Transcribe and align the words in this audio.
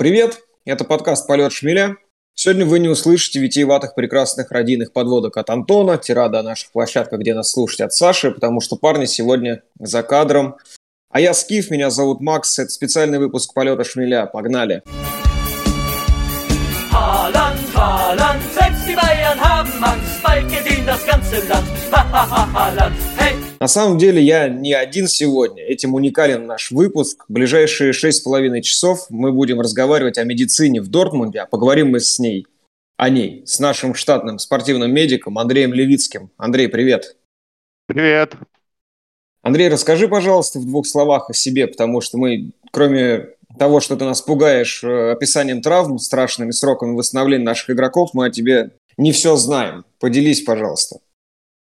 Привет, 0.00 0.38
это 0.64 0.84
подкаст 0.84 1.26
«Полет 1.26 1.52
шмеля». 1.52 1.98
Сегодня 2.34 2.64
вы 2.64 2.78
не 2.78 2.88
услышите 2.88 3.38
витиеватых 3.38 3.94
прекрасных 3.94 4.50
родийных 4.50 4.94
подводок 4.94 5.36
от 5.36 5.50
Антона, 5.50 5.98
тирада 5.98 6.38
о 6.38 6.42
наших 6.42 6.72
площадках, 6.72 7.20
где 7.20 7.34
нас 7.34 7.50
слушать 7.50 7.82
от 7.82 7.92
Саши, 7.92 8.30
потому 8.30 8.62
что 8.62 8.76
парни 8.76 9.04
сегодня 9.04 9.62
за 9.78 10.02
кадром. 10.02 10.56
А 11.10 11.20
я 11.20 11.34
Скиф, 11.34 11.70
меня 11.70 11.90
зовут 11.90 12.22
Макс, 12.22 12.58
это 12.58 12.70
специальный 12.70 13.18
выпуск 13.18 13.52
«Полета 13.52 13.84
шмеля». 13.84 14.24
Погнали! 14.24 14.82
Haaland, 16.90 17.58
Haaland, 17.74 18.40
selbst 18.54 18.88
die 18.88 18.96
Bayern 18.96 19.38
haben 19.38 19.84
Angst, 19.84 20.22
bald 20.22 20.48
gedient 20.48 20.88
das 20.88 21.04
ganze 21.04 21.46
Land. 21.46 21.68
Haaland, 21.92 22.96
hey! 23.18 23.39
На 23.60 23.68
самом 23.68 23.98
деле 23.98 24.22
я 24.22 24.48
не 24.48 24.72
один 24.72 25.06
сегодня. 25.06 25.62
Этим 25.62 25.92
уникален 25.92 26.46
наш 26.46 26.70
выпуск. 26.70 27.26
В 27.28 27.32
ближайшие 27.32 27.92
шесть 27.92 28.20
с 28.20 28.22
половиной 28.22 28.62
часов 28.62 29.04
мы 29.10 29.32
будем 29.32 29.60
разговаривать 29.60 30.16
о 30.16 30.24
медицине 30.24 30.80
в 30.80 30.88
Дортмунде, 30.88 31.40
а 31.40 31.46
поговорим 31.46 31.90
мы 31.90 32.00
с 32.00 32.18
ней, 32.18 32.46
о 32.96 33.10
ней, 33.10 33.42
с 33.44 33.58
нашим 33.58 33.94
штатным 33.94 34.38
спортивным 34.38 34.90
медиком 34.90 35.38
Андреем 35.38 35.74
Левицким. 35.74 36.30
Андрей, 36.38 36.68
привет. 36.68 37.16
Привет. 37.86 38.34
Андрей, 39.42 39.68
расскажи, 39.68 40.08
пожалуйста, 40.08 40.58
в 40.58 40.64
двух 40.64 40.86
словах 40.86 41.28
о 41.28 41.34
себе, 41.34 41.66
потому 41.66 42.00
что 42.00 42.16
мы, 42.16 42.52
кроме 42.72 43.28
того, 43.58 43.80
что 43.80 43.94
ты 43.96 44.06
нас 44.06 44.22
пугаешь 44.22 44.82
э, 44.82 45.12
описанием 45.12 45.60
травм, 45.60 45.98
страшными 45.98 46.50
сроками 46.52 46.94
восстановления 46.94 47.44
наших 47.44 47.70
игроков, 47.70 48.10
мы 48.14 48.26
о 48.26 48.30
тебе 48.30 48.70
не 48.96 49.12
все 49.12 49.36
знаем. 49.36 49.84
Поделись, 49.98 50.42
пожалуйста. 50.42 51.00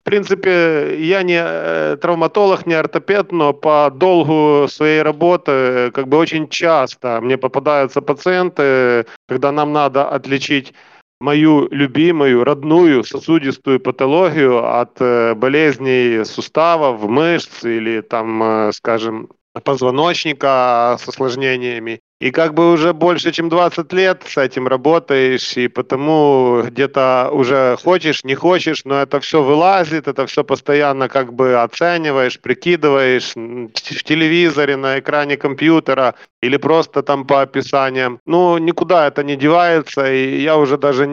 В 0.03 0.05
принципе, 0.05 0.97
я 0.99 1.23
не 1.23 1.41
э, 1.41 1.97
травматолог, 2.03 2.67
не 2.67 2.75
ортопед, 2.75 3.31
но 3.31 3.53
по 3.53 3.89
долгу 3.95 4.67
своей 4.69 5.01
работы 5.01 5.93
как 5.95 6.09
бы 6.09 6.17
очень 6.17 6.49
часто 6.49 7.21
мне 7.21 7.39
попадаются 7.39 8.03
пациенты, 8.03 9.07
когда 9.29 9.53
нам 9.53 9.73
надо 9.73 10.09
отличить 10.09 10.75
мою 11.21 11.69
любимую, 11.71 12.43
родную 12.43 13.05
сосудистую 13.05 13.79
патологию 13.79 14.81
от 14.81 15.01
э, 15.01 15.35
болезней 15.35 16.25
суставов, 16.25 17.01
мышц 17.03 17.63
или 17.63 18.01
там, 18.01 18.43
э, 18.43 18.73
скажем, 18.73 19.29
позвоночника 19.65 20.97
с 20.99 21.09
осложнениями. 21.09 22.01
И 22.23 22.31
как 22.31 22.55
бы 22.55 22.71
уже 22.73 22.93
больше, 22.93 23.33
чем 23.33 23.49
20 23.49 23.93
лет 23.93 24.23
с 24.25 24.39
этим 24.39 24.69
работаешь, 24.69 25.57
и 25.57 25.67
потому 25.67 26.63
где-то 26.63 27.31
уже 27.33 27.77
хочешь, 27.83 28.23
не 28.23 28.37
хочешь, 28.37 28.85
но 28.85 29.03
это 29.03 29.19
все 29.19 29.43
вылазит, 29.43 30.07
это 30.07 30.25
все 30.29 30.45
постоянно 30.45 31.09
как 31.09 31.35
бы 31.35 31.61
оцениваешь, 31.61 32.41
прикидываешь 32.41 33.33
в 33.35 34.05
телевизоре, 34.05 34.77
на 34.77 35.01
экране 35.01 35.37
компьютера 35.37 36.15
или 36.41 36.59
просто 36.59 37.03
там 37.03 37.27
по 37.27 37.43
описаниям. 37.43 38.21
Ну, 38.25 38.57
никуда 38.57 39.09
это 39.09 39.25
не 39.25 39.35
девается, 39.35 40.09
и 40.13 40.43
я 40.43 40.57
уже 40.59 40.79
даже 40.79 41.07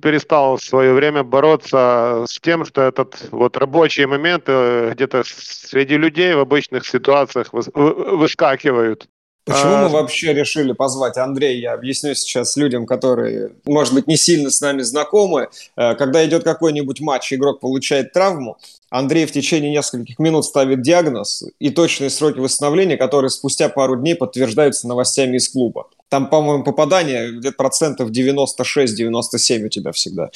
перестал 0.00 0.56
в 0.56 0.62
свое 0.62 0.94
время 0.94 1.24
бороться 1.24 2.24
с 2.26 2.40
тем, 2.40 2.64
что 2.64 2.80
этот 2.80 3.28
вот 3.32 3.58
рабочие 3.58 4.06
моменты 4.06 4.92
где-то 4.94 5.24
среди 5.26 5.98
людей 5.98 6.32
в 6.32 6.38
обычных 6.38 6.86
ситуациях 6.86 7.48
выскакивают. 7.52 9.08
Почему 9.44 9.76
мы 9.76 9.84
а, 9.84 9.88
вообще 9.88 10.32
решили 10.32 10.72
позвать 10.72 11.18
Андрея? 11.18 11.58
Я 11.58 11.72
объясню 11.74 12.14
сейчас 12.14 12.56
людям, 12.56 12.86
которые, 12.86 13.52
может 13.66 13.92
быть, 13.92 14.06
не 14.06 14.16
сильно 14.16 14.50
с 14.50 14.62
нами 14.62 14.80
знакомы. 14.80 15.48
Э, 15.76 15.94
когда 15.96 16.24
идет 16.24 16.44
какой-нибудь 16.44 17.00
матч, 17.02 17.30
игрок 17.30 17.60
получает 17.60 18.12
травму, 18.14 18.56
Андрей 18.88 19.26
в 19.26 19.32
течение 19.32 19.70
нескольких 19.70 20.18
минут 20.18 20.46
ставит 20.46 20.80
диагноз 20.80 21.44
и 21.58 21.68
точные 21.68 22.08
сроки 22.08 22.38
восстановления, 22.38 22.96
которые 22.96 23.28
спустя 23.28 23.68
пару 23.68 23.96
дней 23.96 24.14
подтверждаются 24.14 24.88
новостями 24.88 25.36
из 25.36 25.48
клуба. 25.50 25.88
Там, 26.08 26.30
по-моему, 26.30 26.64
попадание 26.64 27.32
где-то 27.32 27.56
процентов 27.56 28.10
96-97 28.10 29.64
у 29.64 29.68
тебя 29.68 29.92
всегда. 29.92 30.30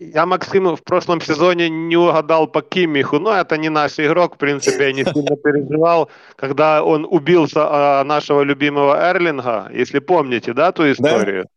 Я 0.00 0.26
Максиму 0.26 0.76
в 0.76 0.84
прошлом 0.84 1.20
сезоне 1.20 1.68
не 1.68 1.96
угадал 1.96 2.46
по 2.46 2.62
Кимиху, 2.62 3.18
но 3.18 3.34
это 3.34 3.56
не 3.56 3.68
наш 3.68 3.98
игрок, 3.98 4.36
в 4.36 4.38
принципе, 4.38 4.86
я 4.86 4.92
не 4.92 5.04
сильно 5.04 5.36
переживал, 5.36 6.08
когда 6.36 6.84
он 6.84 7.04
убился 7.04 8.00
о 8.00 8.04
нашего 8.04 8.42
любимого 8.42 8.94
Эрлинга, 8.94 9.68
если 9.74 9.98
помните, 9.98 10.52
да, 10.52 10.70
ту 10.70 10.88
историю? 10.90 11.44
Да? 11.44 11.50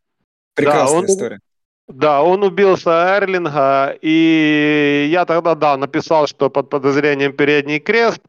Прекрасная 0.56 0.88
да, 0.88 0.98
он, 0.98 1.06
история. 1.06 1.40
Да, 1.88 2.24
он 2.24 2.44
убился 2.44 2.90
Эрлинга, 2.90 3.96
и 4.02 5.08
я 5.12 5.26
тогда, 5.26 5.54
да, 5.54 5.78
написал, 5.78 6.26
что 6.26 6.50
под 6.50 6.70
подозрением 6.70 7.34
передний 7.34 7.80
крест, 7.80 8.22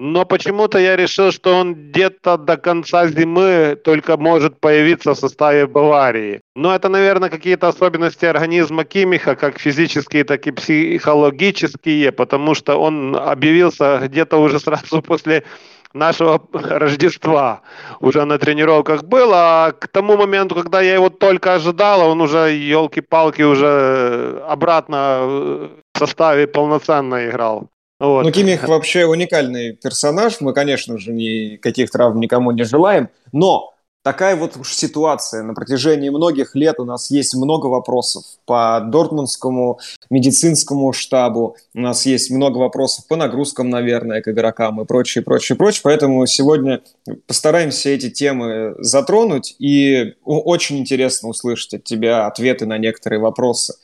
но 0.00 0.24
почему-то 0.24 0.78
я 0.78 0.96
решил, 0.96 1.30
что 1.30 1.54
он 1.54 1.74
где-то 1.74 2.38
до 2.38 2.56
конца 2.56 3.06
зимы 3.06 3.78
только 3.84 4.16
может 4.16 4.58
появиться 4.58 5.12
в 5.12 5.18
составе 5.18 5.66
Баварии. 5.66 6.40
Но 6.56 6.74
это, 6.74 6.88
наверное, 6.88 7.28
какие-то 7.28 7.68
особенности 7.68 8.24
организма 8.24 8.84
Кимиха, 8.84 9.36
как 9.36 9.58
физические, 9.58 10.24
так 10.24 10.46
и 10.46 10.52
психологические, 10.52 12.12
потому 12.12 12.54
что 12.54 12.80
он 12.80 13.14
объявился 13.14 14.00
где-то 14.02 14.38
уже 14.38 14.58
сразу 14.58 15.02
после 15.02 15.44
нашего 15.92 16.40
Рождества 16.54 17.60
уже 18.00 18.24
на 18.24 18.38
тренировках 18.38 19.04
был, 19.04 19.32
а 19.34 19.72
к 19.72 19.86
тому 19.88 20.16
моменту, 20.16 20.54
когда 20.54 20.80
я 20.80 20.94
его 20.94 21.10
только 21.10 21.54
ожидал, 21.54 22.08
он 22.08 22.22
уже, 22.22 22.52
елки-палки, 22.52 23.42
уже 23.42 24.42
обратно 24.48 25.68
в 25.92 25.98
составе 25.98 26.46
полноценно 26.46 27.28
играл. 27.28 27.68
Вот. 28.00 28.24
Ну, 28.24 28.32
Кимих 28.32 28.66
вообще 28.66 29.04
уникальный 29.04 29.72
персонаж. 29.72 30.40
Мы, 30.40 30.54
конечно 30.54 30.98
же, 30.98 31.12
никаких 31.12 31.90
травм 31.90 32.18
никому 32.18 32.50
не 32.50 32.64
желаем. 32.64 33.10
Но 33.32 33.74
такая 34.02 34.36
вот 34.36 34.56
уж 34.56 34.72
ситуация. 34.72 35.42
На 35.42 35.52
протяжении 35.52 36.08
многих 36.08 36.54
лет 36.54 36.80
у 36.80 36.84
нас 36.84 37.10
есть 37.10 37.34
много 37.34 37.66
вопросов 37.66 38.24
по 38.46 38.80
Дортмундскому 38.80 39.80
медицинскому 40.08 40.94
штабу. 40.94 41.56
У 41.74 41.80
нас 41.80 42.06
есть 42.06 42.30
много 42.30 42.56
вопросов 42.56 43.06
по 43.06 43.16
нагрузкам, 43.16 43.68
наверное, 43.68 44.22
к 44.22 44.28
игрокам 44.28 44.80
и 44.80 44.86
прочее, 44.86 45.22
прочее, 45.22 45.56
прочее. 45.56 45.82
Поэтому 45.84 46.24
сегодня 46.26 46.80
постараемся 47.26 47.90
эти 47.90 48.08
темы 48.08 48.74
затронуть. 48.78 49.56
И 49.58 50.14
очень 50.24 50.78
интересно 50.78 51.28
услышать 51.28 51.74
от 51.74 51.84
тебя 51.84 52.26
ответы 52.26 52.64
на 52.64 52.78
некоторые 52.78 53.20
вопросы. 53.20 53.74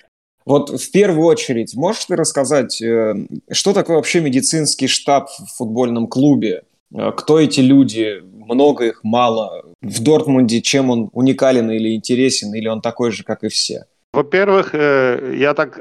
Вот 0.47 0.71
в 0.71 0.93
первую 0.93 1.27
очередь, 1.27 1.75
можешь 1.75 2.05
ты 2.05 2.15
рассказать, 2.15 2.81
э, 2.81 3.15
что 3.51 3.73
такое 3.73 3.97
вообще 3.97 4.21
медицинский 4.21 4.87
штаб 4.87 5.29
в 5.29 5.57
футбольном 5.57 6.07
клубе? 6.07 6.63
Э, 6.95 7.11
кто 7.11 7.41
эти 7.41 7.61
люди? 7.61 8.23
Много 8.33 8.87
их, 8.87 9.01
мало? 9.03 9.65
В 9.83 10.03
Дортмунде 10.03 10.63
чем 10.63 10.91
он 10.91 11.11
уникален 11.13 11.69
или 11.73 11.97
интересен, 11.97 12.55
или 12.55 12.69
он 12.69 12.81
такой 12.81 13.11
же, 13.11 13.25
как 13.25 13.43
и 13.43 13.49
все? 13.49 13.87
Во-первых, 14.13 14.71
э, 14.73 15.35
я 15.37 15.53
так 15.53 15.81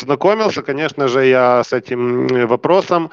знакомился, 0.00 0.62
конечно 0.62 1.06
же, 1.08 1.26
я 1.26 1.62
с 1.62 1.74
этим 1.74 2.46
вопросом 2.48 3.10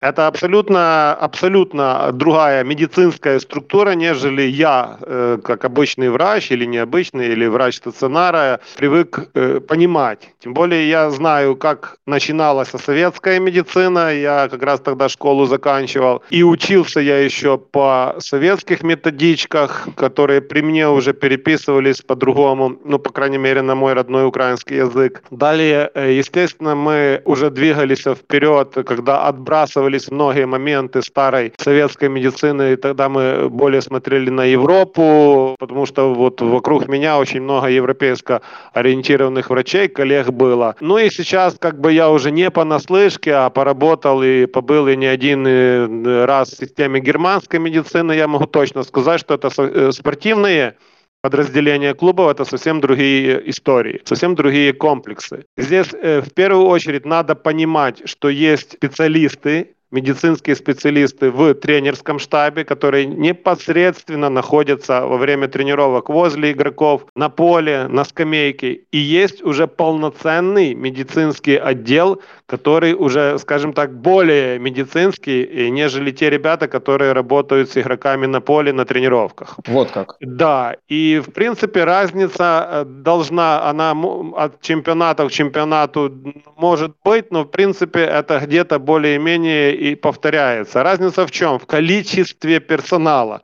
это 0.00 0.26
абсолютно, 0.26 1.12
абсолютно 1.12 2.10
другая 2.12 2.64
медицинская 2.64 3.38
структура, 3.38 3.90
нежели 3.90 4.42
я, 4.42 4.98
э, 5.02 5.38
как 5.44 5.64
обычный 5.64 6.08
врач 6.08 6.50
или 6.50 6.64
необычный, 6.64 7.28
или 7.28 7.46
врач 7.46 7.76
стационара, 7.76 8.60
привык 8.76 9.28
э, 9.34 9.60
понимать. 9.60 10.30
Тем 10.38 10.54
более 10.54 10.88
я 10.88 11.10
знаю, 11.10 11.56
как 11.56 11.96
начиналась 12.06 12.68
советская 12.68 13.38
медицина, 13.40 14.14
я 14.14 14.48
как 14.48 14.62
раз 14.62 14.80
тогда 14.80 15.08
школу 15.08 15.44
заканчивал, 15.46 16.22
и 16.30 16.42
учился 16.42 17.00
я 17.00 17.18
еще 17.22 17.58
по 17.58 18.14
советских 18.18 18.82
методичках, 18.82 19.88
которые 19.96 20.40
при 20.40 20.62
мне 20.62 20.88
уже 20.88 21.12
переписывались 21.12 22.00
по-другому, 22.00 22.78
ну, 22.84 22.98
по 22.98 23.10
крайней 23.10 23.38
мере, 23.38 23.60
на 23.60 23.74
мой 23.74 23.92
родной 23.92 24.26
украинский 24.26 24.76
язык. 24.76 25.22
Далее, 25.30 25.90
э, 25.94 26.12
естественно, 26.12 26.74
мы 26.74 27.20
уже 27.26 27.50
двигались 27.50 28.06
вперед, 28.06 28.74
когда 28.86 29.28
отбрасывали 29.28 29.89
учитывались 29.90 30.10
многие 30.10 30.46
моменты 30.46 31.02
старой 31.02 31.52
советской 31.58 32.08
медицины, 32.08 32.72
и 32.72 32.76
тогда 32.76 33.08
мы 33.08 33.48
более 33.50 33.80
смотрели 33.80 34.30
на 34.30 34.44
Европу, 34.44 35.56
потому 35.58 35.86
что 35.86 36.14
вот 36.14 36.40
вокруг 36.40 36.88
меня 36.88 37.18
очень 37.18 37.42
много 37.42 37.68
европейско 37.68 38.40
ориентированных 38.72 39.50
врачей, 39.50 39.88
коллег 39.88 40.28
было. 40.30 40.74
Ну 40.80 40.98
и 40.98 41.10
сейчас 41.10 41.56
как 41.58 41.80
бы 41.80 41.92
я 41.92 42.10
уже 42.10 42.30
не 42.30 42.50
понаслышке, 42.50 43.32
а 43.34 43.50
поработал 43.50 44.22
и 44.22 44.46
побыл 44.46 44.88
и 44.88 44.96
не 44.96 45.06
один 45.06 45.46
э, 45.46 46.24
раз 46.24 46.50
в 46.50 46.56
системе 46.56 47.00
германской 47.00 47.58
медицины, 47.58 48.12
я 48.12 48.28
могу 48.28 48.46
точно 48.46 48.82
сказать, 48.84 49.20
что 49.20 49.34
это 49.34 49.50
э, 49.58 49.92
спортивные 49.92 50.74
подразделения 51.22 51.94
клубов 51.94 52.30
это 52.30 52.44
совсем 52.44 52.80
другие 52.80 53.50
истории, 53.50 54.00
совсем 54.04 54.34
другие 54.34 54.72
комплексы. 54.72 55.44
Здесь 55.56 55.88
э, 55.92 56.20
в 56.20 56.32
первую 56.32 56.66
очередь 56.66 57.04
надо 57.04 57.34
понимать, 57.34 58.02
что 58.08 58.28
есть 58.28 58.72
специалисты, 58.72 59.74
медицинские 59.90 60.56
специалисты 60.56 61.30
в 61.30 61.54
тренерском 61.54 62.18
штабе, 62.18 62.64
которые 62.64 63.06
непосредственно 63.06 64.28
находятся 64.28 65.06
во 65.06 65.16
время 65.16 65.48
тренировок 65.48 66.08
возле 66.08 66.52
игроков, 66.52 67.06
на 67.14 67.28
поле, 67.28 67.86
на 67.88 68.04
скамейке. 68.04 68.80
И 68.92 68.98
есть 68.98 69.42
уже 69.42 69.66
полноценный 69.66 70.74
медицинский 70.74 71.56
отдел, 71.56 72.22
который 72.50 72.94
уже, 72.94 73.38
скажем 73.38 73.72
так, 73.72 73.90
более 73.90 74.58
медицинский, 74.58 75.70
нежели 75.70 76.10
те 76.10 76.30
ребята, 76.30 76.66
которые 76.66 77.12
работают 77.12 77.70
с 77.70 77.76
игроками 77.76 78.26
на 78.26 78.40
поле, 78.40 78.72
на 78.72 78.84
тренировках. 78.84 79.58
Вот 79.68 79.90
как. 79.92 80.16
Да, 80.20 80.74
и 80.88 81.22
в 81.24 81.32
принципе 81.32 81.84
разница 81.84 82.68
э, 82.70 82.84
должна, 82.84 83.70
она 83.70 83.94
от 84.36 84.60
чемпионата 84.60 85.28
к 85.28 85.30
чемпионату 85.30 86.10
может 86.56 86.92
быть, 87.04 87.30
но 87.30 87.42
в 87.42 87.50
принципе 87.50 88.00
это 88.00 88.40
где-то 88.40 88.78
более-менее 88.80 89.76
и 89.76 89.94
повторяется. 89.94 90.82
Разница 90.82 91.26
в 91.26 91.30
чем? 91.30 91.58
В 91.58 91.66
количестве 91.66 92.60
персонала. 92.60 93.42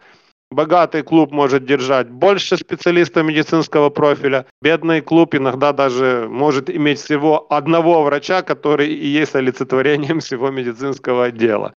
Богатый 0.51 1.03
клуб 1.03 1.33
может 1.33 1.67
держать 1.67 2.09
больше 2.09 2.57
специалистов 2.57 3.25
медицинского 3.25 3.91
профиля. 3.91 4.47
Бедный 4.63 5.01
клуб 5.01 5.35
иногда 5.35 5.73
даже 5.73 6.29
может 6.31 6.71
иметь 6.71 7.01
всего 7.01 7.47
одного 7.53 8.03
врача, 8.05 8.43
который 8.43 8.93
и 8.93 9.07
есть 9.07 9.35
олицетворением 9.35 10.21
всего 10.21 10.51
медицинского 10.51 11.27
отдела. 11.27 11.75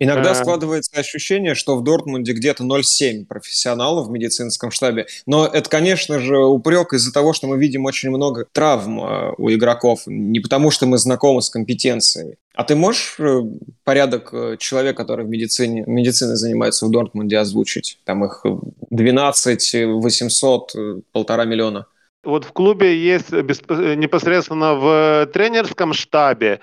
Иногда 0.00 0.30
э. 0.30 0.34
складывается 0.34 0.98
ощущение, 0.98 1.54
что 1.54 1.76
в 1.76 1.82
Дортмунде 1.82 2.32
где-то 2.32 2.64
0,7 2.64 3.26
профессионалов 3.26 4.06
в 4.06 4.10
медицинском 4.10 4.70
штабе. 4.70 5.06
Но 5.26 5.46
это, 5.46 5.68
конечно 5.68 6.20
же, 6.20 6.38
упрек 6.38 6.92
из-за 6.92 7.12
того, 7.12 7.32
что 7.32 7.48
мы 7.48 7.58
видим 7.58 7.84
очень 7.84 8.10
много 8.10 8.46
травм 8.52 9.00
э, 9.00 9.34
у 9.38 9.50
игроков. 9.50 10.02
Не 10.06 10.40
потому, 10.40 10.70
что 10.70 10.86
мы 10.86 10.98
знакомы 10.98 11.42
с 11.42 11.50
компетенцией. 11.50 12.36
А 12.58 12.64
ты 12.64 12.74
можешь 12.74 13.14
э, 13.20 13.40
порядок 13.84 14.34
человек, 14.58 14.96
который 14.96 15.24
в 15.24 15.28
медицине, 15.28 15.84
медициной 15.86 16.34
занимается 16.34 16.86
в 16.86 16.90
Дортмунде, 16.90 17.38
озвучить? 17.38 18.00
Там 18.04 18.24
их 18.24 18.44
12, 18.90 19.86
800, 19.86 20.72
полтора 21.12 21.44
миллиона. 21.44 21.86
Вот 22.24 22.44
в 22.44 22.52
клубе 22.52 22.98
есть 22.98 23.30
непосредственно 23.30 24.74
в 24.74 25.30
тренерском 25.32 25.92
штабе 25.94 26.60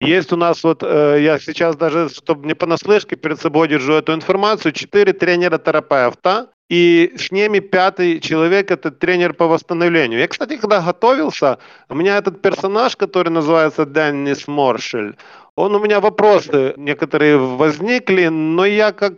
есть 0.00 0.32
у 0.32 0.36
нас 0.36 0.62
вот, 0.62 0.82
э, 0.82 1.18
я 1.22 1.38
сейчас 1.38 1.76
даже, 1.76 2.10
чтобы 2.10 2.46
не 2.46 2.54
понаслышке 2.54 3.16
перед 3.16 3.40
собой 3.40 3.68
держу 3.68 3.94
эту 3.94 4.12
информацию, 4.12 4.72
четыре 4.72 5.14
тренера-терапевта, 5.14 6.50
и 6.68 7.12
с 7.16 7.30
ними 7.30 7.60
пятый 7.60 8.20
человек– 8.20 8.70
это 8.72 8.90
тренер 8.90 9.34
по 9.34 9.46
восстановлению. 9.46 10.18
Я, 10.18 10.28
кстати, 10.28 10.56
когда 10.56 10.80
готовился, 10.80 11.58
у 11.88 11.94
меня 11.94 12.18
этот 12.18 12.42
персонаж, 12.42 12.96
который 12.96 13.28
называется 13.28 13.86
Деннис 13.86 14.48
Моршель, 14.48 15.16
он 15.54 15.74
у 15.74 15.78
меня 15.78 16.00
вопросы 16.00 16.74
некоторые 16.76 17.38
возникли, 17.38 18.26
но 18.26 18.66
я 18.66 18.92
как 18.92 19.14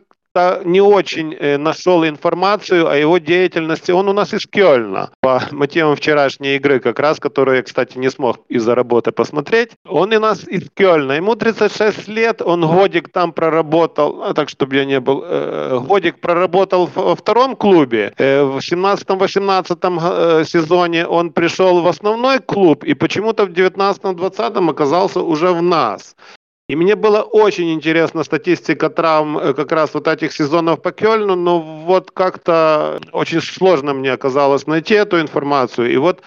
не 0.64 0.80
очень 0.80 1.34
э, 1.34 1.58
нашел 1.58 2.04
информацию 2.04 2.88
о 2.88 2.96
его 2.96 3.18
деятельности. 3.18 3.90
Он 3.92 4.08
у 4.08 4.12
нас 4.12 4.34
из 4.34 4.46
Кёльна, 4.46 5.10
по 5.20 5.42
мотивам 5.50 5.96
вчерашней 5.96 6.56
игры, 6.56 6.80
как 6.80 6.98
раз, 6.98 7.18
которую 7.18 7.56
я, 7.56 7.62
кстати, 7.62 7.98
не 7.98 8.10
смог 8.10 8.38
из-за 8.48 8.74
работы 8.74 9.12
посмотреть. 9.12 9.70
Он 9.86 10.12
у 10.12 10.20
нас 10.20 10.46
из 10.46 10.68
Кёльна. 10.74 11.12
Ему 11.12 11.34
36 11.34 12.08
лет, 12.08 12.42
он 12.42 12.66
годик 12.66 13.08
там 13.10 13.32
проработал, 13.32 14.22
а 14.22 14.34
так, 14.34 14.48
чтобы 14.48 14.76
я 14.76 14.84
не 14.84 15.00
был, 15.00 15.24
э, 15.24 15.80
годик 15.86 16.20
проработал 16.20 16.88
во 16.94 17.14
втором 17.14 17.56
клубе. 17.56 18.12
Э, 18.18 18.42
в 18.42 18.60
17-18 18.60 20.44
сезоне 20.44 21.06
он 21.06 21.30
пришел 21.30 21.82
в 21.82 21.86
основной 21.86 22.38
клуб 22.40 22.84
и 22.84 22.94
почему-то 22.94 23.44
в 23.46 23.50
19-20 23.50 24.70
оказался 24.70 25.20
уже 25.20 25.52
в 25.52 25.62
нас. 25.62 26.14
И 26.68 26.76
мне 26.76 26.96
было 26.96 27.22
очень 27.22 27.72
интересна 27.72 28.24
статистика 28.24 28.90
травм 28.90 29.38
э, 29.38 29.54
как 29.54 29.72
раз 29.72 29.94
вот 29.94 30.06
этих 30.06 30.32
сезонов 30.32 30.82
по 30.82 30.92
Кёльну, 30.92 31.34
но 31.34 31.60
вот 31.60 32.10
как-то 32.10 33.00
очень 33.12 33.40
сложно 33.40 33.94
мне 33.94 34.12
оказалось 34.12 34.66
найти 34.66 34.94
эту 34.94 35.18
информацию. 35.18 35.90
И 35.90 35.96
вот 35.96 36.22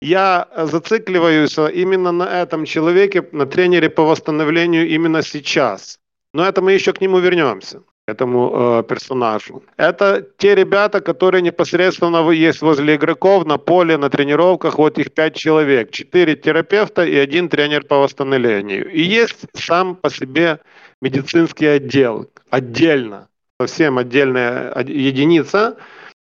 я 0.00 0.48
зацикливаюсь 0.56 1.58
именно 1.58 2.12
на 2.12 2.42
этом 2.42 2.64
человеке, 2.64 3.26
на 3.32 3.46
тренере 3.46 3.90
по 3.90 4.04
восстановлению 4.04 4.88
именно 4.88 5.22
сейчас. 5.22 5.98
Но 6.32 6.44
это 6.44 6.62
мы 6.62 6.72
еще 6.72 6.92
к 6.92 7.00
нему 7.00 7.18
вернемся 7.18 7.82
этому 8.10 8.50
э, 8.52 8.82
персонажу. 8.88 9.62
Это 9.76 10.26
те 10.38 10.54
ребята, 10.54 11.00
которые 11.00 11.42
непосредственно 11.42 12.30
есть 12.30 12.62
возле 12.62 12.94
игроков 12.94 13.46
на 13.46 13.58
поле, 13.58 13.96
на 13.96 14.08
тренировках. 14.08 14.78
Вот 14.78 14.98
их 14.98 15.12
пять 15.12 15.36
человек. 15.36 15.90
Четыре 15.90 16.36
терапевта 16.36 17.04
и 17.04 17.16
один 17.16 17.48
тренер 17.48 17.84
по 17.84 17.98
восстановлению. 17.98 18.90
И 18.90 19.02
есть 19.02 19.46
сам 19.54 19.96
по 19.96 20.10
себе 20.10 20.58
медицинский 21.02 21.66
отдел. 21.66 22.26
Отдельно. 22.50 23.28
Совсем 23.60 23.98
отдельная 23.98 24.74
единица, 24.86 25.76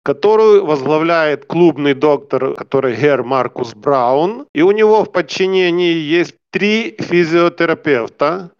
которую 0.02 0.64
возглавляет 0.64 1.44
клубный 1.44 1.94
доктор, 1.94 2.54
который 2.54 2.96
Гер 2.96 3.22
Маркус 3.22 3.74
Браун. 3.74 4.46
И 4.54 4.62
у 4.62 4.72
него 4.72 5.04
в 5.04 5.12
подчинении 5.12 5.94
есть 5.94 6.34
три 6.50 6.96
физиотерапевта, 6.98 8.50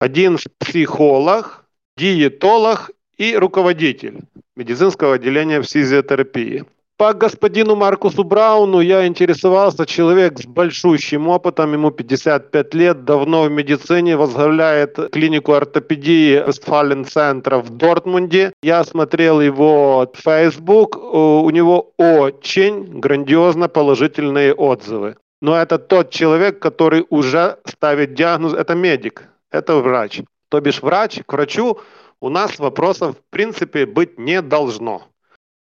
один 0.00 0.38
психолог– 0.58 1.60
диетолог 1.96 2.90
и 3.16 3.36
руководитель 3.36 4.22
медицинского 4.56 5.14
отделения 5.14 5.62
физиотерапии. 5.62 6.64
По 6.96 7.12
господину 7.12 7.74
Маркусу 7.74 8.22
Брауну 8.22 8.78
я 8.78 9.04
интересовался. 9.06 9.84
Человек 9.84 10.38
с 10.38 10.46
большущим 10.46 11.28
опытом, 11.28 11.72
ему 11.72 11.90
55 11.90 12.74
лет, 12.74 13.04
давно 13.04 13.42
в 13.42 13.50
медицине, 13.50 14.16
возглавляет 14.16 15.10
клинику 15.10 15.54
ортопедии 15.54 16.46
Вестфален-центра 16.46 17.58
в 17.58 17.70
Дортмунде. 17.70 18.52
Я 18.62 18.84
смотрел 18.84 19.40
его 19.40 20.08
Facebook, 20.14 20.96
у 20.96 21.50
него 21.50 21.92
очень 21.96 23.00
грандиозно 23.00 23.68
положительные 23.68 24.54
отзывы. 24.54 25.16
Но 25.42 25.56
это 25.56 25.78
тот 25.78 26.10
человек, 26.10 26.60
который 26.60 27.04
уже 27.10 27.56
ставит 27.66 28.14
диагноз, 28.14 28.54
это 28.54 28.76
медик, 28.76 29.24
это 29.50 29.76
врач. 29.76 30.22
То 30.54 30.60
бишь 30.60 30.82
врач, 30.82 31.20
к 31.26 31.32
врачу 31.32 31.80
у 32.20 32.28
нас 32.28 32.60
вопросов 32.60 33.16
в 33.16 33.30
принципе 33.30 33.86
быть 33.86 34.20
не 34.20 34.40
должно. 34.40 35.02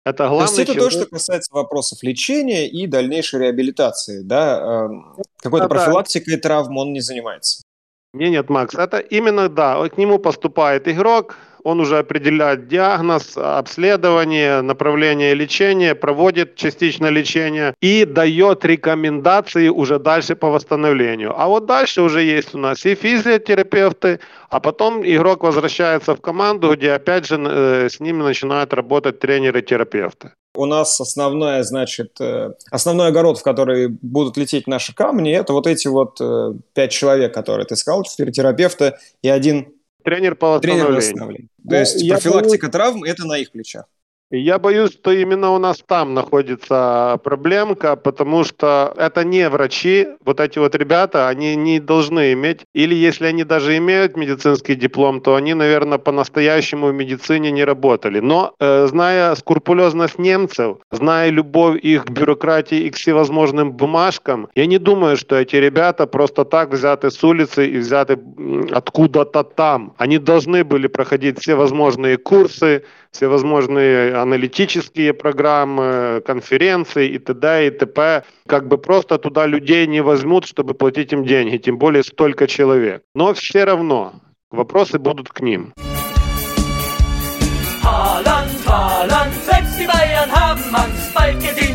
Это 0.05 0.27
главное. 0.27 0.49
То 0.49 0.63
есть 0.63 0.71
это 0.71 0.81
то, 0.81 0.91
что 0.91 1.07
касается 1.07 1.55
вопросов 1.55 2.03
лечения 2.03 2.69
и 2.69 2.89
дальнейшей 2.89 3.39
реабилитации, 3.39 4.23
да? 4.23 4.87
Эм, 4.87 5.15
какой-то 5.41 5.69
да, 5.69 5.75
профилактикой 5.77 6.39
травм 6.39 6.77
он 6.77 6.93
не 6.93 6.99
занимается. 6.99 7.63
Не, 8.15 8.31
нет, 8.31 8.51
Макс, 8.51 8.75
это 8.75 8.99
именно, 8.99 9.49
да, 9.49 9.89
к 9.89 9.97
нему 9.97 10.19
поступает 10.19 10.89
игрок, 10.89 11.37
он 11.65 11.81
уже 11.81 11.99
определяет 11.99 12.69
диагноз, 12.69 13.37
обследование, 13.37 14.63
направление 14.63 15.35
лечения, 15.35 15.95
проводит 15.95 16.57
частично 16.57 17.07
лечение 17.07 17.75
и 17.81 18.05
дает 18.05 18.65
рекомендации 18.65 19.69
уже 19.69 19.99
дальше 19.99 20.35
по 20.37 20.51
восстановлению. 20.51 21.35
А 21.37 21.49
вот 21.49 21.67
дальше 21.67 22.03
уже 22.03 22.23
есть 22.23 22.55
у 22.55 22.59
нас 22.59 22.87
и 22.87 22.95
физиотерапевты, 22.95 24.21
а 24.49 24.61
потом 24.61 25.03
игрок 25.05 25.43
возвращается 25.43 26.15
в 26.15 26.21
команду, 26.21 26.75
где 26.75 26.93
опять 26.93 27.27
же 27.27 27.37
э, 27.39 27.89
с 27.89 28.01
ними 28.01 28.23
начинают 28.23 28.75
работать 28.75 29.21
тренеры-терапевты. 29.21 30.33
У 30.55 30.67
нас 30.67 31.01
основная, 31.01 31.63
значит, 31.63 32.21
э, 32.21 32.51
основной 32.71 33.09
огород, 33.09 33.39
в 33.39 33.43
который 33.43 33.89
будут 33.89 34.37
лететь 34.37 34.67
наши 34.67 34.93
камни, 34.93 35.33
это 35.33 35.53
вот 35.53 35.69
эти 35.69 35.87
вот 35.87 36.21
э, 36.21 36.55
пять 36.75 36.91
человек, 36.91 37.33
которые 37.33 37.67
ты 37.67 37.77
сказал, 37.77 38.03
четыре 38.03 38.33
терапевта 38.33 38.99
и 39.23 39.29
один 39.29 39.73
Тренер 40.03 40.35
по 40.35 40.57
восстановлению. 40.57 40.87
Тренер 40.87 40.99
восстановления. 40.99 41.49
То 41.69 41.77
есть 41.77 42.03
я 42.03 42.15
профилактика 42.15 42.67
думаю... 42.67 42.73
травм– 42.73 43.05
это 43.05 43.27
на 43.27 43.39
их 43.39 43.51
плечах. 43.53 43.87
Я 44.33 44.61
боюсь, 44.61 44.93
что 44.93 45.11
именно 45.11 45.51
у 45.51 45.59
нас 45.59 45.83
там 45.85 46.15
находится 46.15 47.19
проблемка, 47.25 47.97
потому 47.97 48.45
что 48.45 48.95
это 48.97 49.25
не 49.25 49.49
врачи, 49.49 50.07
вот 50.25 50.39
эти 50.39 50.61
вот 50.61 50.77
ребята, 50.77 51.29
они 51.29 51.57
не 51.57 51.81
должны 51.81 52.33
иметь, 52.35 52.61
или 52.73 52.95
если 52.95 53.27
они 53.27 53.43
даже 53.43 53.77
имеют 53.79 54.17
медицинский 54.17 54.77
диплом, 54.77 55.21
то 55.21 55.35
они, 55.35 55.55
наверное, 55.55 55.99
по-настоящему 55.99 56.87
в 56.87 56.95
медицине 56.95 57.51
не 57.51 57.65
работали. 57.65 58.21
Но 58.21 58.55
э, 58.61 58.87
зная 58.87 59.35
скрупулезность 59.35 60.19
немцев, 60.21 60.77
зная 60.93 61.31
любовь 61.31 61.81
их 61.83 62.05
к 62.05 62.11
бюрократии 62.11 62.79
и 62.79 62.91
к 62.91 62.97
всевозможным 62.97 63.73
бумажкам, 63.73 64.49
я 64.55 64.67
не 64.67 64.79
думаю, 64.79 65.17
что 65.17 65.35
эти 65.35 65.57
ребята 65.57 66.07
просто 66.07 66.45
так 66.45 66.71
взяты 66.71 67.11
с 67.11 67.25
улицы 67.25 67.69
и 67.69 67.79
взяты 67.79 68.17
откуда-то 68.71 69.43
там. 69.43 69.95
Они 69.99 70.19
должны 70.19 70.63
были 70.63 70.87
проходить 70.87 71.41
все 71.41 71.57
возможные 71.57 72.17
курсы, 72.17 72.85
всевозможные 73.13 74.15
аналитические 74.15 75.13
программы, 75.13 76.23
конференции 76.25 77.09
и 77.09 77.19
т.д. 77.19 77.67
и 77.67 77.71
т.п. 77.71 78.25
Как 78.47 78.69
бы 78.69 78.79
просто 78.79 79.19
туда 79.19 79.47
людей 79.47 79.87
не 79.87 80.03
возьмут, 80.03 80.47
чтобы 80.47 80.75
платить 80.75 81.13
им 81.13 81.25
деньги, 81.25 81.57
тем 81.57 81.79
более 81.79 82.03
столько 82.03 82.47
человек. 82.47 83.03
Но 83.15 83.35
все 83.35 83.65
равно 83.65 84.15
вопросы 84.51 84.99
будут 84.99 85.29
к 85.29 85.41
ним. 85.41 85.73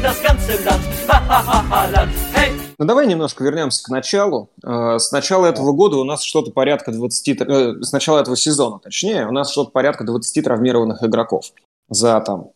Das 0.06 0.22
ganze 0.22 0.54
Land. 0.64 0.84
Ha, 1.08 1.18
ha, 1.28 1.46
ha, 1.48 1.66
Haaland, 1.68 2.14
hey! 2.36 2.65
Ну 2.78 2.86
давай 2.86 3.08
немножко 3.08 3.44
вернемся 3.44 3.84
к 3.84 3.90
началу. 3.90 4.50
Э, 4.64 4.98
с 5.00 5.12
начала 5.12 5.46
этого 5.46 5.72
года 5.72 5.98
у 5.98 6.04
нас 6.04 6.24
что-то 6.24 6.52
порядка 6.52 6.92
20... 6.92 7.42
Э, 7.42 7.82
с 7.82 7.92
начала 7.92 8.20
этого 8.20 8.36
сезона, 8.36 8.80
точнее, 8.80 9.28
у 9.28 9.32
нас 9.32 9.52
что-то 9.52 9.72
порядка 9.72 10.04
20 10.04 10.44
травмированных 10.44 11.04
игроков 11.04 11.46
за 11.90 12.20
там 12.22 12.52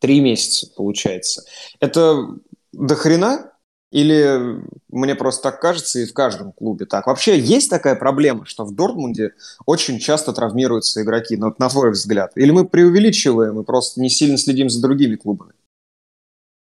три 0.00 0.20
месяца, 0.20 0.68
получается. 0.74 1.44
Это 1.80 2.28
до 2.72 2.94
хрена? 2.94 3.52
Или 3.90 4.60
мне 4.90 5.14
просто 5.14 5.44
так 5.44 5.62
кажется, 5.62 6.00
и 6.00 6.04
в 6.04 6.12
каждом 6.12 6.52
клубе 6.52 6.84
так. 6.84 7.06
Вообще 7.06 7.38
есть 7.38 7.70
такая 7.70 7.94
проблема, 7.96 8.44
что 8.44 8.66
в 8.66 8.74
Дортмунде 8.74 9.32
очень 9.64 9.98
часто 9.98 10.34
травмируются 10.34 11.02
игроки, 11.02 11.38
на, 11.38 11.54
на 11.58 11.68
твой 11.70 11.92
взгляд? 11.92 12.32
Или 12.34 12.50
мы 12.50 12.68
преувеличиваем 12.68 13.58
и 13.58 13.64
просто 13.64 14.02
не 14.02 14.10
сильно 14.10 14.36
следим 14.36 14.68
за 14.68 14.82
другими 14.82 15.16
клубами? 15.16 15.52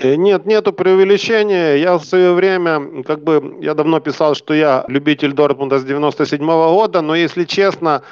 Э, 0.00 0.16
нет, 0.16 0.46
нету 0.46 0.72
преувеличения. 0.72 1.76
Я 1.76 1.96
в 1.98 2.04
свое 2.04 2.32
время, 2.32 3.02
как 3.04 3.22
бы, 3.22 3.58
я 3.60 3.74
давно 3.74 4.00
писал, 4.00 4.34
что 4.34 4.54
я 4.54 4.84
любитель 4.88 5.32
Дортмунда 5.32 5.78
с 5.78 5.84
97 5.84 6.40
-го 6.42 6.74
года, 6.74 7.02
но 7.02 7.14
если 7.14 7.44
честно, 7.44 8.02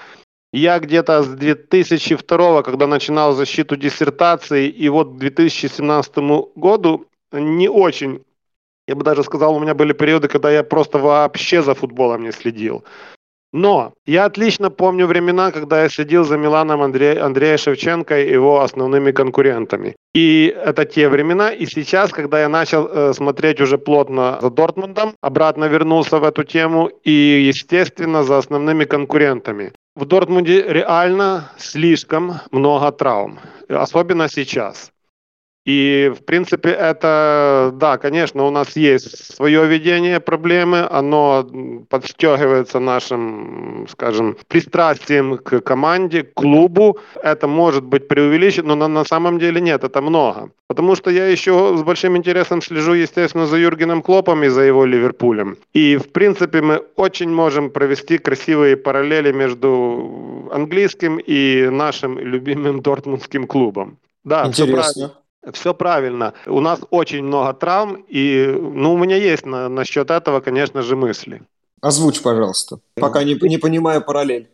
я 0.52 0.78
где-то 0.78 1.22
с 1.22 1.28
2002, 1.28 2.62
когда 2.62 2.86
начинал 2.86 3.32
защиту 3.32 3.76
диссертации, 3.76 4.68
и 4.68 4.88
вот 4.88 5.14
к 5.14 5.18
2017 5.18 6.52
году 6.54 7.06
не 7.32 7.68
очень 7.68 8.20
я 8.88 8.94
бы 8.94 9.04
даже 9.04 9.22
сказал, 9.22 9.54
у 9.54 9.60
меня 9.60 9.74
были 9.74 9.92
периоды, 9.92 10.28
когда 10.28 10.50
я 10.50 10.64
просто 10.64 10.98
вообще 10.98 11.62
за 11.62 11.74
футболом 11.74 12.22
не 12.22 12.32
следил. 12.32 12.84
Но 13.52 13.92
я 14.06 14.26
отлично 14.26 14.70
помню 14.70 15.06
времена, 15.06 15.50
когда 15.50 15.82
я 15.82 15.88
следил 15.88 16.24
за 16.24 16.36
Миланом 16.36 16.82
Андре... 16.82 17.18
Андрея 17.18 17.56
Шевченко 17.56 18.20
и 18.20 18.30
его 18.30 18.60
основными 18.60 19.10
конкурентами. 19.12 19.96
И 20.14 20.54
это 20.64 20.84
те 20.84 21.08
времена. 21.08 21.50
И 21.50 21.66
сейчас, 21.66 22.10
когда 22.10 22.40
я 22.40 22.48
начал 22.48 22.86
э, 22.86 23.12
смотреть 23.14 23.60
уже 23.60 23.78
плотно 23.78 24.38
за 24.42 24.50
Дортмундом, 24.50 25.14
обратно 25.22 25.64
вернулся 25.64 26.18
в 26.18 26.24
эту 26.24 26.44
тему 26.44 26.90
и, 27.04 27.46
естественно, 27.48 28.22
за 28.22 28.38
основными 28.38 28.84
конкурентами. 28.84 29.72
В 29.96 30.04
Дортмунде 30.04 30.62
реально 30.62 31.50
слишком 31.56 32.34
много 32.52 32.92
травм, 32.92 33.40
особенно 33.68 34.28
сейчас. 34.28 34.92
И, 35.68 36.10
в 36.18 36.24
принципе, 36.24 36.70
это, 36.70 37.72
да, 37.74 37.98
конечно, 37.98 38.46
у 38.46 38.50
нас 38.50 38.74
есть 38.74 39.34
свое 39.34 39.66
видение 39.66 40.18
проблемы, 40.18 40.88
оно 40.90 41.46
подстегивается 41.90 42.78
нашим, 42.80 43.86
скажем, 43.90 44.38
пристрастием 44.48 45.36
к 45.36 45.60
команде, 45.60 46.22
к 46.22 46.32
клубу. 46.32 46.96
Это 47.22 47.48
может 47.48 47.84
быть 47.84 48.08
преувеличено, 48.08 48.76
но 48.76 48.88
на, 48.88 49.04
самом 49.04 49.38
деле 49.38 49.60
нет, 49.60 49.84
это 49.84 50.00
много. 50.00 50.50
Потому 50.68 50.96
что 50.96 51.10
я 51.10 51.26
еще 51.26 51.76
с 51.76 51.82
большим 51.82 52.16
интересом 52.16 52.62
слежу, 52.62 52.94
естественно, 52.94 53.46
за 53.46 53.58
Юргеном 53.58 54.00
Клопом 54.00 54.44
и 54.44 54.48
за 54.48 54.62
его 54.62 54.86
Ливерпулем. 54.86 55.58
И, 55.74 55.98
в 55.98 56.08
принципе, 56.12 56.62
мы 56.62 56.82
очень 56.96 57.30
можем 57.30 57.68
провести 57.68 58.16
красивые 58.16 58.78
параллели 58.78 59.32
между 59.32 60.48
английским 60.50 61.18
и 61.18 61.68
нашим 61.70 62.18
любимым 62.18 62.80
дортмундским 62.82 63.46
клубом. 63.46 63.98
Да, 64.24 64.46
Интересно. 64.46 64.64
Все 64.64 64.72
правильно. 64.72 65.27
У 66.46 66.60
нас 66.60 66.80
очень 66.90 67.24
много 67.24 67.52
травм, 67.54 68.04
и 68.08 68.46
ну, 68.46 68.94
у 68.94 68.98
меня 68.98 69.16
есть 69.16 69.46
на, 69.46 69.68
насчет 69.68 70.10
этого, 70.10 70.40
конечно 70.40 70.82
же, 70.82 70.96
мысли. 70.96 71.42
Озвучь, 71.80 72.20
пожалуйста, 72.22 72.80
пока 72.94 73.22
не, 73.22 73.34
не 73.34 73.58
понимаю 73.58 74.02
параллель. 74.02 74.50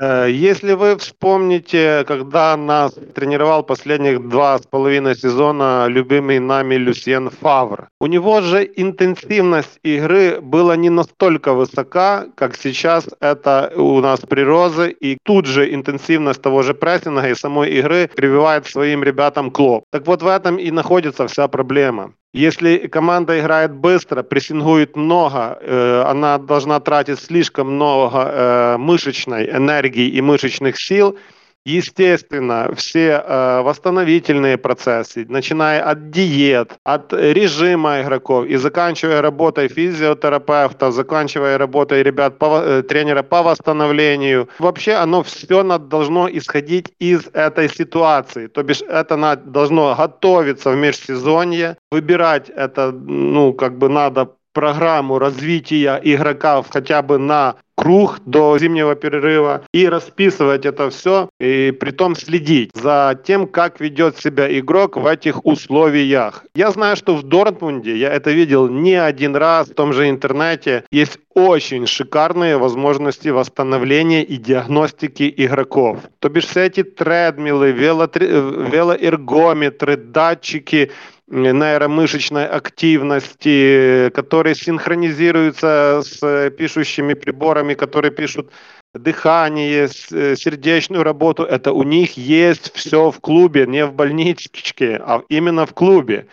Э, 0.00 0.26
если 0.28 0.72
вы 0.72 0.96
вспомните, 0.96 2.04
когда 2.06 2.56
нас 2.56 2.94
тренировал 3.14 3.62
последних 3.62 4.28
два 4.28 4.58
с 4.58 4.66
половиной 4.66 5.14
сезона 5.14 5.86
любимый 5.88 6.40
нами 6.40 6.74
Люсьен 6.74 7.30
Фавр, 7.30 7.88
у 8.00 8.06
него 8.06 8.40
же 8.40 8.68
интенсивность 8.76 9.78
игры 9.84 10.40
была 10.40 10.76
не 10.76 10.90
настолько 10.90 11.54
высока, 11.54 12.26
как 12.34 12.56
сейчас 12.56 13.06
это 13.20 13.72
у 13.76 14.00
нас 14.00 14.20
при 14.20 14.42
Розе, 14.42 14.90
и 14.90 15.16
тут 15.22 15.46
же 15.46 15.72
интенсивность 15.72 16.42
того 16.42 16.62
же 16.62 16.74
прессинга 16.74 17.28
и 17.28 17.34
самой 17.34 17.70
игры 17.70 18.10
прививает 18.14 18.66
своим 18.66 19.04
ребятам 19.04 19.50
Клоп. 19.50 19.84
Так 19.92 20.06
вот 20.06 20.22
в 20.22 20.26
этом 20.26 20.56
и 20.56 20.70
находится 20.70 21.28
вся 21.28 21.46
проблема. 21.46 22.14
Если 22.34 22.88
команда 22.88 23.38
играет 23.38 23.72
быстро, 23.72 24.24
прессингует 24.24 24.96
много, 24.96 25.56
э, 25.60 26.02
она 26.04 26.38
должна 26.38 26.80
тратить 26.80 27.20
слишком 27.20 27.76
много 27.76 28.18
э, 28.18 28.76
мышечной 28.76 29.48
энергии 29.48 30.08
и 30.08 30.20
мышечных 30.20 30.76
сил– 30.76 31.16
Естественно, 31.66 32.70
все 32.76 33.24
э, 33.24 33.62
восстановительные 33.62 34.58
процессы, 34.58 35.24
начиная 35.26 35.82
от 35.82 36.10
диет, 36.10 36.74
от 36.84 37.14
режима 37.14 38.02
игроков 38.02 38.44
и 38.44 38.56
заканчивая 38.56 39.22
работой 39.22 39.68
физиотерапевта, 39.68 40.90
заканчивая 40.90 41.56
работой 41.56 42.02
ребят, 42.02 42.38
по, 42.38 42.60
э, 42.62 42.82
тренера 42.82 43.22
по 43.22 43.42
восстановлению, 43.42 44.50
вообще 44.58 44.92
оно 44.92 45.22
все 45.22 45.62
должно 45.78 46.28
исходить 46.28 46.92
из 46.98 47.28
этой 47.32 47.70
ситуации. 47.70 48.48
То 48.48 48.62
бишь 48.62 48.82
это 48.82 49.16
надо, 49.16 49.50
должно 49.50 49.94
готовиться 49.94 50.70
в 50.70 50.76
межсезонье, 50.76 51.78
выбирать 51.90 52.50
это, 52.50 52.92
ну, 52.92 53.54
как 53.54 53.78
бы 53.78 53.88
надо 53.88 54.28
программу 54.54 55.18
развития 55.18 56.00
игрока 56.02 56.62
хотя 56.70 57.02
бы 57.02 57.18
на 57.18 57.56
круг 57.76 58.20
до 58.24 58.56
зимнего 58.58 58.94
перерыва 58.94 59.62
и 59.72 59.88
расписывать 59.88 60.64
это 60.66 60.90
все, 60.90 61.28
и 61.40 61.72
при 61.78 61.90
том 61.90 62.14
следить 62.16 62.70
за 62.74 63.18
тем, 63.24 63.46
как 63.46 63.80
ведет 63.80 64.18
себя 64.18 64.46
игрок 64.58 64.96
в 64.96 65.06
этих 65.06 65.44
условиях. 65.44 66.44
Я 66.54 66.70
знаю, 66.70 66.96
что 66.96 67.14
в 67.16 67.22
Дортмунде, 67.22 67.96
я 67.96 68.10
это 68.10 68.30
видел 68.30 68.68
не 68.68 68.94
один 68.94 69.36
раз 69.36 69.68
в 69.68 69.74
том 69.74 69.92
же 69.92 70.08
интернете, 70.08 70.84
есть 70.90 71.18
очень 71.34 71.86
шикарные 71.86 72.56
возможности 72.56 73.28
восстановления 73.28 74.22
и 74.22 74.36
диагностики 74.36 75.32
игроков. 75.36 75.98
То 76.20 76.28
бишь 76.28 76.46
все 76.46 76.66
эти 76.66 76.82
тредмилы, 76.82 77.72
велоэргометры, 77.72 79.96
датчики, 79.96 80.92
нейромышечной 81.26 82.46
активности, 82.46 84.10
которые 84.14 84.54
синхронизируются 84.54 86.02
с 86.04 86.50
пишущими 86.50 87.14
приборами, 87.14 87.74
которые 87.74 88.12
пишут 88.12 88.52
дыхание, 88.94 89.88
э, 90.12 90.36
сердечную 90.36 91.02
работу. 91.02 91.42
Это 91.42 91.72
у 91.72 91.82
них 91.82 92.16
есть 92.16 92.72
все 92.74 93.10
в 93.10 93.20
клубе, 93.20 93.66
не 93.66 93.84
в 93.84 93.92
больничке, 93.92 95.02
а 95.04 95.22
именно 95.28 95.66
в 95.66 95.74
клубе. 95.74 96.26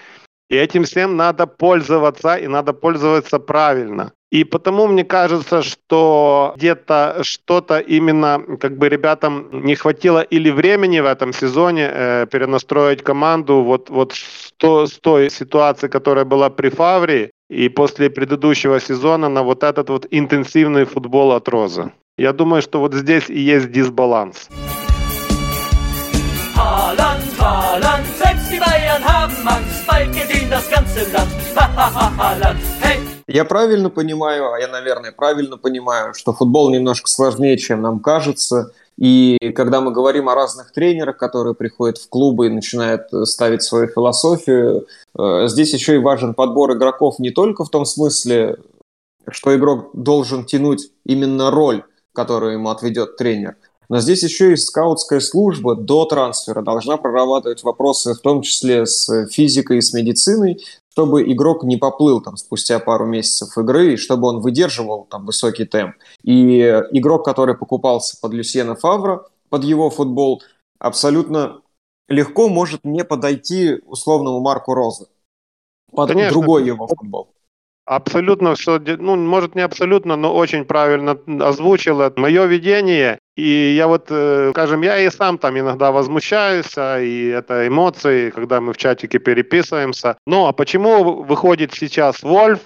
И 0.51 0.55
этим 0.55 0.83
всем 0.83 1.15
надо 1.15 1.47
пользоваться, 1.47 2.35
и 2.35 2.47
надо 2.47 2.73
пользоваться 2.73 3.39
правильно. 3.39 4.11
И 4.33 4.43
потому 4.43 4.87
мне 4.87 5.05
кажется, 5.05 5.61
что 5.61 6.53
где-то 6.57 7.19
что-то 7.21 7.79
именно 7.79 8.41
как 8.59 8.77
бы 8.77 8.89
ребятам 8.89 9.47
не 9.65 9.75
хватило 9.75 10.21
или 10.21 10.49
времени 10.51 10.99
в 10.99 11.05
этом 11.05 11.31
сезоне 11.31 11.89
э, 11.93 12.27
перенастроить 12.29 13.01
команду 13.01 13.63
вот, 13.63 13.89
вот 13.89 14.11
с, 14.11 14.51
то, 14.57 14.87
с 14.87 14.99
той 14.99 15.29
ситуации, 15.29 15.87
которая 15.87 16.25
была 16.25 16.49
при 16.49 16.69
Фавре, 16.69 17.31
и 17.49 17.69
после 17.69 18.09
предыдущего 18.09 18.81
сезона 18.81 19.29
на 19.29 19.43
вот 19.43 19.63
этот 19.63 19.89
вот 19.89 20.05
интенсивный 20.11 20.83
футбол 20.83 21.31
от 21.31 21.47
Розы. 21.47 21.93
Я 22.17 22.33
думаю, 22.33 22.61
что 22.61 22.79
вот 22.79 22.93
здесь 22.93 23.29
и 23.29 23.39
есть 23.39 23.71
дисбаланс. 23.71 24.49
Haben 29.01 29.47
Angst, 29.47 29.80
Я 33.27 33.45
правильно 33.45 33.89
понимаю, 33.89 34.53
а 34.53 34.59
я, 34.59 34.67
наверное, 34.67 35.11
правильно 35.11 35.57
понимаю, 35.57 36.13
что 36.13 36.33
футбол 36.33 36.69
немножко 36.69 37.07
сложнее, 37.07 37.57
чем 37.57 37.81
нам 37.81 37.99
кажется. 37.99 38.73
И 38.97 39.37
когда 39.55 39.81
мы 39.81 39.91
говорим 39.91 40.29
о 40.29 40.35
разных 40.35 40.71
тренерах, 40.73 41.17
которые 41.17 41.55
приходят 41.55 41.97
в 41.97 42.09
клубы 42.09 42.47
и 42.47 42.49
начинают 42.49 43.07
ставить 43.23 43.63
свою 43.63 43.87
философию, 43.87 44.85
э, 45.17 45.47
здесь 45.47 45.73
еще 45.73 45.95
и 45.95 45.99
важен 45.99 46.33
подбор 46.33 46.73
игроков 46.73 47.17
не 47.19 47.31
только 47.31 47.63
в 47.63 47.69
том 47.69 47.85
смысле, 47.85 48.57
что 49.29 49.55
игрок 49.55 49.91
должен 49.93 50.45
тянуть 50.45 50.91
именно 51.05 51.51
роль, 51.51 51.83
которую 52.13 52.53
ему 52.53 52.69
отведет 52.69 53.17
тренер, 53.17 53.55
но 53.89 53.99
здесь 53.99 54.23
еще 54.23 54.53
и 54.53 54.55
скаутская 54.55 55.19
служба 55.19 55.75
до 55.75 56.05
трансфера 56.05 56.61
должна 56.61 56.97
прорабатывать 56.97 57.63
вопросы, 57.63 58.13
в 58.13 58.19
том 58.19 58.41
числе 58.41 58.85
с 58.85 59.27
физикой 59.27 59.79
и 59.79 59.81
с 59.81 59.93
медициной, 59.93 60.63
чтобы 60.91 61.23
игрок 61.31 61.63
не 61.63 61.77
поплыл 61.77 62.21
там 62.21 62.37
спустя 62.37 62.79
пару 62.79 63.05
месяцев 63.05 63.57
игры, 63.57 63.93
и 63.93 63.97
чтобы 63.97 64.27
он 64.27 64.41
выдерживал 64.41 65.07
там 65.09 65.25
высокий 65.25 65.65
темп. 65.65 65.95
И 66.23 66.59
игрок, 66.91 67.25
который 67.25 67.55
покупался 67.55 68.17
под 68.21 68.33
Люсьена 68.33 68.75
Фавра, 68.75 69.25
под 69.49 69.63
его 69.63 69.89
футбол, 69.89 70.41
абсолютно 70.79 71.61
легко 72.07 72.49
может 72.49 72.83
не 72.83 73.03
подойти 73.03 73.79
условному 73.85 74.39
Марку 74.41 74.73
Розы 74.73 75.07
под 75.91 76.09
Конечно. 76.09 76.31
другой 76.31 76.65
его 76.65 76.87
футбол. 76.87 77.33
Абсолютно 77.85 78.55
все, 78.55 78.79
ну, 78.79 79.15
может 79.15 79.55
не 79.55 79.61
абсолютно, 79.61 80.15
но 80.15 80.33
очень 80.33 80.65
правильно 80.65 81.17
озвучил 81.45 82.01
мое 82.15 82.45
видение. 82.45 83.19
И 83.41 83.73
я 83.75 83.87
вот, 83.87 84.05
э, 84.09 84.51
скажем, 84.51 84.83
я 84.83 84.99
и 84.99 85.09
сам 85.09 85.39
там 85.39 85.57
иногда 85.57 85.91
возмущаюсь, 85.91 86.77
а, 86.77 86.99
и 86.99 87.25
это 87.25 87.67
эмоции, 87.67 88.29
когда 88.29 88.61
мы 88.61 88.71
в 88.71 88.77
чатике 88.77 89.17
переписываемся. 89.17 90.15
Но 90.27 90.47
а 90.47 90.53
почему 90.53 91.23
выходит 91.23 91.73
сейчас 91.73 92.21
Вольф, 92.21 92.59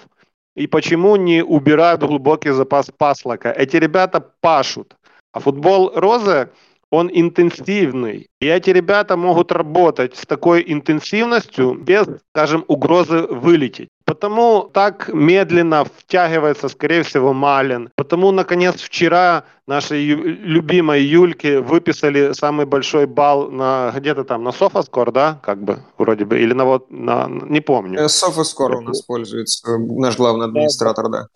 и 0.54 0.66
почему 0.66 1.16
не 1.16 1.42
убирают 1.42 2.02
глубокий 2.02 2.50
запас 2.50 2.90
паслока? 2.94 3.50
Эти 3.52 3.78
ребята 3.78 4.20
пашут. 4.42 4.96
А 5.32 5.40
футбол 5.40 5.92
Розы 5.94 6.50
он 6.90 7.10
интенсивный. 7.10 8.28
И 8.42 8.46
эти 8.46 8.68
ребята 8.68 9.16
могут 9.16 9.52
работать 9.52 10.14
с 10.14 10.26
такой 10.26 10.62
интенсивностью 10.66 11.74
без, 11.74 12.06
скажем, 12.34 12.66
угрозы 12.68 13.22
вылететь. 13.22 13.88
Потому 14.06 14.70
так 14.72 15.08
медленно 15.12 15.84
втягивается, 15.84 16.68
скорее 16.68 17.02
всего, 17.02 17.32
Малин. 17.32 17.90
Потому, 17.96 18.30
наконец, 18.30 18.80
вчера 18.80 19.44
нашей 19.66 20.04
любимой 20.04 21.02
Юльке 21.02 21.60
выписали 21.60 22.32
самый 22.32 22.66
большой 22.66 23.06
балл 23.06 23.50
на 23.50 23.92
где-то 23.96 24.22
там 24.22 24.44
на 24.44 24.52
Софаскор, 24.52 25.10
да, 25.10 25.40
как 25.42 25.62
бы, 25.62 25.80
вроде 25.98 26.24
бы, 26.24 26.40
или 26.40 26.52
на 26.52 26.64
вот, 26.64 26.90
на, 26.90 27.26
не 27.28 27.60
помню. 27.60 28.08
Софаскор 28.08 28.76
у 28.76 28.80
нас 28.82 29.02
пользуется 29.02 29.76
наш 29.76 30.16
главный 30.16 30.46
администратор, 30.46 31.08
да. 31.08 31.26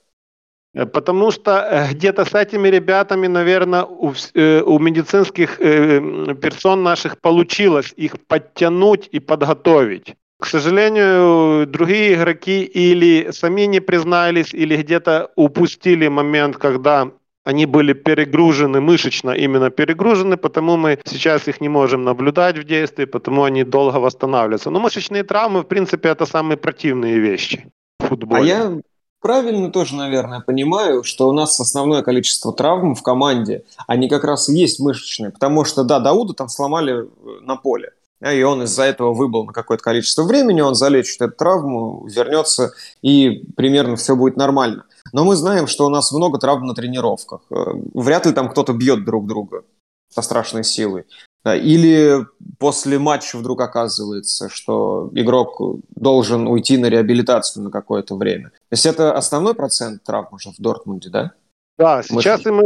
Э, 0.74 0.86
потому 0.86 1.30
что 1.30 1.50
э, 1.50 1.92
где-то 1.92 2.24
с 2.24 2.34
этими 2.34 2.68
ребятами, 2.68 3.26
наверное, 3.26 3.84
у, 3.84 4.12
э, 4.34 4.62
у 4.62 4.78
медицинских 4.78 5.58
персон 5.58 6.82
наших 6.82 7.20
получилось 7.20 7.92
их 7.96 8.14
подтянуть 8.26 9.08
и 9.10 9.18
подготовить. 9.20 10.14
К 10.40 10.46
сожалению, 10.46 11.66
другие 11.66 12.14
игроки 12.14 12.64
или 12.64 13.30
сами 13.30 13.66
не 13.66 13.80
признались, 13.80 14.54
или 14.54 14.76
где-то 14.76 15.30
упустили 15.36 16.08
момент, 16.08 16.56
когда 16.56 17.10
они 17.44 17.66
были 17.66 17.92
перегружены 17.92 18.80
мышечно, 18.80 19.30
именно 19.30 19.70
перегружены, 19.70 20.36
потому 20.36 20.76
мы 20.76 20.98
сейчас 21.04 21.48
их 21.48 21.60
не 21.60 21.68
можем 21.68 22.04
наблюдать 22.04 22.58
в 22.58 22.64
действии, 22.64 23.04
потому 23.04 23.44
они 23.44 23.64
долго 23.64 23.98
восстанавливаются. 23.98 24.70
Но 24.70 24.80
мышечные 24.80 25.24
травмы, 25.24 25.60
в 25.60 25.66
принципе, 25.66 26.08
это 26.08 26.26
самые 26.26 26.56
противные 26.56 27.18
вещи 27.18 27.70
в 27.98 28.06
футболе. 28.06 28.42
А 28.42 28.46
я 28.46 28.80
правильно 29.20 29.70
тоже, 29.70 29.94
наверное, 29.94 30.40
понимаю, 30.40 31.02
что 31.04 31.28
у 31.28 31.32
нас 31.32 31.60
основное 31.60 32.02
количество 32.02 32.52
травм 32.52 32.94
в 32.94 33.02
команде, 33.02 33.64
они 33.86 34.08
как 34.08 34.24
раз 34.24 34.48
и 34.48 34.56
есть 34.56 34.80
мышечные. 34.80 35.30
Потому 35.30 35.64
что, 35.64 35.84
да, 35.84 36.00
Дауда 36.00 36.32
там 36.32 36.48
сломали 36.48 37.04
э, 37.04 37.06
на 37.42 37.56
поле. 37.56 37.92
И 38.20 38.42
он 38.42 38.62
из-за 38.64 38.84
этого 38.84 39.14
выбыл 39.14 39.44
на 39.44 39.52
какое-то 39.52 39.82
количество 39.82 40.24
времени, 40.24 40.60
он 40.60 40.74
залечит 40.74 41.22
эту 41.22 41.34
травму, 41.34 42.06
вернется, 42.06 42.72
и 43.00 43.44
примерно 43.56 43.96
все 43.96 44.14
будет 44.14 44.36
нормально. 44.36 44.84
Но 45.12 45.24
мы 45.24 45.36
знаем, 45.36 45.66
что 45.66 45.86
у 45.86 45.88
нас 45.88 46.12
много 46.12 46.38
травм 46.38 46.66
на 46.66 46.74
тренировках. 46.74 47.40
Э, 47.50 47.54
вряд 47.94 48.26
ли 48.26 48.32
там 48.32 48.50
кто-то 48.50 48.72
бьет 48.74 49.04
друг 49.04 49.26
друга 49.26 49.64
со 50.10 50.22
страшной 50.22 50.64
силой. 50.64 51.04
Или 51.46 52.26
после 52.58 52.98
матча 52.98 53.38
вдруг 53.38 53.62
оказывается, 53.62 54.50
что 54.50 55.10
игрок 55.14 55.58
должен 55.96 56.46
уйти 56.46 56.76
на 56.76 56.86
реабилитацию 56.86 57.64
на 57.64 57.70
какое-то 57.70 58.16
время. 58.16 58.50
То 58.50 58.72
есть 58.72 58.84
это 58.84 59.16
основной 59.16 59.54
процент 59.54 60.02
травм 60.02 60.28
уже 60.32 60.50
в 60.50 60.56
Дортмунде, 60.58 61.08
да? 61.08 61.32
Да, 61.80 62.02
сейчас 62.02 62.44
мы 62.44 62.62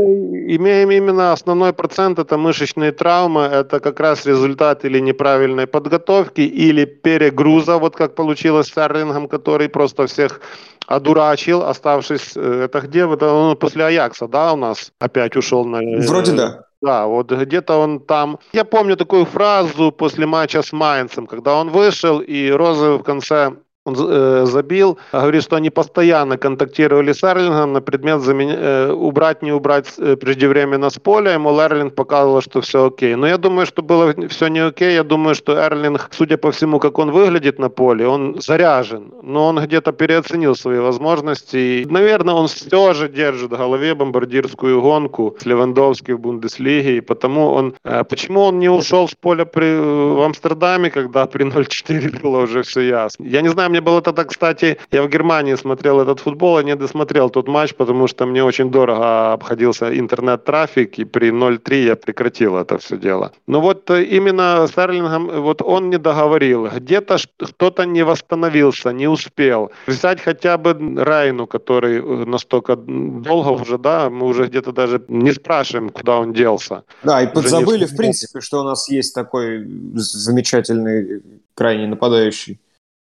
имеем 0.56 0.90
именно 0.90 1.33
основной 1.33 1.73
процент, 1.73 2.18
это 2.18 2.37
мышечные 2.37 2.90
травмы, 2.90 3.42
это 3.42 3.78
как 3.78 4.00
раз 4.00 4.26
результат 4.26 4.85
или 4.85 4.99
неправильной 4.99 5.68
подготовки, 5.68 6.40
или 6.40 6.85
перегруза, 6.85 7.78
вот 7.78 7.94
как 7.94 8.16
получилось 8.16 8.66
с 8.66 8.76
Эрлингом, 8.76 9.28
который 9.28 9.68
просто 9.68 10.09
всех 10.09 10.40
одурачил, 10.88 11.62
оставшись, 11.62 12.33
э, 12.37 12.64
это 12.64 12.80
где, 12.80 13.09
это 13.09 13.33
он 13.33 13.56
после 13.56 13.85
Аякса, 13.85 14.26
да, 14.26 14.52
у 14.52 14.56
нас 14.56 14.90
опять 14.99 15.37
ушел 15.37 15.64
на... 15.64 15.78
Вроде 16.09 16.33
да. 16.33 16.64
Да, 16.83 17.06
вот 17.06 17.30
где-то 17.30 17.76
он 17.76 18.00
там... 18.00 18.38
Я 18.52 18.64
помню 18.64 18.97
такую 18.97 19.26
фразу 19.26 19.92
после 19.92 20.26
матча 20.26 20.61
с 20.61 20.73
Майнцем, 20.73 21.28
когда 21.28 21.54
он 21.54 21.71
вышел, 21.71 22.18
и 22.18 22.50
Розы 22.50 22.99
в 22.99 23.02
конце 23.04 23.52
он 23.85 23.95
э, 23.99 24.47
забил, 24.47 24.99
говорит, 25.12 25.43
что 25.43 25.57
они 25.57 25.71
постоянно 25.71 26.38
контактировали 26.38 27.12
с 27.12 27.23
Эрлингом 27.23 27.75
на 27.75 27.81
предмет 27.83 28.21
заменя... 28.23 28.57
э, 28.57 28.93
убрать, 28.93 29.43
не 29.43 29.53
убрать 29.53 29.93
э, 29.99 30.17
преждевременно 30.17 30.88
с 30.88 30.99
поля, 30.99 31.33
ему 31.33 31.50
Эрлинг 31.61 31.95
показывал, 31.95 32.41
что 32.41 32.61
все 32.62 32.87
окей. 32.87 33.14
Но 33.14 33.26
я 33.26 33.37
думаю, 33.37 33.67
что 33.67 33.83
было 33.83 34.14
все 34.29 34.49
не 34.49 34.61
окей, 34.61 34.95
я 34.95 35.05
думаю, 35.05 35.35
что 35.35 35.53
Эрлинг, 35.53 36.09
судя 36.12 36.38
по 36.38 36.50
всему, 36.50 36.79
как 36.79 36.99
он 36.99 37.11
выглядит 37.11 37.59
на 37.59 37.69
поле, 37.69 38.09
он 38.09 38.41
заряжен, 38.41 39.12
но 39.23 39.49
он 39.49 39.61
где-то 39.61 39.93
переоценил 39.93 40.57
свои 40.57 40.79
возможности. 40.79 41.57
И, 41.57 41.85
наверное, 41.85 42.35
он 42.35 42.49
все 42.49 42.95
же 42.95 43.09
держит 43.09 43.53
в 43.53 43.57
голове 43.57 43.95
бомбардирскую 43.95 44.81
гонку 44.81 45.37
с 45.38 45.44
Левандовским 45.44 46.16
в 46.16 46.20
Бундеслиге, 46.20 46.97
и 46.97 47.01
потому 47.01 47.53
он... 47.53 47.75
Почему 48.09 48.40
он 48.40 48.59
не 48.59 48.70
ушел 48.70 49.09
с 49.09 49.14
поля 49.14 49.44
при, 49.44 49.77
в 49.77 50.23
Амстердаме, 50.23 50.90
когда 50.90 51.27
при 51.27 51.44
0-4 51.44 52.23
было 52.23 52.42
уже 52.44 52.62
все 52.62 52.81
ясно? 52.81 53.25
Я 53.25 53.42
не 53.42 53.49
знаю, 53.49 53.73
мне 53.74 53.80
было 53.80 54.00
тогда, 54.00 54.24
кстати, 54.24 54.76
я 54.92 55.02
в 55.02 55.08
Германии 55.08 55.56
смотрел 55.56 56.00
этот 56.00 56.20
футбол, 56.20 56.56
а 56.58 56.62
не 56.62 56.76
досмотрел 56.76 57.30
тот 57.30 57.48
матч, 57.48 57.74
потому 57.74 58.06
что 58.06 58.26
мне 58.26 58.44
очень 58.44 58.70
дорого 58.70 59.32
обходился 59.32 59.98
интернет-трафик, 59.98 60.98
и 61.00 61.04
при 61.04 61.30
0.3 61.30 61.84
я 61.84 61.96
прекратил 61.96 62.56
это 62.56 62.78
все 62.78 62.96
дело. 62.96 63.32
Но 63.48 63.60
вот 63.60 63.90
э, 63.90 64.04
именно 64.04 64.66
с 64.68 64.78
Эрлингом, 64.78 65.42
вот 65.42 65.60
он 65.62 65.90
не 65.90 65.98
договорил, 65.98 66.68
где-то 66.68 67.16
кто-то 67.38 67.84
не 67.84 68.04
восстановился, 68.04 68.92
не 68.92 69.08
успел. 69.08 69.72
Взять 69.88 70.20
хотя 70.20 70.56
бы 70.56 70.76
Райну, 71.04 71.46
который 71.46 71.98
э, 71.98 72.24
настолько 72.26 72.76
долго 72.76 73.62
уже, 73.62 73.78
да, 73.78 74.08
мы 74.08 74.26
уже 74.26 74.46
где-то 74.46 74.72
даже 74.72 75.02
не 75.08 75.32
спрашиваем, 75.32 75.88
куда 75.88 76.18
он 76.18 76.32
делся. 76.32 76.82
Да, 77.02 77.22
и 77.22 77.26
подзабыли, 77.26 77.87
в 77.87 77.96
принципе, 77.96 78.40
что 78.40 78.60
у 78.60 78.64
нас 78.64 78.88
есть 78.88 79.14
такой 79.14 79.66
замечательный 79.94 81.22
крайний 81.54 81.88
нападающий. 81.88 82.58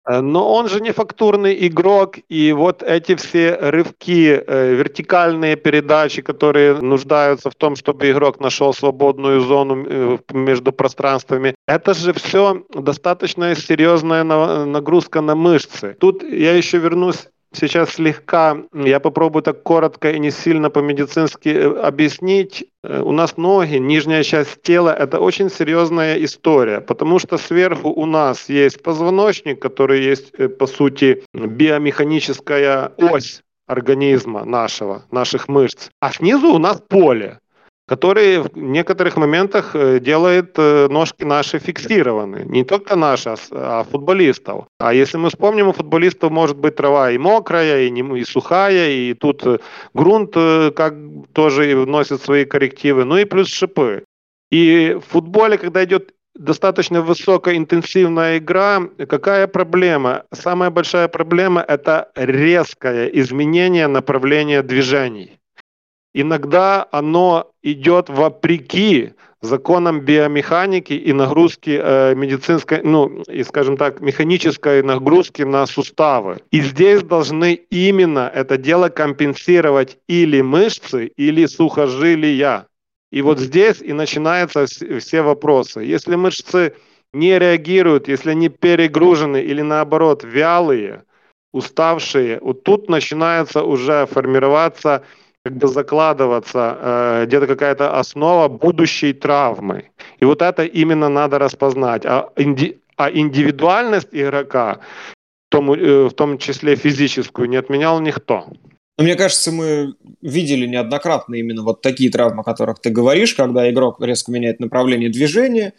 Э, 0.08 0.20
но 0.20 0.52
он 0.52 0.68
же 0.68 0.80
не 0.80 0.92
фактурный 0.92 1.66
игрок, 1.66 2.16
и 2.28 2.52
вот 2.52 2.82
эти 2.82 3.14
все 3.14 3.56
рывки, 3.60 4.42
э, 4.46 4.74
вертикальные 4.74 5.56
передачи, 5.56 6.22
которые 6.22 6.74
нуждаются 6.80 7.50
в 7.50 7.54
том, 7.54 7.76
чтобы 7.76 8.10
игрок 8.10 8.40
нашел 8.40 8.72
свободную 8.72 9.40
зону 9.40 9.84
э, 9.86 10.18
между 10.32 10.72
пространствами, 10.72 11.54
это 11.66 11.94
же 11.94 12.12
все 12.12 12.62
достаточно 12.74 13.54
серьезная 13.54 14.24
нагрузка 14.24 15.20
на 15.20 15.34
мышцы. 15.34 15.96
Тут 16.00 16.22
я 16.22 16.56
еще 16.56 16.78
вернусь 16.78 17.28
сейчас 17.52 17.90
слегка, 17.90 18.56
я 18.72 19.00
попробую 19.00 19.42
так 19.42 19.62
коротко 19.62 20.10
и 20.10 20.18
не 20.18 20.30
сильно 20.30 20.70
по-медицински 20.70 21.48
э, 21.48 21.80
объяснить. 21.80 22.64
Э, 22.82 23.00
у 23.00 23.12
нас 23.12 23.36
ноги, 23.36 23.76
нижняя 23.76 24.22
часть 24.22 24.62
тела– 24.62 24.94
это 24.98 25.20
очень 25.20 25.50
серьезная 25.50 26.16
история, 26.24 26.80
потому 26.80 27.18
что 27.18 27.38
сверху 27.38 27.88
у 27.88 28.06
нас 28.06 28.48
есть 28.48 28.82
позвоночник, 28.82 29.60
который 29.60 30.02
есть, 30.02 30.32
э, 30.38 30.48
по 30.48 30.66
сути, 30.66 31.24
биомеханическая 31.34 32.92
ось 32.96 33.42
организма 33.66 34.44
нашего, 34.44 35.04
наших 35.10 35.48
мышц, 35.48 35.90
а 36.00 36.12
снизу 36.12 36.48
у 36.48 36.58
нас 36.58 36.82
поле 36.88 37.38
который 37.88 38.38
в 38.38 38.50
некоторых 38.54 39.16
моментах 39.16 39.74
э, 39.74 39.98
делает 39.98 40.58
э, 40.58 40.88
ножки 40.90 41.24
наши 41.24 41.58
фиксированы. 41.58 42.44
Не 42.44 42.62
только 42.64 42.96
наши, 42.96 43.34
а 43.50 43.84
футболистов. 43.90 44.66
А 44.78 44.92
если 44.92 45.16
мы 45.16 45.30
вспомним, 45.30 45.68
у 45.68 45.72
футболистов 45.72 46.30
может 46.30 46.58
быть 46.58 46.76
трава 46.76 47.10
и 47.10 47.18
мокрая, 47.18 47.86
и, 47.86 47.90
не, 47.90 48.20
и 48.20 48.24
сухая, 48.24 48.90
и 48.90 49.14
тут 49.14 49.46
э, 49.46 49.58
грунт 49.94 50.34
как 50.76 50.94
тоже 51.32 51.74
вносит 51.76 52.20
свои 52.20 52.44
коррективы, 52.44 53.04
ну 53.04 53.16
и 53.16 53.24
плюс 53.24 53.48
шипы. 53.48 54.04
И 54.50 54.98
в 55.00 55.10
футболе, 55.12 55.56
когда 55.56 55.82
идет 55.84 56.12
достаточно 56.34 57.02
высокоинтенсивная 57.02 58.38
игра. 58.38 58.82
Какая 59.08 59.46
проблема? 59.46 60.24
Самая 60.32 60.70
большая 60.70 61.08
проблема– 61.08 61.64
это 61.68 62.10
резкое 62.14 63.08
изменение 63.12 63.88
направления 63.88 64.62
движений 64.62 65.37
иногда 66.14 66.86
оно 66.90 67.50
идет 67.62 68.08
вопреки 68.08 69.12
законам 69.40 70.00
биомеханики 70.00 70.92
и 70.92 71.12
нагрузки 71.12 71.78
э, 71.80 72.14
медицинской, 72.14 72.82
ну, 72.82 73.22
и, 73.22 73.44
скажем 73.44 73.76
так, 73.76 74.00
механической 74.00 74.82
нагрузки 74.82 75.42
на 75.42 75.66
суставы. 75.66 76.38
И 76.50 76.60
здесь 76.60 77.02
должны 77.02 77.54
именно 77.54 78.30
это 78.34 78.56
дело 78.56 78.88
компенсировать 78.88 79.98
или 80.08 80.40
мышцы, 80.40 81.06
или 81.06 81.46
сухожилия. 81.46 82.66
И 83.12 83.22
вот 83.22 83.38
здесь 83.38 83.80
и 83.80 83.92
начинаются 83.92 84.66
все 84.66 85.22
вопросы. 85.22 85.80
Если 85.80 86.16
мышцы 86.16 86.74
не 87.12 87.38
реагируют, 87.38 88.08
если 88.08 88.30
они 88.30 88.48
перегружены 88.48 89.40
или 89.40 89.62
наоборот 89.62 90.24
вялые, 90.24 91.04
уставшие, 91.52 92.38
вот 92.42 92.64
тут 92.64 92.88
начинается 92.90 93.62
уже 93.62 94.06
формироваться 94.06 95.04
как 95.44 95.56
бы 95.56 95.68
закладываться 95.68 96.78
э, 96.80 97.24
где-то 97.26 97.46
какая-то 97.46 97.98
основа 97.98 98.48
будущей 98.48 99.12
травмы. 99.12 99.90
И 100.20 100.24
вот 100.24 100.42
это 100.42 100.64
именно 100.64 101.08
надо 101.08 101.38
распознать. 101.38 102.04
А, 102.04 102.30
инди, 102.36 102.80
а 102.96 103.10
индивидуальность 103.10 104.08
игрока, 104.12 104.80
в 105.48 105.50
том, 105.50 105.72
э, 105.72 106.08
в 106.08 106.12
том 106.12 106.38
числе 106.38 106.76
физическую, 106.76 107.48
не 107.48 107.56
отменял 107.56 108.00
никто. 108.00 108.46
Но 108.98 109.04
мне 109.04 109.14
кажется, 109.14 109.52
мы 109.52 109.94
видели 110.20 110.66
неоднократно 110.66 111.36
именно 111.36 111.62
вот 111.62 111.82
такие 111.82 112.10
травмы, 112.10 112.40
о 112.40 112.44
которых 112.44 112.80
ты 112.80 112.90
говоришь, 112.90 113.34
когда 113.34 113.70
игрок 113.70 114.00
резко 114.00 114.32
меняет 114.32 114.58
направление 114.58 115.08
движения, 115.08 115.72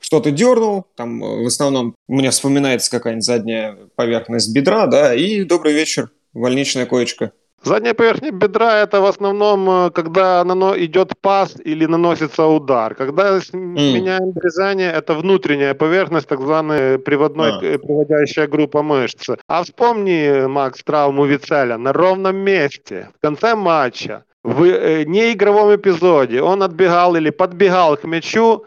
что-то 0.00 0.32
дернул, 0.32 0.84
там 0.96 1.20
в 1.20 1.46
основном 1.46 1.94
меня 2.08 2.32
вспоминается 2.32 2.90
какая-нибудь 2.90 3.24
задняя 3.24 3.78
поверхность 3.94 4.52
бедра, 4.52 4.86
да, 4.88 5.14
и 5.14 5.44
добрый 5.44 5.72
вечер, 5.72 6.10
больничная 6.34 6.86
коечка. 6.86 7.32
Задняя 7.66 7.94
поверхня 7.94 8.30
бедра 8.30 8.78
это 8.82 9.00
в 9.00 9.06
основном, 9.06 9.68
э, 9.68 9.90
когда 9.90 10.44
нано 10.44 10.74
идет 10.76 11.18
пас 11.20 11.56
или 11.64 11.84
наносится 11.86 12.46
удар. 12.46 12.94
Когда 12.94 13.38
mm. 13.38 13.52
меняем 13.52 14.30
врезание, 14.30 14.92
это 14.92 15.14
внутренняя 15.14 15.74
поверхность, 15.74 16.28
так 16.28 16.40
званая 16.40 16.98
приводной, 16.98 17.50
а. 17.50 17.78
приводящая 17.78 18.46
группа 18.46 18.82
мышц. 18.84 19.30
А 19.48 19.64
вспомни, 19.64 20.46
Макс, 20.46 20.84
травму 20.84 21.24
Вицеля 21.24 21.76
на 21.76 21.92
ровном 21.92 22.36
месте, 22.36 23.08
в 23.18 23.20
конце 23.20 23.56
матча, 23.56 24.22
в 24.44 24.62
э, 24.62 25.02
неигровом 25.04 25.74
эпизоде. 25.74 26.42
Он 26.42 26.62
отбегал 26.62 27.16
или 27.16 27.30
подбегал 27.30 27.96
к 27.96 28.04
мячу, 28.04 28.64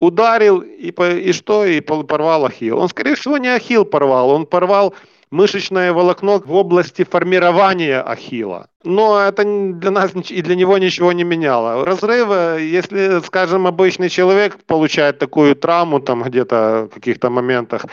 ударил 0.00 0.60
и, 0.60 0.92
и 0.92 1.32
что? 1.32 1.64
И 1.64 1.80
порвал 1.80 2.46
ахилл. 2.46 2.78
Он, 2.78 2.88
скорее 2.88 3.16
всего, 3.16 3.38
не 3.38 3.48
ахилл 3.48 3.84
порвал, 3.84 4.30
он 4.30 4.46
порвал 4.46 4.94
мышечное 5.30 5.92
волокно 5.92 6.42
в 6.44 6.52
области 6.52 7.04
формирования 7.04 8.00
ахилла. 8.00 8.66
Но 8.84 9.20
это 9.20 9.44
для 9.44 9.90
нас 9.90 10.12
и 10.30 10.42
для 10.42 10.56
него 10.56 10.78
ничего 10.78 11.12
не 11.12 11.24
меняло. 11.24 11.84
Разрывы, 11.84 12.60
если, 12.62 13.20
скажем, 13.20 13.66
обычный 13.66 14.08
человек 14.08 14.56
получает 14.66 15.18
такую 15.18 15.54
травму 15.54 16.00
там 16.00 16.22
где-то 16.22 16.88
в 16.90 16.94
каких-то 16.94 17.30
моментах, 17.30 17.86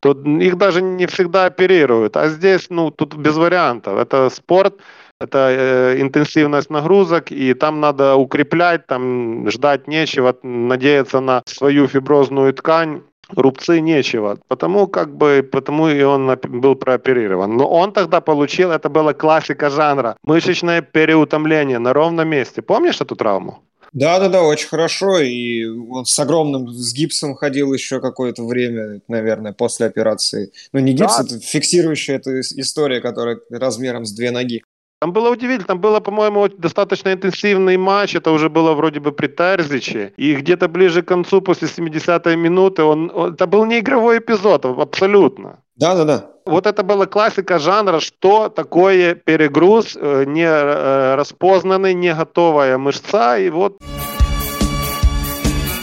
то 0.00 0.12
их 0.12 0.56
даже 0.56 0.82
не 0.82 1.06
всегда 1.06 1.46
оперируют. 1.46 2.16
А 2.16 2.28
здесь, 2.28 2.66
ну, 2.70 2.90
тут 2.90 3.14
без 3.14 3.36
вариантов. 3.36 3.98
Это 3.98 4.30
спорт, 4.30 4.80
это 5.20 5.38
э, 5.50 6.00
интенсивность 6.00 6.70
нагрузок, 6.70 7.30
и 7.30 7.54
там 7.54 7.80
надо 7.80 8.16
укреплять, 8.16 8.86
там 8.86 9.48
ждать 9.48 9.86
нечего, 9.86 10.36
надеяться 10.42 11.20
на 11.20 11.42
свою 11.46 11.86
фиброзную 11.86 12.52
ткань 12.52 13.02
рубцы 13.36 13.80
нечего, 13.80 14.38
потому 14.48 14.86
как 14.86 15.16
бы, 15.16 15.48
потому 15.50 15.88
и 15.88 16.02
он 16.02 16.38
был 16.48 16.74
прооперирован. 16.74 17.56
Но 17.56 17.68
он 17.68 17.92
тогда 17.92 18.20
получил, 18.20 18.70
это 18.70 18.88
была 18.88 19.12
классика 19.14 19.70
жанра, 19.70 20.16
мышечное 20.22 20.82
переутомление 20.82 21.78
на 21.78 21.92
ровном 21.92 22.28
месте. 22.28 22.62
Помнишь 22.62 23.00
эту 23.00 23.16
травму? 23.16 23.62
Да, 23.92 24.18
да, 24.18 24.28
да, 24.28 24.42
очень 24.42 24.68
хорошо. 24.68 25.18
И 25.18 25.64
он 25.66 26.06
с 26.06 26.18
огромным 26.18 26.68
с 26.68 26.94
гипсом 26.94 27.34
ходил 27.34 27.74
еще 27.74 28.00
какое-то 28.00 28.44
время, 28.44 29.02
наверное, 29.06 29.52
после 29.52 29.86
операции. 29.86 30.50
Ну, 30.72 30.80
не 30.80 30.92
гипс, 30.92 31.18
да. 31.18 31.24
это 31.24 31.38
фиксирующая 31.38 32.16
эта 32.16 32.40
история, 32.40 33.00
которая 33.00 33.40
размером 33.50 34.06
с 34.06 34.12
две 34.12 34.30
ноги. 34.30 34.62
Там 35.02 35.12
было 35.12 35.30
удивительно, 35.30 35.66
там 35.66 35.80
было, 35.80 35.98
по-моему, 35.98 36.48
достаточно 36.48 37.12
интенсивный 37.12 37.76
матч, 37.76 38.14
это 38.14 38.30
уже 38.30 38.48
было 38.48 38.72
вроде 38.74 39.00
бы 39.00 39.10
при 39.10 39.26
Терзиче, 39.26 40.12
и 40.16 40.36
где-то 40.36 40.68
ближе 40.68 41.02
к 41.02 41.08
концу, 41.08 41.40
после 41.40 41.66
70-й 41.66 42.36
минуты, 42.36 42.84
он, 42.84 43.10
он, 43.12 43.32
это 43.32 43.48
был 43.48 43.64
не 43.64 43.80
игровой 43.80 44.18
эпизод, 44.18 44.64
абсолютно. 44.64 45.58
Да-да-да. 45.74 46.26
Вот 46.46 46.68
это 46.68 46.84
была 46.84 47.06
классика 47.06 47.58
жанра, 47.58 47.98
что 47.98 48.48
такое 48.48 49.16
перегруз, 49.16 49.98
э, 50.00 50.22
не 50.24 50.46
э, 50.46 51.16
распознанный, 51.16 51.94
не 51.94 52.14
готовая 52.14 52.78
мышца, 52.78 53.38
и 53.38 53.50
вот... 53.50 53.78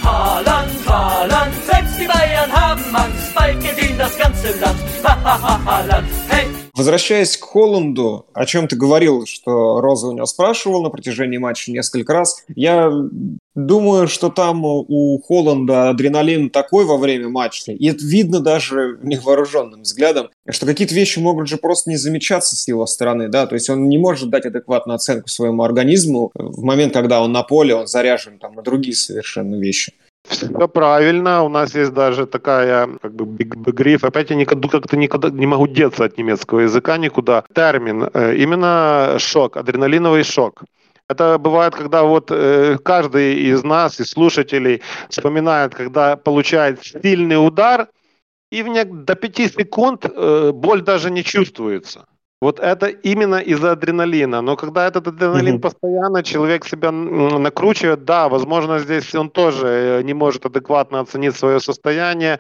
Haaland, 0.02 0.70
Haaland, 0.88 1.54
selbst 1.70 2.00
die 2.00 2.08
Bayern 2.08 2.52
haben 2.54 2.96
Angst, 2.96 3.36
bald 3.36 3.60
geht 3.60 4.00
das 4.00 4.18
ganze 4.18 4.58
Land. 4.62 4.80
Ha, 5.04 5.18
ha, 5.26 5.42
ha, 5.42 5.60
Haaland, 5.66 6.08
hey! 6.30 6.59
Возвращаясь 6.80 7.36
к 7.36 7.44
Холланду, 7.44 8.26
о 8.34 8.46
чем 8.46 8.70
ты 8.70 8.78
говорил, 8.78 9.26
что 9.26 9.82
Роза 9.82 10.08
у 10.08 10.14
него 10.14 10.26
спрашивал 10.26 10.82
на 10.82 10.90
протяжении 10.90 11.38
матча 11.38 11.74
несколько 11.74 12.14
раз. 12.14 12.46
Я 12.56 12.90
думаю, 13.54 14.08
что 14.08 14.30
там 14.30 14.64
у 14.64 15.22
Холланда 15.22 15.90
адреналин 15.90 16.50
такой 16.50 16.86
во 16.86 16.96
время 16.96 17.28
матча, 17.28 17.74
и 17.74 17.90
это 17.90 18.06
видно 18.06 18.40
даже 18.40 18.98
невооруженным 19.04 19.82
взглядом, 19.82 20.30
что 20.50 20.66
какие-то 20.66 20.96
вещи 20.96 21.20
могут 21.20 21.50
же 21.50 21.58
просто 21.58 21.90
не 21.90 21.98
замечаться 21.98 22.56
с 22.56 22.66
его 22.66 22.86
стороны, 22.86 23.28
да, 23.28 23.46
то 23.46 23.56
есть 23.56 23.70
он 23.70 23.90
не 23.90 23.98
может 23.98 24.30
дать 24.30 24.46
адекватную 24.46 24.96
оценку 24.96 25.28
своему 25.28 25.64
организму 25.64 26.32
в 26.34 26.64
момент, 26.64 26.94
когда 26.94 27.22
он 27.22 27.34
на 27.34 27.44
поле, 27.44 27.76
он 27.76 27.88
заряжен 27.88 28.40
там 28.40 28.54
на 28.54 28.62
другие 28.62 28.96
совершенно 28.96 29.56
вещи. 29.56 29.92
Все 30.30 30.68
правильно. 30.68 31.44
У 31.44 31.50
нас 31.50 31.74
есть 31.76 31.92
даже 31.94 32.28
такая, 32.28 32.88
как 33.02 33.14
бы, 33.14 33.44
гриф. 33.72 34.04
Опять 34.04 34.30
я 34.30 34.36
никогда, 34.36 34.70
как-то 34.70 34.96
никогда 34.96 35.30
не 35.30 35.48
могу 35.48 35.68
деться 35.68 36.06
от 36.06 36.18
немецкого 36.18 36.60
языка 36.60 36.98
никуда. 36.98 37.44
Термин. 37.54 38.10
Э, 38.14 38.36
именно 38.36 39.16
шок, 39.18 39.58
адреналиновый 39.58 40.24
шок. 40.24 40.64
Это 41.08 41.40
бывает, 41.40 41.76
когда 41.76 42.04
вот 42.04 42.30
э, 42.30 42.78
каждый 42.84 43.40
из 43.40 43.64
нас, 43.64 44.00
из 44.00 44.12
слушателей, 44.12 44.84
вспоминает, 45.10 45.74
когда 45.74 46.16
получает 46.16 46.84
сильный 46.84 47.44
удар, 47.44 47.88
и 48.52 48.62
в 48.62 49.04
до 49.06 49.16
5 49.16 49.38
секунд 49.38 50.06
э, 50.06 50.52
боль 50.54 50.82
даже 50.82 51.10
не 51.10 51.24
чувствуется. 51.24 52.06
Вот 52.42 52.60
это 52.60 52.88
именно 52.88 53.36
из-за 53.36 53.74
адреналина. 53.74 54.42
Но 54.42 54.56
когда 54.56 54.88
этот 54.88 55.08
адреналин 55.08 55.56
mm-hmm. 55.56 55.60
постоянно, 55.60 56.24
человек 56.24 56.66
себя 56.66 56.92
накручивает, 56.92 58.06
да, 58.06 58.30
возможно, 58.30 58.80
здесь 58.80 59.14
он 59.14 59.30
тоже 59.30 59.68
э, 59.68 60.02
не 60.04 60.14
может 60.14 60.46
адекватно 60.46 61.02
оценить 61.02 61.36
свое 61.36 61.60
состояние, 61.60 62.40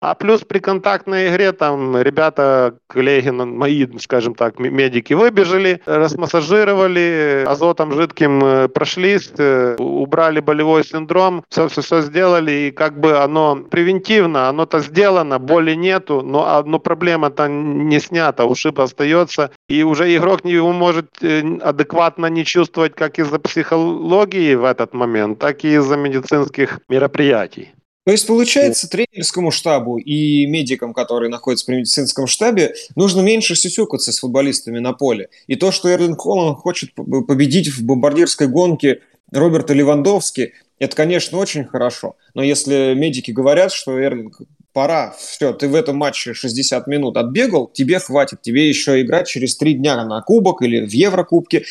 а 0.00 0.14
плюс 0.14 0.42
при 0.42 0.60
контактной 0.60 1.28
игре 1.28 1.52
там 1.52 2.00
ребята, 2.00 2.74
коллеги 2.86 3.30
мои, 3.30 3.86
скажем 3.98 4.34
так, 4.34 4.58
медики 4.58 5.12
выбежали, 5.12 5.80
расмассажировали, 5.86 7.44
азотом 7.46 7.92
жидким 7.92 8.44
э, 8.44 8.68
прошлись, 8.68 9.30
э, 9.38 9.76
убрали 9.78 10.40
болевой 10.40 10.84
синдром, 10.84 11.44
все-все-все 11.48 12.02
сделали, 12.02 12.52
и 12.52 12.70
как 12.70 12.98
бы 13.00 13.18
оно 13.18 13.56
превентивно, 13.56 14.48
оно-то 14.48 14.80
сделано, 14.80 15.38
боли 15.38 15.74
нету, 15.74 16.22
но, 16.22 16.62
но 16.64 16.78
проблема-то 16.78 17.48
не 17.48 17.98
снята, 17.98 18.44
ушиб 18.44 18.80
остается, 18.80 19.50
и 19.68 19.82
уже 19.82 20.14
игрок 20.16 20.44
не 20.44 20.52
его 20.52 20.72
может 20.72 21.06
э, 21.22 21.42
адекватно 21.60 22.26
не 22.26 22.44
чувствовать 22.44 22.94
как 22.94 23.18
из-за 23.18 23.38
психологии 23.38 24.54
в 24.54 24.64
этот 24.64 24.94
момент, 24.94 25.38
так 25.38 25.64
и 25.64 25.74
из-за 25.74 25.96
медицинских 25.96 26.80
мероприятий. 26.88 27.72
То 28.08 28.12
есть, 28.12 28.26
получается, 28.26 28.88
тренерскому 28.88 29.50
штабу 29.50 29.98
и 29.98 30.46
медикам, 30.46 30.94
которые 30.94 31.28
находятся 31.28 31.66
при 31.66 31.74
медицинском 31.74 32.26
штабе, 32.26 32.74
нужно 32.96 33.20
меньше 33.20 33.54
сюсюкаться 33.54 34.12
с 34.12 34.20
футболистами 34.20 34.78
на 34.78 34.94
поле. 34.94 35.28
И 35.46 35.56
то, 35.56 35.70
что 35.70 35.90
Эрлин 35.90 36.16
Холланд 36.16 36.56
хочет 36.56 36.94
победить 36.94 37.68
в 37.68 37.84
бомбардирской 37.84 38.46
гонке 38.46 39.00
Роберта 39.30 39.74
Левандовски, 39.74 40.54
это, 40.78 40.96
конечно, 40.96 41.36
очень 41.36 41.66
хорошо. 41.66 42.16
Но 42.32 42.42
если 42.42 42.94
медики 42.94 43.30
говорят, 43.30 43.72
что 43.72 44.00
Эрлинг 44.00 44.40
пора, 44.72 45.14
все, 45.18 45.52
ты 45.52 45.68
в 45.68 45.74
этом 45.74 45.98
матче 45.98 46.32
60 46.32 46.86
минут 46.86 47.18
отбегал, 47.18 47.66
тебе 47.66 47.98
хватит, 47.98 48.40
тебе 48.40 48.70
еще 48.70 49.02
играть 49.02 49.28
через 49.28 49.54
три 49.58 49.74
дня 49.74 50.02
на 50.06 50.22
Кубок 50.22 50.62
или 50.62 50.86
в 50.86 50.92
Еврокубке, 50.92 51.66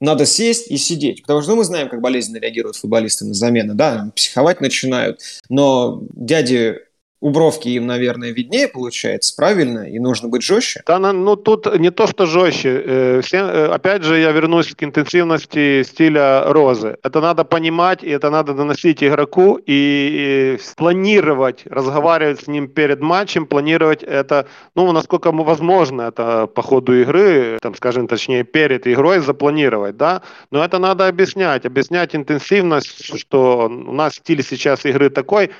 надо 0.00 0.26
сесть 0.26 0.70
и 0.70 0.76
сидеть. 0.76 1.22
Потому 1.22 1.42
что 1.42 1.52
ну, 1.52 1.58
мы 1.58 1.64
знаем, 1.64 1.88
как 1.88 2.00
болезненно 2.00 2.38
реагируют 2.38 2.76
футболисты 2.76 3.24
на 3.24 3.34
замены. 3.34 3.74
Да, 3.74 4.10
психовать 4.14 4.60
начинают. 4.60 5.20
Но 5.48 6.02
дяди 6.12 6.78
у 7.20 7.30
бровки 7.30 7.68
им, 7.68 7.86
наверное, 7.86 8.30
виднее 8.30 8.68
получается, 8.68 9.34
правильно? 9.36 9.80
И 9.80 9.98
нужно 9.98 10.28
быть 10.28 10.42
жестче? 10.42 10.82
Да, 10.86 10.98
ну 10.98 11.36
тут 11.36 11.78
не 11.78 11.90
то, 11.90 12.06
что 12.06 12.26
жестче. 12.26 12.82
Э, 12.84 13.20
все, 13.24 13.38
э, 13.38 13.66
опять 13.66 14.04
же, 14.04 14.18
я 14.18 14.30
вернусь 14.30 14.74
к 14.74 14.82
интенсивности 14.84 15.82
стиля 15.82 16.44
Розы. 16.46 16.96
Это 17.02 17.20
надо 17.20 17.44
понимать, 17.44 18.04
и 18.04 18.10
это 18.10 18.30
надо 18.30 18.54
доносить 18.54 19.02
игроку, 19.02 19.58
и 19.66 20.58
планировать, 20.76 21.62
разговаривать 21.66 22.42
с 22.42 22.46
ним 22.46 22.68
перед 22.68 23.00
матчем, 23.00 23.46
планировать 23.46 24.02
это, 24.02 24.46
ну, 24.76 24.90
насколько 24.92 25.32
возможно, 25.32 26.02
это 26.02 26.46
по 26.46 26.62
ходу 26.62 27.00
игры, 27.00 27.58
там, 27.60 27.74
скажем, 27.74 28.06
точнее, 28.06 28.44
перед 28.44 28.86
игрой 28.86 29.18
запланировать, 29.18 29.96
да. 29.96 30.22
Но 30.50 30.64
это 30.64 30.78
надо 30.78 31.08
объяснять, 31.08 31.66
объяснять 31.66 32.14
интенсивность, 32.14 33.18
что 33.18 33.66
у 33.66 33.92
нас 33.92 34.14
стиль 34.14 34.44
сейчас 34.44 34.84
игры 34.84 35.10
такой, 35.10 35.50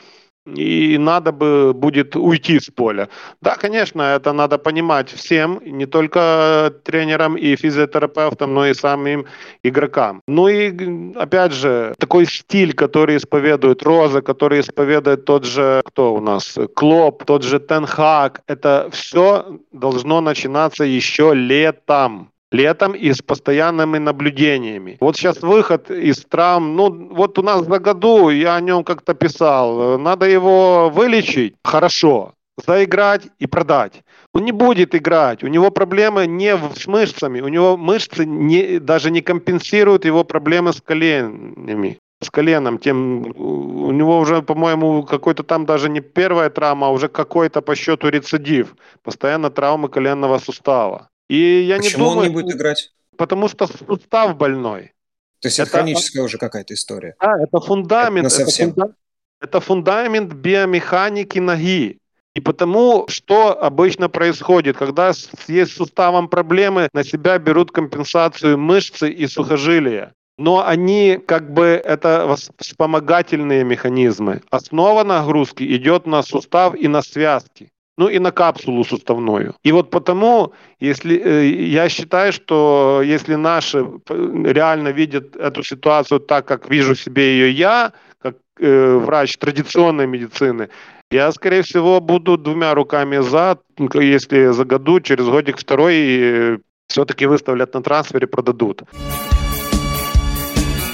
и 0.56 0.98
надо 0.98 1.32
бы 1.32 1.72
будет 1.74 2.16
уйти 2.16 2.61
с 2.61 2.70
поля. 2.70 3.08
Да, 3.40 3.56
конечно, 3.56 4.02
это 4.02 4.32
надо 4.32 4.58
понимать 4.58 5.11
всем, 5.11 5.61
не 5.64 5.87
только 5.87 6.72
тренерам 6.84 7.37
и 7.37 7.56
физиотерапевтам, 7.56 8.54
но 8.54 8.66
и 8.66 8.74
самим 8.74 9.26
игрокам. 9.62 10.22
Ну 10.28 10.48
и, 10.48 11.14
опять 11.16 11.52
же, 11.52 11.94
такой 11.98 12.26
стиль, 12.26 12.72
который 12.72 13.16
исповедует 13.16 13.82
Роза, 13.82 14.22
который 14.22 14.61
исповедует 14.61 15.24
тот 15.24 15.44
же, 15.44 15.82
кто 15.84 16.14
у 16.14 16.20
нас, 16.20 16.56
Клоп, 16.74 17.24
тот 17.24 17.42
же 17.42 17.58
Тенхак, 17.58 18.42
это 18.46 18.88
все 18.92 19.58
должно 19.72 20.20
начинаться 20.20 20.84
еще 20.84 21.34
летом 21.34 22.30
летом 22.50 22.92
и 22.92 23.12
с 23.12 23.22
постоянными 23.22 23.98
наблюдениями. 23.98 24.96
Вот 25.00 25.16
сейчас 25.16 25.42
выход 25.42 25.90
из 25.90 26.24
травм, 26.24 26.76
ну 26.76 27.14
вот 27.14 27.38
у 27.38 27.42
нас 27.42 27.66
за 27.66 27.78
году, 27.78 28.30
я 28.30 28.56
о 28.56 28.61
нем 28.61 28.84
как-то 28.84 29.14
писал, 29.14 29.98
надо 29.98 30.26
его 30.26 30.90
вылечить 30.90 31.54
хорошо, 31.62 32.34
заиграть 32.66 33.28
и 33.38 33.46
продать. 33.46 34.02
Он 34.34 34.44
не 34.44 34.52
будет 34.52 34.94
играть, 34.94 35.44
у 35.44 35.48
него 35.48 35.70
проблемы 35.70 36.26
не 36.26 36.56
с 36.56 36.87
мышцами, 36.87 37.40
у 37.40 37.48
него 37.48 37.76
мышцы 37.76 38.24
не, 38.24 38.78
даже 38.78 39.11
не 39.11 39.20
компенсируют 39.20 40.04
его 40.04 40.24
проблемы 40.24 40.72
с 40.72 40.80
коленями 40.80 41.98
с 42.20 42.30
коленом, 42.30 42.78
тем 42.78 43.26
у 43.37 43.92
него 43.92 44.18
уже, 44.18 44.42
по-моему, 44.42 45.04
какой-то 45.04 45.44
там 45.44 45.66
даже 45.66 45.88
не 45.88 46.00
первая 46.00 46.50
травма, 46.50 46.88
а 46.88 46.90
уже 46.90 47.08
какой-то 47.08 47.62
по 47.62 47.76
счету 47.76 48.08
рецидив. 48.08 48.74
Постоянно 49.04 49.50
травмы 49.50 49.88
коленного 49.88 50.38
сустава. 50.38 51.08
И 51.28 51.62
я 51.62 51.76
Почему 51.76 52.04
не 52.04 52.10
думаю, 52.10 52.18
он 52.18 52.28
не 52.28 52.42
будет 52.42 52.56
играть? 52.56 52.92
Потому 53.16 53.48
что 53.48 53.66
сустав 53.66 54.36
больной. 54.36 54.92
То 55.40 55.48
есть 55.48 55.58
это, 55.58 55.68
это 55.68 55.78
хроническая 55.78 56.22
уже 56.22 56.38
какая-то 56.38 56.74
история. 56.74 57.14
Да, 57.20 57.34
это 57.42 57.60
фундамент. 57.60 58.26
Это, 58.26 58.42
это, 58.42 58.50
фундамент, 58.50 58.96
это 59.40 59.60
фундамент 59.60 60.32
биомеханики 60.32 61.38
ноги. 61.38 61.98
И 62.34 62.40
потому, 62.40 63.06
что 63.08 63.60
обычно 63.60 64.08
происходит, 64.08 64.76
когда 64.76 65.12
есть 65.48 65.72
с 65.72 65.76
суставом 65.76 66.28
проблемы, 66.28 66.88
на 66.92 67.04
себя 67.04 67.38
берут 67.38 67.72
компенсацию 67.72 68.56
мышцы 68.58 69.10
и 69.10 69.26
сухожилия. 69.26 70.12
Но 70.38 70.64
они 70.64 71.18
как 71.26 71.52
бы 71.52 71.64
это 71.84 72.36
вспомогательные 72.58 73.64
механизмы. 73.64 74.42
Основа 74.50 75.02
нагрузки 75.02 75.64
идет 75.76 76.06
на 76.06 76.22
сустав 76.22 76.76
и 76.76 76.86
на 76.86 77.02
связки 77.02 77.70
ну 77.98 78.08
и 78.08 78.18
на 78.18 78.30
капсулу 78.30 78.84
суставную. 78.84 79.54
И 79.64 79.72
вот 79.72 79.90
потому, 79.90 80.52
если 80.80 81.18
э, 81.18 81.48
я 81.48 81.88
считаю, 81.88 82.32
что 82.32 83.02
если 83.04 83.34
наши 83.34 83.84
реально 84.08 84.88
видят 84.88 85.37
эту 85.37 85.64
ситуацию 85.64 86.20
так, 86.20 86.46
как 86.46 86.70
вижу 86.70 86.94
себе 86.94 87.22
ее 87.22 87.50
я, 87.50 87.92
как 88.22 88.37
э, 88.61 88.96
врач 88.96 89.37
традиционной 89.37 90.06
медицины, 90.06 90.68
я, 91.11 91.32
скорее 91.32 91.62
всего, 91.62 92.00
буду 92.00 92.38
двумя 92.38 92.72
руками 92.74 93.18
за, 93.18 93.58
если 93.94 94.52
за 94.52 94.64
году, 94.64 95.00
через 95.00 95.24
годик 95.24 95.58
второй, 95.58 95.94
э, 95.96 96.58
все-таки 96.87 97.26
выставлят 97.26 97.74
на 97.74 97.82
трансфере, 97.82 98.28
продадут. 98.28 98.82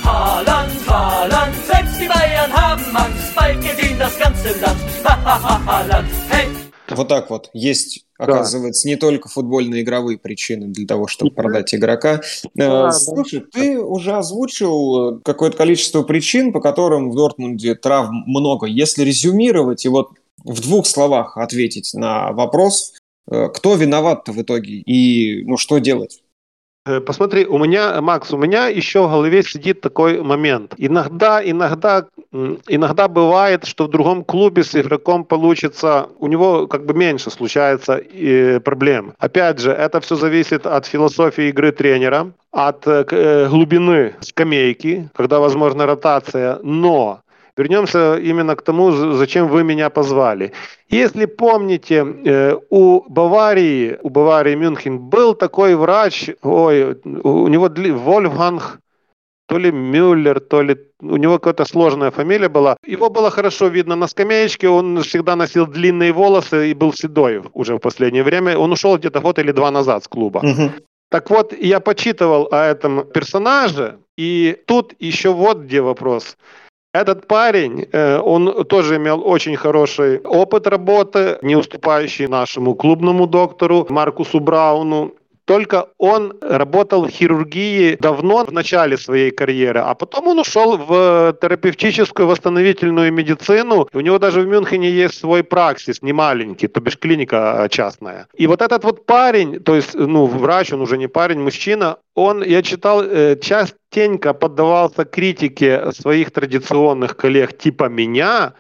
Haaland, 0.05 0.71
Haaland, 0.87 1.55
selbst 1.67 2.01
die 2.01 2.09
Bayern 2.09 2.53
haben 2.53 2.97
Angst, 2.97 3.35
bald 3.35 3.61
gesehen 3.61 3.99
das 3.99 4.19
ganze 4.19 4.49
Land. 4.61 4.81
Ha, 5.05 5.19
ha, 5.25 5.43
ha, 5.43 5.61
Haaland, 5.67 6.09
hey! 6.31 6.54
Вот 6.89 7.09
так 7.09 7.31
вот. 7.31 7.51
Есть, 7.55 8.05
оказывается, 8.19 8.85
да. 8.85 8.91
не 8.91 8.97
только 8.97 9.29
футбольно-игровые 9.29 10.19
причины 10.19 10.67
для 10.67 10.87
того, 10.87 11.07
чтобы 11.07 11.31
продать 11.31 11.75
игрока. 11.75 12.21
Да, 12.55 12.93
Слушай, 12.93 13.41
да. 13.41 13.47
ты 13.53 13.81
уже 13.81 14.13
озвучил 14.13 15.21
какое-то 15.25 15.57
количество 15.57 16.03
причин, 16.03 16.53
по 16.53 16.61
которым 16.61 17.11
в 17.11 17.17
Дортмунде 17.17 17.75
травм 17.75 18.25
много. 18.27 18.67
Если 18.67 19.03
резюмировать 19.03 19.85
и 19.85 19.89
вот 19.89 20.11
в 20.45 20.61
двух 20.61 20.87
словах 20.87 21.37
ответить 21.39 21.95
на 21.95 22.33
вопрос, 22.33 22.93
э, 23.31 23.49
кто 23.49 23.75
виноват-то 23.77 24.33
в 24.33 24.43
итоге 24.43 24.75
и 24.75 25.43
ну 25.45 25.57
что 25.57 25.79
делать? 25.79 26.24
Э, 26.87 27.01
посмотри, 27.01 27.47
у 27.47 27.59
меня, 27.59 28.01
Макс, 28.03 28.31
у 28.33 28.37
меня 28.37 28.67
еще 28.67 29.07
в 29.07 29.11
голове 29.11 29.43
сидит 29.43 29.81
такой 29.81 30.21
момент. 30.21 30.75
Иногда, 30.77 31.41
иногда, 31.43 32.07
иногда 32.69 33.09
бывает, 33.09 33.65
что 33.65 33.85
в 33.85 33.91
другом 33.91 34.23
клубе 34.23 34.65
с 34.65 34.75
игроком 34.75 35.25
получится, 35.25 36.09
у 36.19 36.27
него 36.27 36.67
как 36.67 36.85
бы 36.85 36.93
меньше 36.93 37.31
случается 37.31 37.95
э, 37.95 38.61
проблем. 38.61 39.15
Опять 39.19 39.61
же, 39.61 39.71
это 39.71 40.01
все 40.01 40.17
зависит 40.17 40.67
от 40.67 40.85
философии 40.85 41.49
игры 41.49 41.73
тренера, 41.73 42.33
от 42.53 42.87
э, 42.87 43.49
глубины 43.49 44.15
скамейки, 44.21 45.09
когда 45.17 45.41
возможна 45.41 45.87
ротация, 45.87 46.59
но 46.63 47.21
Вернемся 47.57 48.17
именно 48.17 48.57
к 48.57 48.63
тому, 48.63 48.91
зачем 48.91 49.49
вы 49.49 49.63
меня 49.63 49.89
позвали. 49.89 50.53
Если 50.89 51.27
помните, 51.27 52.05
э, 52.25 52.57
у 52.71 53.03
Баварии, 53.09 53.97
у 54.03 54.11
Баварии 54.11 54.57
Мюнхен 54.57 54.99
был 54.99 55.35
такой 55.35 55.77
врач, 55.77 56.31
ой, 56.43 56.97
у 57.05 57.49
него 57.49 57.69
Вольфганг, 57.69 58.81
то 59.47 59.59
ли 59.59 59.71
Мюллер, 59.71 60.41
то 60.41 60.63
ли 60.63 60.77
у 61.01 61.17
него 61.17 61.39
какая-то 61.39 61.65
сложная 61.65 62.11
фамилия 62.11 62.49
была. 62.49 62.77
Его 62.87 63.11
было 63.11 63.31
хорошо 63.31 63.69
видно 63.69 63.95
на 63.95 64.09
скамеечке, 64.09 64.69
он 64.69 65.03
всегда 65.03 65.37
носил 65.37 65.67
длинные 65.67 66.13
волосы 66.13 66.71
и 66.71 66.75
был 66.75 66.93
седой 66.93 67.43
уже 67.53 67.75
в 67.75 67.79
последнее 67.79 68.25
время. 68.25 68.59
Он 68.59 68.73
ушел 68.73 68.97
где-то 68.97 69.21
год 69.21 69.39
или 69.39 69.53
два 69.53 69.71
назад 69.71 70.03
с 70.03 70.09
клуба. 70.09 70.39
Угу. 70.39 70.71
Так 71.11 71.31
вот, 71.31 71.53
я 71.53 71.79
почитывал 71.81 72.49
о 72.51 72.65
этом 72.65 73.05
персонаже, 73.05 73.99
и 74.17 74.57
тут 74.67 74.95
еще 74.99 75.33
вот 75.33 75.59
где 75.59 75.81
вопрос. 75.81 76.37
Этот 76.95 77.27
парень, 77.27 77.89
э, 77.91 78.21
он 78.21 78.65
тоже 78.67 78.97
имел 78.97 79.21
очень 79.27 79.57
хороший 79.57 80.21
опыт 80.21 80.69
работы, 80.69 81.39
не 81.43 81.57
уступающий 81.57 82.29
нашему 82.29 82.77
клубному 82.77 83.27
доктору 83.27 83.85
Маркусу 83.91 84.39
Брауну. 84.39 85.13
Только 85.45 85.89
он 85.99 86.39
работал 86.41 87.07
в 87.07 87.11
хирургии 87.11 87.97
давно, 88.01 88.45
в 88.45 88.53
начале 88.53 88.97
своей 88.97 89.31
карьеры, 89.31 89.81
а 89.81 89.95
потом 89.95 90.29
он 90.29 90.39
ушел 90.39 90.79
в 90.79 91.37
терапевтическую 91.41 92.27
восстановительную 92.27 93.13
медицину. 93.13 93.89
У 93.93 94.01
него 94.01 94.19
даже 94.19 94.41
в 94.41 94.47
Мюнхене 94.47 94.91
есть 94.91 95.19
свой 95.19 95.45
праксис, 95.45 96.01
не 96.03 96.13
маленький, 96.13 96.67
то 96.67 96.81
бишь 96.81 96.99
клиника 96.99 97.65
а, 97.65 97.69
частная. 97.69 98.27
И 98.35 98.47
вот 98.47 98.63
этот 98.63 98.85
вот 98.85 99.05
парень, 99.05 99.61
то 99.61 99.75
есть, 99.75 99.95
ну, 99.95 100.27
врач, 100.27 100.73
он 100.73 100.81
уже 100.81 100.97
не 100.97 101.09
парень, 101.09 101.41
мужчина, 101.41 101.99
он, 102.15 102.43
я 102.43 102.63
читал, 102.63 103.03
э, 103.03 103.37
частенько 103.37 104.33
поддавался 104.33 105.05
критике 105.05 105.93
своих 105.93 106.31
традиционных 106.31 107.17
коллег 107.17 107.59
типа 107.59 107.89
меня, 107.89 108.55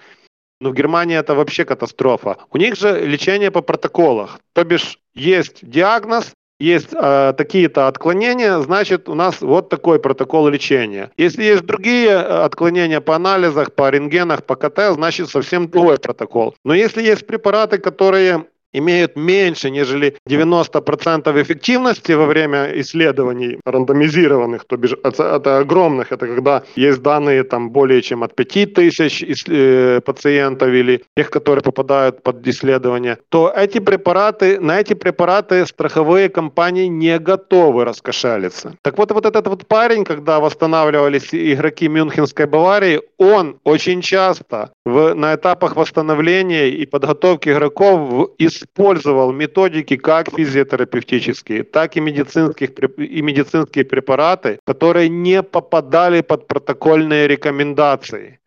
но 0.60 0.70
в 0.70 0.74
Германии 0.74 1.16
это 1.16 1.34
вообще 1.34 1.64
катастрофа. 1.64 2.36
У 2.50 2.58
них 2.58 2.76
же 2.76 3.06
лечение 3.06 3.50
по 3.50 3.62
протоколах. 3.62 4.40
То 4.52 4.64
бишь 4.64 4.98
есть 5.14 5.58
диагноз, 5.62 6.32
есть 6.60 6.90
э, 6.92 7.34
такие-то 7.36 7.88
отклонения, 7.88 8.58
значит, 8.60 9.08
у 9.08 9.14
нас 9.14 9.40
вот 9.40 9.68
такой 9.68 9.98
протокол 9.98 10.48
лечения. 10.48 11.10
Если 11.16 11.42
есть 11.42 11.64
другие 11.64 12.10
э, 12.10 12.44
отклонения 12.44 13.00
по 13.00 13.16
анализах, 13.16 13.72
по 13.72 13.90
рентгенах, 13.90 14.44
по 14.44 14.54
КТ, 14.56 14.94
значит, 14.94 15.28
совсем 15.28 15.68
другой 15.68 15.98
протокол. 15.98 16.54
Но 16.64 16.74
если 16.74 17.02
есть 17.02 17.26
препараты, 17.26 17.78
которые 17.78 18.46
имеют 18.74 19.16
меньше, 19.16 19.70
нежели 19.70 20.16
90% 20.28 21.42
эффективности 21.42 22.12
во 22.12 22.26
время 22.26 22.70
исследований 22.80 23.58
рандомизированных, 23.64 24.64
то 24.66 24.76
бишь 24.76 24.94
это, 25.04 25.36
это 25.36 25.58
огромных, 25.58 26.12
это 26.12 26.26
когда 26.26 26.62
есть 26.76 27.00
данные 27.02 27.44
там 27.44 27.70
более 27.70 28.02
чем 28.02 28.22
от 28.22 28.34
5000 28.34 29.48
э, 29.48 30.00
пациентов 30.04 30.68
или 30.68 31.02
тех, 31.16 31.30
которые 31.30 31.62
попадают 31.62 32.22
под 32.22 32.46
исследование, 32.46 33.18
то 33.28 33.52
эти 33.56 33.78
препараты, 33.78 34.60
на 34.60 34.80
эти 34.80 34.94
препараты 34.94 35.64
страховые 35.66 36.28
компании 36.28 36.86
не 36.86 37.18
готовы 37.18 37.84
раскошелиться. 37.84 38.76
Так 38.82 38.98
вот, 38.98 39.12
вот 39.12 39.26
этот 39.26 39.46
вот 39.46 39.66
парень, 39.66 40.04
когда 40.04 40.40
восстанавливались 40.40 41.28
игроки 41.32 41.88
Мюнхенской 41.88 42.46
Баварии, 42.46 43.00
он 43.18 43.58
очень 43.64 44.00
часто 44.02 44.70
в, 44.84 45.14
на 45.14 45.34
этапах 45.34 45.76
восстановления 45.76 46.68
и 46.68 46.86
подготовки 46.86 47.48
игроков 47.48 48.30
из 48.38 48.63
использовал 48.64 49.32
методики 49.32 49.96
как 49.96 50.30
физиотерапевтические, 50.30 51.62
так 51.64 51.96
и, 51.96 52.00
медицинских, 52.00 52.70
и 52.98 53.22
медицинские 53.22 53.84
препараты, 53.84 54.58
которые 54.64 55.08
не 55.08 55.42
попадали 55.42 56.22
под 56.22 56.48
протокольные 56.48 57.28
рекомендации. 57.28 58.40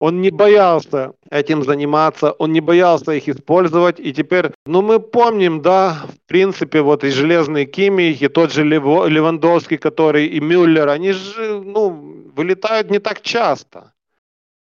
Он 0.00 0.22
не 0.22 0.30
боялся 0.30 1.12
этим 1.30 1.62
заниматься, 1.62 2.32
он 2.32 2.52
не 2.52 2.60
боялся 2.60 3.12
их 3.12 3.28
использовать. 3.28 4.00
И 4.00 4.14
теперь, 4.14 4.50
ну 4.64 4.80
мы 4.80 4.98
помним, 4.98 5.60
да, 5.60 6.06
в 6.08 6.26
принципе, 6.26 6.80
вот 6.80 7.04
и 7.04 7.10
Железный 7.10 7.66
Кимих, 7.66 8.22
и 8.22 8.28
тот 8.28 8.50
же 8.50 8.64
Левандовский, 8.64 9.76
который, 9.76 10.26
и 10.26 10.40
Мюллер, 10.40 10.88
они 10.88 11.12
же, 11.12 11.60
ну, 11.60 11.90
вылетают 12.34 12.90
не 12.90 12.98
так 12.98 13.20
часто. 13.20 13.92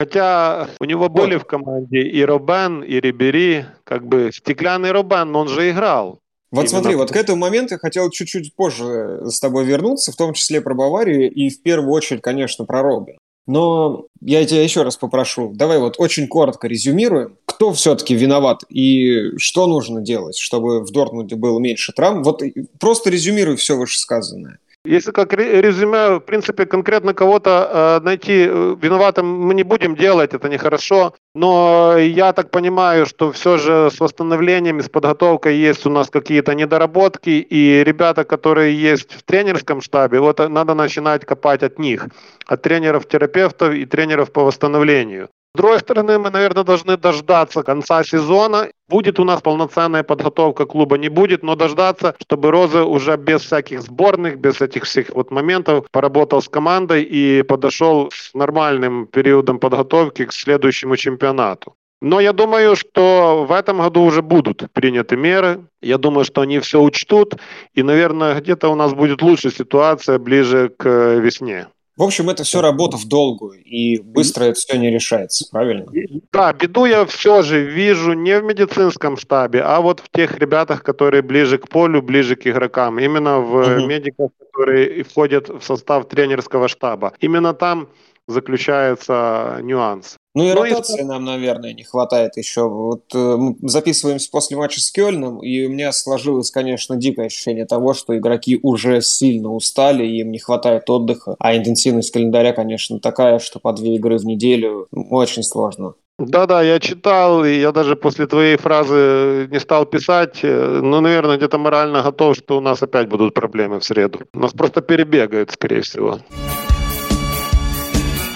Хотя 0.05 0.69
у 0.81 0.85
него 0.85 1.09
были 1.09 1.37
в 1.37 1.45
команде 1.45 2.03
и 2.03 2.23
Робен, 2.23 2.83
и 2.83 3.01
Рибери, 3.01 3.65
как 3.85 4.07
бы 4.07 4.31
стеклянный 4.35 4.93
Робен, 4.93 5.35
он 5.35 5.49
же 5.49 5.71
играл. 5.71 6.19
Вот 6.51 6.67
Именно 6.67 6.69
смотри, 6.69 6.95
вот 6.95 7.11
к 7.11 7.17
этому 7.17 7.39
моменту 7.39 7.75
я 7.75 7.79
хотел 7.79 8.11
чуть-чуть 8.11 8.55
позже 8.55 9.23
с 9.25 9.41
тобой 9.41 9.65
вернуться, 9.65 10.13
в 10.13 10.17
том 10.17 10.35
числе 10.35 10.61
про 10.61 10.75
Баварию 10.75 11.31
и 11.31 11.49
в 11.49 11.63
первую 11.63 11.91
очередь, 11.91 12.21
конечно, 12.21 12.67
про 12.67 12.83
Робин. 12.83 13.17
Но 13.47 14.07
я 14.21 14.45
тебя 14.45 14.63
еще 14.63 14.83
раз 14.83 14.97
попрошу, 14.97 15.53
давай 15.55 15.79
вот 15.79 15.95
очень 15.99 16.29
коротко 16.29 16.69
резюмируем, 16.69 17.37
кто 17.47 17.73
все-таки 17.73 18.15
виноват 18.15 18.63
и 18.69 19.37
что 19.39 19.67
нужно 19.67 20.03
делать, 20.03 20.37
чтобы 20.37 20.85
в 20.85 20.93
Дортмунде 20.93 21.35
было 21.35 21.59
меньше 21.59 21.93
травм. 21.93 22.23
Вот 22.23 22.43
просто 22.79 23.09
резюмируй 23.09 23.57
все 23.57 23.77
вышесказанное. 23.77 24.59
Если 24.87 25.13
как 25.13 25.33
резюме, 25.33 26.17
в 26.17 26.21
принципе, 26.21 26.67
конкретно 26.67 27.15
кого-то 27.15 28.01
э, 28.03 28.05
найти 28.05 28.47
э, 28.47 28.77
виноватым 28.79 29.27
мы 29.27 29.55
не 29.55 29.63
будем 29.63 29.97
делать, 29.97 30.35
это 30.35 30.51
нехорошо. 30.51 31.15
Но 31.35 31.97
я 31.97 32.35
так 32.35 32.51
понимаю, 32.51 33.07
что 33.07 33.33
все 33.33 33.57
же 33.57 33.91
с 33.91 33.99
восстановлением, 33.99 34.83
с 34.83 34.91
подготовкой 34.91 35.57
есть 35.57 35.87
у 35.87 35.91
нас 35.91 36.11
какие-то 36.11 36.55
недоработки, 36.55 37.31
и 37.31 37.83
ребята, 37.83 38.25
которые 38.25 38.79
есть 38.79 39.15
в 39.15 39.23
тренерском 39.23 39.81
штабе, 39.81 40.21
вот 40.21 40.39
надо 40.39 40.75
начинать 40.75 41.25
копать 41.25 41.63
от 41.63 41.79
них, 41.79 42.09
от 42.47 42.61
тренеров-терапевтов 42.61 43.73
и 43.73 43.87
тренеров 43.87 44.33
по 44.33 44.45
восстановлению. 44.45 45.31
С 45.57 45.61
другой 45.61 45.79
стороны, 45.79 46.19
мы, 46.19 46.31
наверное, 46.31 46.65
должны 46.65 46.97
дождаться 46.97 47.63
конца 47.63 48.03
сезона. 48.03 48.71
Будет 48.89 49.21
у 49.21 49.25
нас 49.25 49.41
полноценная 49.41 50.03
подготовка 50.03 50.67
клуба, 50.67 50.99
не 50.99 51.09
будет, 51.09 51.45
но 51.45 51.55
дождаться, 51.55 52.17
чтобы 52.21 52.51
Роза 52.51 52.85
уже 52.85 53.17
без 53.17 53.43
всяких 53.43 53.81
сборных, 53.83 54.41
без 54.41 54.61
этих 54.61 54.83
всех 54.83 55.11
вот 55.11 55.31
моментов 55.31 55.87
поработал 55.93 56.43
с 56.43 56.49
командой 56.49 57.05
и 57.05 57.43
подошел 57.43 58.11
с 58.13 58.35
нормальным 58.35 59.07
периодом 59.07 59.61
подготовки 59.61 60.25
к 60.25 60.33
следующему 60.33 60.97
чемпионату. 60.97 61.77
Но 62.01 62.19
я 62.19 62.33
думаю, 62.33 62.75
что 62.75 63.47
в 63.49 63.53
этом 63.53 63.79
году 63.79 64.03
уже 64.03 64.23
будут 64.23 64.65
приняты 64.73 65.17
меры. 65.17 65.69
Я 65.81 65.99
думаю, 65.99 66.25
что 66.25 66.41
они 66.41 66.59
все 66.59 66.83
учтут. 66.83 67.37
И, 67.75 67.85
наверное, 67.85 68.41
где-то 68.41 68.69
у 68.69 68.75
нас 68.75 68.93
будет 68.93 69.23
лучшая 69.23 69.53
ситуация 69.53 70.19
ближе 70.19 70.69
к 70.69 70.85
э, 70.85 71.21
весне. 71.21 71.69
В 71.97 72.03
общем, 72.03 72.29
это 72.29 72.43
все 72.43 72.61
работа 72.61 72.97
в 72.97 73.07
долгую, 73.07 73.63
и 73.63 74.01
быстро 74.01 74.45
это 74.45 74.55
все 74.55 74.77
не 74.79 74.91
решается, 74.91 75.47
правильно? 75.51 75.87
Да, 76.33 76.53
беду 76.53 76.87
я 76.87 77.07
все 77.07 77.43
же 77.43 77.63
вижу 77.63 78.15
не 78.15 78.41
в 78.41 78.45
медицинском 78.45 79.17
штабе, 79.17 79.63
а 79.63 79.81
вот 79.81 80.01
в 80.01 80.09
тех 80.11 80.37
ребятах, 80.39 80.83
которые 80.83 81.23
ближе 81.23 81.59
к 81.59 81.69
полю, 81.69 82.03
ближе 82.03 82.35
к 82.35 82.47
игрокам. 82.49 82.99
Именно 82.99 83.39
в 83.39 83.55
угу. 83.55 83.87
медиках, 83.87 84.31
которые 84.39 85.05
входят 85.05 85.49
в 85.49 85.63
состав 85.63 86.09
тренерского 86.09 86.67
штаба. 86.67 87.13
Именно 87.21 87.55
там 87.55 87.89
заключается 88.27 89.61
нюанс. 89.63 90.17
Ну 90.35 90.45
и 90.45 90.53
ну, 90.53 90.63
ротации 90.63 91.01
и... 91.01 91.05
нам, 91.05 91.25
наверное, 91.25 91.73
не 91.73 91.85
хватает 91.85 92.37
еще. 92.37 92.69
Вот 92.69 93.05
э, 93.15 93.37
мы 93.37 93.57
записываемся 93.63 94.29
после 94.31 94.57
матча 94.57 94.81
с 94.81 94.91
Кёльном, 94.91 95.39
и 95.39 95.65
у 95.65 95.71
меня 95.71 95.93
сложилось, 95.93 96.51
конечно, 96.51 96.97
дикое 96.97 97.27
ощущение 97.27 97.67
того, 97.67 97.95
что 97.95 98.17
игроки 98.19 98.59
уже 98.61 99.01
сильно 99.01 99.53
устали, 99.53 100.05
им 100.05 100.33
не 100.33 100.41
хватает 100.41 100.91
отдыха, 100.91 101.37
а 101.39 101.57
интенсивность 101.57 102.11
календаря, 102.11 102.53
конечно, 102.53 102.99
такая, 102.99 103.39
что 103.39 103.61
по 103.61 103.73
две 103.73 103.95
игры 103.95 104.19
в 104.19 104.25
неделю 104.25 104.89
очень 104.91 105.45
сложно. 105.45 105.95
Да-да, 106.19 106.63
я 106.63 106.81
читал, 106.81 107.45
и 107.45 107.61
я 107.61 107.71
даже 107.71 107.95
после 107.95 108.27
твоей 108.27 108.57
фразы 108.57 109.49
не 109.51 109.61
стал 109.61 109.87
писать. 109.87 110.41
Э, 110.43 110.81
ну, 110.83 111.01
наверное, 111.01 111.37
где-то 111.37 111.59
морально 111.59 112.03
готов, 112.03 112.37
что 112.37 112.59
у 112.59 112.61
нас 112.61 112.83
опять 112.83 113.09
будут 113.09 113.35
проблемы 113.35 113.79
в 113.79 113.85
среду. 113.85 114.21
Нас 114.33 114.53
просто 114.53 114.81
перебегают, 114.81 115.53
скорее 115.53 115.83
всего. 115.83 116.19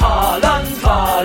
Selbst 0.00 0.84
die 0.84 1.24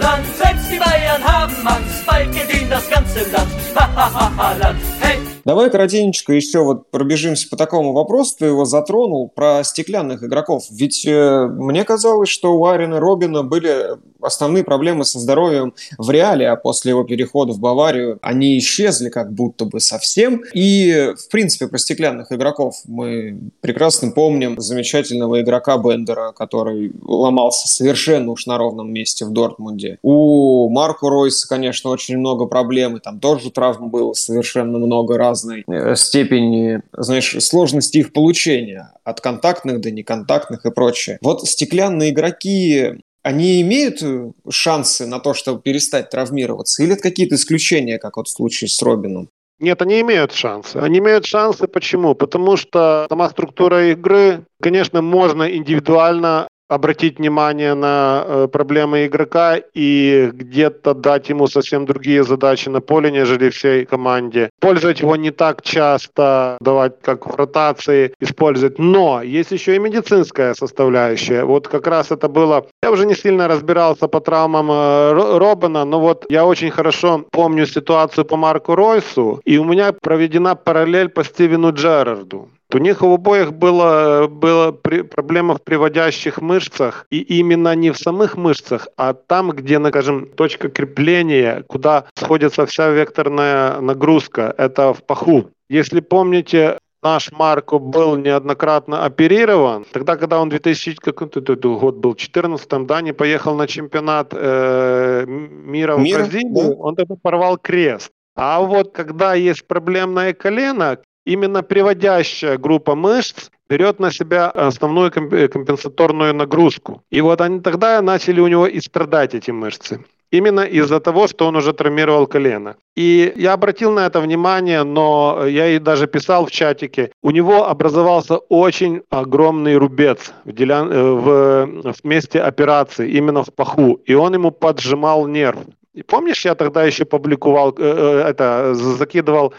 Bayern 1.14 1.24
haben 1.24 1.68
Angst, 1.68 2.06
bald 2.06 2.32
gewinnt 2.32 2.72
das 2.72 2.90
ganze 2.90 3.20
Land. 3.32 3.52
Ha, 3.76 3.90
ha, 3.96 4.14
ha, 4.14 4.32
Haaland, 4.38 4.80
hey! 5.00 5.33
Давай 5.46 5.70
коротенечко 5.70 6.34
еще 6.34 6.64
вот 6.64 6.90
пробежимся 6.90 7.50
по 7.50 7.58
такому 7.58 7.94
вопросу. 7.94 8.36
Ты 8.40 8.46
его 8.46 8.66
затронул 8.66 9.30
про 9.30 9.64
стеклянных 9.64 10.24
игроков. 10.24 10.66
Ведь 10.70 11.06
э, 11.06 11.48
мне 11.48 11.84
казалось, 11.84 12.30
что 12.30 12.54
у 12.54 12.66
Арина 12.66 13.00
Робина 13.00 13.44
были 13.44 13.98
основные 14.22 14.64
проблемы 14.64 15.06
со 15.06 15.20
здоровьем 15.20 15.74
в 15.98 16.10
Реале, 16.10 16.50
а 16.50 16.56
после 16.56 16.92
его 16.92 17.04
перехода 17.04 17.54
в 17.54 17.60
Баварию 17.60 18.20
они 18.22 18.58
исчезли 18.58 19.10
как 19.10 19.34
будто 19.34 19.66
бы 19.66 19.80
совсем. 19.80 20.44
И, 20.54 21.14
в 21.18 21.30
принципе, 21.30 21.68
про 21.68 21.78
стеклянных 21.78 22.32
игроков 22.32 22.76
мы 22.86 23.38
прекрасно 23.62 24.12
помним 24.12 24.60
замечательного 24.60 25.42
игрока 25.42 25.78
Бендера, 25.78 26.32
который 26.32 26.94
ломался 27.02 27.68
совершенно 27.68 28.32
уж 28.32 28.46
на 28.46 28.58
ровном 28.58 28.92
месте 28.92 29.26
в 29.26 29.32
Дортмунде. 29.32 30.00
У 30.02 30.70
Марко 30.70 31.10
Ройса, 31.10 31.48
конечно, 31.48 31.90
очень 31.90 32.18
много 32.18 32.46
проблем, 32.46 32.98
и 32.98 33.00
там 33.00 33.20
тоже 33.20 33.52
травм 33.52 33.90
было 33.90 34.14
совершенно 34.14 34.78
много 34.78 35.18
раз 35.18 35.33
разной 35.34 35.64
э, 35.68 35.96
степени, 35.96 36.82
знаешь, 36.94 37.36
сложности 37.44 37.98
их 37.98 38.14
получения, 38.14 38.94
от 39.04 39.22
контактных 39.22 39.82
до 39.82 39.92
неконтактных 39.92 40.66
и 40.66 40.72
прочее. 40.72 41.18
Вот 41.22 41.48
стеклянные 41.48 42.12
игроки, 42.12 43.02
они 43.24 43.62
имеют 43.62 44.02
э, 44.02 44.32
шансы 44.50 45.08
на 45.08 45.20
то, 45.20 45.34
чтобы 45.34 45.62
перестать 45.62 46.10
травмироваться? 46.10 46.84
Или 46.84 46.94
это 46.94 47.02
какие-то 47.02 47.36
исключения, 47.36 47.98
как 47.98 48.18
вот 48.18 48.28
в 48.28 48.32
случае 48.32 48.70
с 48.70 48.82
Робином? 48.82 49.30
Нет, 49.60 49.82
они 49.82 50.02
имеют 50.02 50.34
шансы. 50.34 50.78
Они 50.78 51.00
имеют 51.00 51.26
шансы 51.26 51.68
почему? 51.68 52.16
Потому 52.16 52.58
что 52.58 53.06
сама 53.10 53.30
структура 53.30 53.92
игры, 53.92 54.46
конечно, 54.62 55.02
можно 55.02 55.44
индивидуально 55.56 56.48
обратить 56.74 57.20
внимание 57.20 57.74
на 57.74 58.24
э, 58.26 58.48
проблемы 58.52 59.06
игрока 59.06 59.58
и 59.74 60.30
где-то 60.34 60.94
дать 60.94 61.30
ему 61.30 61.48
совсем 61.48 61.86
другие 61.86 62.24
задачи 62.24 62.70
на 62.70 62.82
поле, 62.82 63.12
нежели 63.12 63.50
всей 63.50 63.86
команде. 63.86 64.50
Пользовать 64.60 65.02
его 65.02 65.16
не 65.16 65.32
так 65.32 65.62
часто, 65.62 66.58
давать 66.62 67.02
как 67.02 67.28
в 67.28 67.36
ротации 67.36 68.14
использовать. 68.20 68.80
Но 68.80 69.22
есть 69.22 69.52
еще 69.52 69.76
и 69.76 69.80
медицинская 69.80 70.54
составляющая. 70.54 71.44
Вот 71.44 71.68
как 71.68 71.88
раз 71.88 72.12
это 72.12 72.28
было... 72.28 72.66
Я 72.84 72.92
уже 72.92 73.06
не 73.06 73.16
сильно 73.16 73.48
разбирался 73.48 74.08
по 74.08 74.20
травмам 74.20 74.72
э, 74.72 75.38
Робина, 75.38 75.86
но 75.86 76.00
вот 76.00 76.26
я 76.30 76.46
очень 76.46 76.72
хорошо 76.72 77.26
помню 77.32 77.66
ситуацию 77.66 78.26
по 78.26 78.38
Марку 78.38 78.76
Ройсу, 78.76 79.42
и 79.46 79.58
у 79.58 79.64
меня 79.64 79.94
проведена 79.94 80.56
параллель 80.56 81.10
по 81.10 81.24
Стивену 81.24 81.72
Джерарду. 81.72 82.50
У 82.74 82.80
них 82.80 83.04
у 83.04 83.14
обоих 83.14 83.54
было, 83.54 84.28
было 84.28 84.72
при, 84.72 85.02
проблема 85.04 85.56
в 85.56 85.62
приводящих 85.62 86.42
мышцах, 86.42 87.06
и 87.12 87.20
именно 87.20 87.76
не 87.76 87.92
в 87.92 87.98
самых 87.98 88.36
мышцах, 88.36 88.88
а 88.98 89.14
там, 89.14 89.52
где, 89.52 89.80
скажем, 89.88 90.28
точка 90.28 90.70
крепления, 90.70 91.64
куда 91.68 92.06
сходится 92.16 92.66
вся 92.66 92.90
векторная 92.90 93.80
нагрузка, 93.80 94.54
это 94.58 94.94
в 94.94 95.04
паху. 95.04 95.50
Если 95.70 96.00
помните, 96.00 96.78
наш 97.04 97.32
Марко 97.32 97.78
был 97.78 98.16
неоднократно 98.16 99.06
оперирован. 99.06 99.86
Тогда, 99.92 100.16
когда 100.16 100.40
он 100.40 100.50
2000 100.50 100.96
какой 100.96 101.28
год 101.28 101.96
был, 101.98 102.16
14 102.16 102.88
да, 102.88 103.02
не 103.02 103.14
поехал 103.14 103.56
на 103.56 103.68
чемпионат 103.68 104.30
э, 104.32 105.26
мира 105.28 105.96
в 105.96 106.00
Мир? 106.00 106.20
Бразилию, 106.20 106.70
да. 106.70 106.76
он 106.80 106.96
тогда 106.96 107.16
порвал 107.22 107.58
крест. 107.58 108.10
А 108.36 108.62
вот 108.62 108.94
когда 108.94 109.36
есть 109.36 109.68
проблемное 109.68 110.34
колено, 110.34 110.98
именно 111.26 111.64
приводящая 111.64 112.58
группа 112.58 112.96
мышц 112.96 113.50
берет 113.70 114.00
на 114.00 114.12
себя 114.12 114.50
основную 114.50 115.12
э, 115.12 115.48
компенсаторную 115.48 116.34
нагрузку. 116.34 117.02
И 117.10 117.22
вот 117.22 117.42
они 117.42 117.60
тогда 117.60 118.02
начали 118.02 118.40
у 118.40 118.48
него 118.48 118.68
и 118.68 118.80
страдать 118.80 119.34
эти 119.34 119.52
мышцы. 119.52 120.00
Именно 120.32 120.62
из-за 120.62 121.00
того, 121.00 121.28
что 121.28 121.48
он 121.48 121.56
уже 121.56 121.74
травмировал 121.74 122.28
колено. 122.28 122.76
И 122.96 123.34
я 123.36 123.54
обратил 123.54 123.92
на 123.92 124.08
это 124.08 124.20
внимание, 124.20 124.84
но 124.84 125.46
я 125.48 125.68
и 125.68 125.80
даже 125.80 126.08
писал 126.08 126.46
в 126.46 126.52
чатике, 126.52 127.12
у 127.22 127.32
него 127.32 127.70
образовался 127.70 128.38
очень 128.50 129.02
огромный 129.10 129.78
рубец 129.78 130.34
в, 130.46 130.52
деля... 130.52 130.86
Э, 130.90 131.12
в... 131.14 131.94
в 131.94 132.04
месте 132.04 132.42
операции, 132.42 133.18
именно 133.18 133.44
в 133.44 133.54
паху, 133.54 134.00
и 134.10 134.16
он 134.16 134.34
ему 134.34 134.52
поджимал 134.52 135.28
нерв. 135.28 135.60
И 135.94 136.02
помнишь, 136.02 136.46
я 136.46 136.56
тогда 136.56 136.84
еще 136.84 137.06
публиковал, 137.06 137.76
э, 137.78 138.24
это, 138.30 138.74
закидывал 138.74 139.52
Э, 139.52 139.56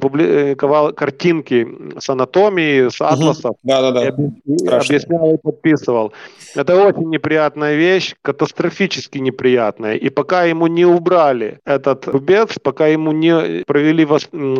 публиковал 0.00 0.92
картинки 0.92 1.66
с 1.98 2.08
анатомией, 2.08 2.90
с 2.90 3.00
атласов. 3.00 3.56
Да, 3.62 3.80
да, 3.80 3.92
да. 3.92 4.76
Объяснял 4.76 5.34
и 5.34 5.38
подписывал. 5.38 6.12
Это 6.54 6.76
очень 6.76 7.08
неприятная 7.10 7.76
вещь, 7.76 8.14
катастрофически 8.22 9.18
неприятная. 9.18 9.94
И 9.94 10.10
пока 10.10 10.44
ему 10.44 10.66
не 10.66 10.84
убрали 10.84 11.60
этот 11.64 12.08
рубец, 12.08 12.58
пока 12.62 12.86
ему 12.86 13.12
не 13.12 13.64
провели 13.64 14.06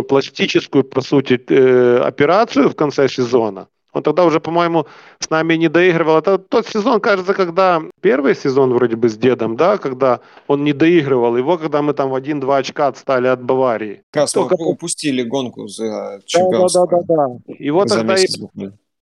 пластическую, 0.03 0.85
по 0.85 1.01
сути, 1.01 1.41
э, 1.49 1.99
операцию 1.99 2.69
в 2.69 2.75
конце 2.75 3.09
сезона, 3.09 3.67
он 3.99 4.03
тогда 4.03 4.25
уже, 4.25 4.41
по-моему, 4.41 4.87
с 5.19 5.31
нами 5.31 5.55
не 5.55 5.69
доигрывал. 5.69 6.19
Это 6.19 6.39
тот 6.39 6.67
сезон, 6.67 7.01
кажется, 7.01 7.35
когда 7.35 7.83
первый 8.01 8.35
сезон 8.35 8.73
вроде 8.73 8.97
бы 8.97 9.09
с 9.09 9.17
дедом, 9.17 9.57
да, 9.57 9.79
когда 9.79 10.21
он 10.47 10.65
не 10.65 10.73
доигрывал. 10.73 11.37
Его, 11.37 11.59
когда 11.59 11.83
мы 11.83 11.93
там 11.93 12.11
в 12.11 12.15
один-два 12.15 12.59
очка 12.59 12.87
отстали 12.87 13.29
от 13.29 13.43
Баварии. 13.43 14.03
Как 14.11 14.31
Только... 14.33 14.55
упустили 14.55 15.23
гонку 15.23 15.69
за 15.69 16.21
чемпионство. 16.27 16.87
Да, 16.87 16.97
да, 16.97 17.03
да, 17.09 17.27
да. 17.47 17.55
Его 17.59 17.87
за 17.87 17.97
тогда 17.97 18.15
и, 18.15 18.27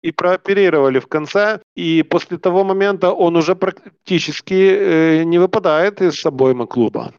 и 0.02 0.12
прооперировали 0.12 0.98
в 0.98 1.06
конце. 1.06 1.60
И 1.76 2.02
после 2.02 2.38
того 2.38 2.64
момента 2.64 3.12
он 3.12 3.36
уже 3.36 3.54
практически 3.54 4.54
э, 4.54 5.24
не 5.24 5.38
выпадает 5.38 6.00
из 6.00 6.26
обоймы 6.26 6.66
клуба. 6.66 7.12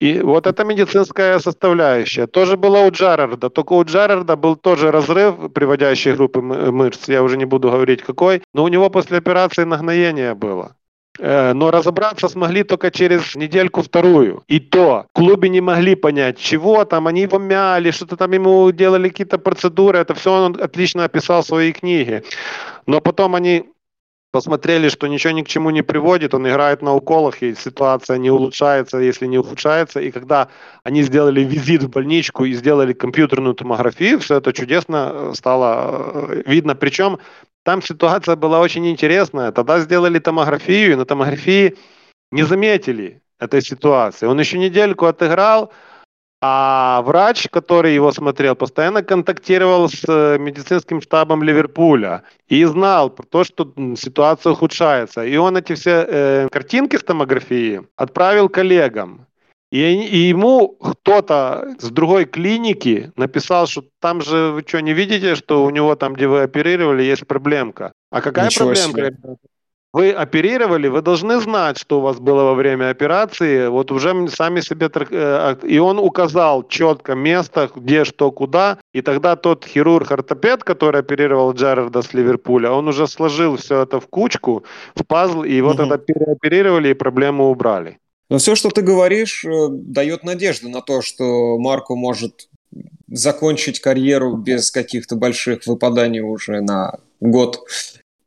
И 0.00 0.20
вот 0.20 0.46
эта 0.46 0.64
медицинская 0.64 1.38
составляющая 1.40 2.26
тоже 2.26 2.56
была 2.56 2.82
у 2.82 2.90
Джарарда, 2.90 3.50
только 3.50 3.72
у 3.72 3.84
Джарарда 3.84 4.36
был 4.36 4.54
тоже 4.54 4.92
разрыв 4.92 5.52
приводящей 5.52 6.12
группы 6.12 6.40
мышц, 6.40 7.08
я 7.08 7.22
уже 7.22 7.36
не 7.36 7.46
буду 7.46 7.70
говорить 7.70 8.02
какой, 8.02 8.42
но 8.54 8.62
у 8.62 8.68
него 8.68 8.90
после 8.90 9.18
операции 9.18 9.64
нагноение 9.64 10.34
было. 10.34 10.76
Э, 11.18 11.52
но 11.52 11.70
разобраться 11.70 12.28
смогли 12.28 12.62
только 12.62 12.90
через 12.90 13.34
недельку-вторую. 13.34 14.42
И 14.46 14.60
то 14.60 15.06
в 15.10 15.12
клубе 15.12 15.48
не 15.48 15.60
могли 15.60 15.96
понять, 15.96 16.38
чего 16.38 16.84
там, 16.84 17.06
они 17.06 17.22
его 17.22 17.38
мяли, 17.38 17.90
что-то 17.90 18.16
там 18.16 18.32
ему 18.32 18.70
делали 18.70 19.08
какие-то 19.08 19.38
процедуры. 19.38 19.98
Это 19.98 20.14
все 20.14 20.32
он 20.32 20.56
отлично 20.60 21.04
описал 21.04 21.42
в 21.42 21.46
своей 21.46 21.72
книге. 21.72 22.22
Но 22.86 23.00
потом 23.00 23.34
они 23.34 23.64
посмотрели, 24.30 24.88
что 24.88 25.06
ничего 25.06 25.32
ни 25.32 25.42
к 25.42 25.48
чему 25.48 25.70
не 25.70 25.82
приводит, 25.82 26.34
он 26.34 26.46
играет 26.48 26.82
на 26.82 26.94
уколах, 26.94 27.42
и 27.42 27.54
ситуация 27.54 28.18
не 28.18 28.30
улучшается, 28.30 28.98
если 28.98 29.26
не 29.26 29.38
ухудшается. 29.38 30.00
И 30.00 30.10
когда 30.10 30.48
они 30.84 31.02
сделали 31.02 31.40
визит 31.40 31.82
в 31.82 31.90
больничку 31.90 32.44
и 32.44 32.52
сделали 32.52 32.92
компьютерную 32.92 33.54
томографию, 33.54 34.18
все 34.18 34.36
это 34.36 34.52
чудесно 34.52 35.10
э, 35.12 35.32
стало 35.34 36.28
э, 36.30 36.42
видно. 36.46 36.74
Причем 36.74 37.18
там 37.64 37.82
ситуация 37.82 38.36
была 38.36 38.60
очень 38.60 38.86
интересная. 38.88 39.52
Тогда 39.52 39.80
сделали 39.80 40.18
томографию, 40.18 40.92
и 40.92 40.96
на 40.96 41.04
томографии 41.04 41.76
не 42.30 42.42
заметили 42.42 43.22
этой 43.40 43.62
ситуации. 43.62 44.26
Он 44.26 44.38
еще 44.38 44.58
недельку 44.58 45.06
отыграл, 45.06 45.72
а 46.40 47.02
врач, 47.02 47.48
который 47.50 47.94
его 47.94 48.12
смотрел, 48.12 48.54
постоянно 48.54 49.02
контактировал 49.02 49.88
с 49.88 50.04
э, 50.06 50.38
медицинским 50.38 51.00
штабом 51.00 51.42
Ливерпуля 51.42 52.22
и 52.46 52.64
знал 52.64 53.10
про 53.10 53.26
то, 53.26 53.44
что 53.44 53.72
ситуация 53.96 54.52
ухудшается. 54.52 55.24
И 55.24 55.36
он 55.36 55.56
эти 55.56 55.74
все 55.74 56.06
э, 56.08 56.48
картинки 56.50 56.96
с 56.96 57.02
томографии 57.02 57.82
отправил 57.96 58.48
коллегам. 58.48 59.26
И, 59.70 59.80
и 59.80 60.28
ему 60.28 60.68
кто-то 60.68 61.74
с 61.78 61.90
другой 61.90 62.24
клиники 62.24 63.12
написал, 63.16 63.66
что 63.66 63.84
там 64.00 64.22
же 64.22 64.52
вы 64.52 64.64
что, 64.66 64.80
не 64.80 64.94
видите, 64.94 65.34
что 65.34 65.64
у 65.64 65.70
него 65.70 65.94
там, 65.94 66.14
где 66.14 66.26
вы 66.26 66.42
оперировали, 66.42 67.02
есть 67.02 67.26
проблемка. 67.26 67.92
А 68.10 68.22
какая 68.22 68.46
Ничего 68.46 68.72
проблемка? 68.72 69.10
Себе. 69.10 69.36
Вы 69.94 70.12
оперировали, 70.12 70.88
вы 70.88 71.00
должны 71.00 71.40
знать, 71.40 71.78
что 71.78 71.98
у 71.98 72.02
вас 72.02 72.18
было 72.18 72.42
во 72.42 72.54
время 72.54 72.90
операции. 72.90 73.68
Вот 73.68 73.90
уже 73.90 74.28
сами 74.28 74.60
себе... 74.60 74.90
Э, 75.10 75.56
и 75.62 75.78
он 75.78 75.98
указал 75.98 76.68
четко 76.68 77.14
место, 77.14 77.70
где, 77.74 78.04
что, 78.04 78.30
куда. 78.30 78.78
И 78.92 79.00
тогда 79.00 79.34
тот 79.36 79.64
хирург-ортопед, 79.64 80.62
который 80.62 81.00
оперировал 81.00 81.52
Джерарда 81.52 82.02
с 82.02 82.12
Ливерпуля, 82.12 82.70
он 82.70 82.88
уже 82.88 83.06
сложил 83.06 83.56
все 83.56 83.82
это 83.82 83.98
в 83.98 84.08
кучку, 84.08 84.64
в 84.94 85.06
пазл, 85.06 85.42
и 85.42 85.54
его 85.54 85.70
угу. 85.70 85.78
тогда 85.78 85.96
переоперировали 85.96 86.90
и 86.90 86.94
проблему 86.94 87.50
убрали. 87.50 87.98
Но 88.28 88.36
все, 88.36 88.54
что 88.54 88.68
ты 88.68 88.82
говоришь, 88.82 89.42
э, 89.46 89.68
дает 89.70 90.22
надежду 90.22 90.68
на 90.68 90.82
то, 90.82 91.00
что 91.00 91.58
Марко 91.58 91.94
может 91.94 92.48
закончить 93.10 93.80
карьеру 93.80 94.36
без 94.36 94.70
каких-то 94.70 95.16
больших 95.16 95.66
выпаданий 95.66 96.20
уже 96.20 96.60
на 96.60 96.98
год 97.20 97.64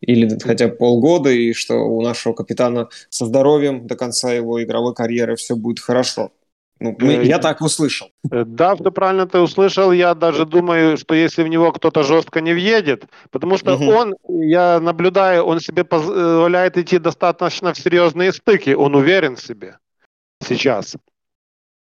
или 0.01 0.37
хотя 0.39 0.67
бы 0.67 0.75
полгода, 0.75 1.29
и 1.29 1.53
что 1.53 1.75
у 1.75 2.01
нашего 2.01 2.33
капитана 2.33 2.89
со 3.09 3.25
здоровьем 3.25 3.87
до 3.87 3.95
конца 3.95 4.33
его 4.33 4.61
игровой 4.61 4.93
карьеры 4.93 5.35
все 5.35 5.55
будет 5.55 5.79
хорошо. 5.79 6.31
Ну, 6.79 6.95
мы, 6.99 7.23
я 7.23 7.37
так 7.37 7.61
услышал. 7.61 8.09
Э, 8.31 8.43
да, 8.43 8.75
все 8.75 8.91
правильно 8.91 9.27
ты 9.27 9.37
услышал. 9.39 9.91
Я 9.91 10.15
даже 10.15 10.47
думаю, 10.47 10.97
что 10.97 11.13
если 11.13 11.43
в 11.43 11.47
него 11.47 11.71
кто-то 11.71 12.01
жестко 12.01 12.41
не 12.41 12.53
въедет, 12.53 13.05
потому 13.29 13.57
что 13.59 13.75
угу. 13.75 13.85
он, 13.85 14.15
я 14.27 14.79
наблюдаю, 14.79 15.43
он 15.43 15.59
себе 15.59 15.83
позволяет 15.83 16.79
идти 16.79 16.97
достаточно 16.97 17.73
в 17.73 17.77
серьезные 17.77 18.33
стыки, 18.33 18.71
он 18.71 18.95
уверен 18.95 19.35
в 19.35 19.41
себе 19.41 19.77
сейчас. 20.43 20.95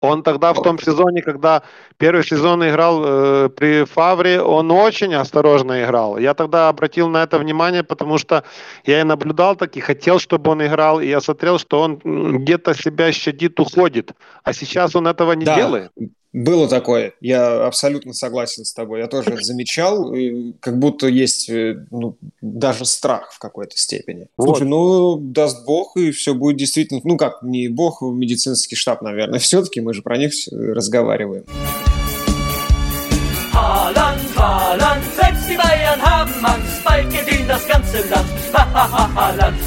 Он 0.04 0.22
тогда 0.22 0.52
в 0.52 0.62
том 0.62 0.78
сезоне, 0.78 1.22
когда 1.22 1.62
первый 1.96 2.24
сезон 2.24 2.62
играл 2.62 3.02
э, 3.04 3.48
при 3.48 3.84
Фавре, 3.84 4.40
он 4.40 4.70
очень 4.70 5.14
осторожно 5.14 5.82
играл. 5.82 6.18
Я 6.18 6.34
тогда 6.34 6.68
обратил 6.68 7.08
на 7.08 7.22
это 7.22 7.38
внимание, 7.38 7.82
потому 7.82 8.18
что 8.18 8.44
я 8.84 9.00
и 9.00 9.04
наблюдал 9.04 9.56
так, 9.56 9.76
и 9.76 9.80
хотел, 9.80 10.18
чтобы 10.18 10.50
он 10.50 10.62
играл, 10.62 11.00
и 11.00 11.06
я 11.08 11.20
смотрел, 11.20 11.58
что 11.58 11.80
он 11.80 11.96
где-то 12.04 12.74
себя 12.74 13.12
щадит, 13.12 13.58
уходит. 13.60 14.12
А 14.42 14.52
сейчас 14.52 14.94
он 14.94 15.06
этого 15.06 15.32
не 15.32 15.44
да. 15.44 15.56
делает. 15.56 15.90
Было 16.34 16.68
такое, 16.68 17.14
я 17.20 17.64
абсолютно 17.64 18.12
согласен 18.12 18.64
с 18.64 18.74
тобой. 18.74 18.98
Я 18.98 19.06
тоже 19.06 19.30
это 19.30 19.44
замечал, 19.44 20.12
как 20.58 20.80
будто 20.80 21.06
есть 21.06 21.48
э, 21.48 21.86
ну, 21.92 22.16
даже 22.40 22.86
страх 22.86 23.30
в 23.30 23.38
какой-то 23.38 23.78
степени. 23.78 24.26
Вот. 24.36 24.56
Слушай, 24.56 24.66
ну 24.66 25.16
даст 25.16 25.64
бог, 25.64 25.96
и 25.96 26.10
все 26.10 26.34
будет 26.34 26.56
действительно, 26.56 27.00
ну 27.04 27.16
как, 27.16 27.44
не 27.44 27.68
бог, 27.68 28.02
а 28.02 28.06
медицинский 28.06 28.74
штаб, 28.74 29.00
наверное, 29.02 29.38
все-таки 29.38 29.80
мы 29.80 29.94
же 29.94 30.02
про 30.02 30.16
них 30.18 30.32
разговариваем. 30.50 31.44
Haaland, 33.52 34.18
Haaland, 34.36 35.04
selbst 35.16 35.48
die 35.48 35.56
Bayern 35.56 36.02
haben 36.02 36.44
Angst, 36.44 36.84
bald 36.84 37.08
gewinnt 37.10 37.48
das 37.48 37.64
ganze 37.68 37.98
Land. 38.08 38.28
Haaland, 38.52 39.54
hey! 39.54 39.63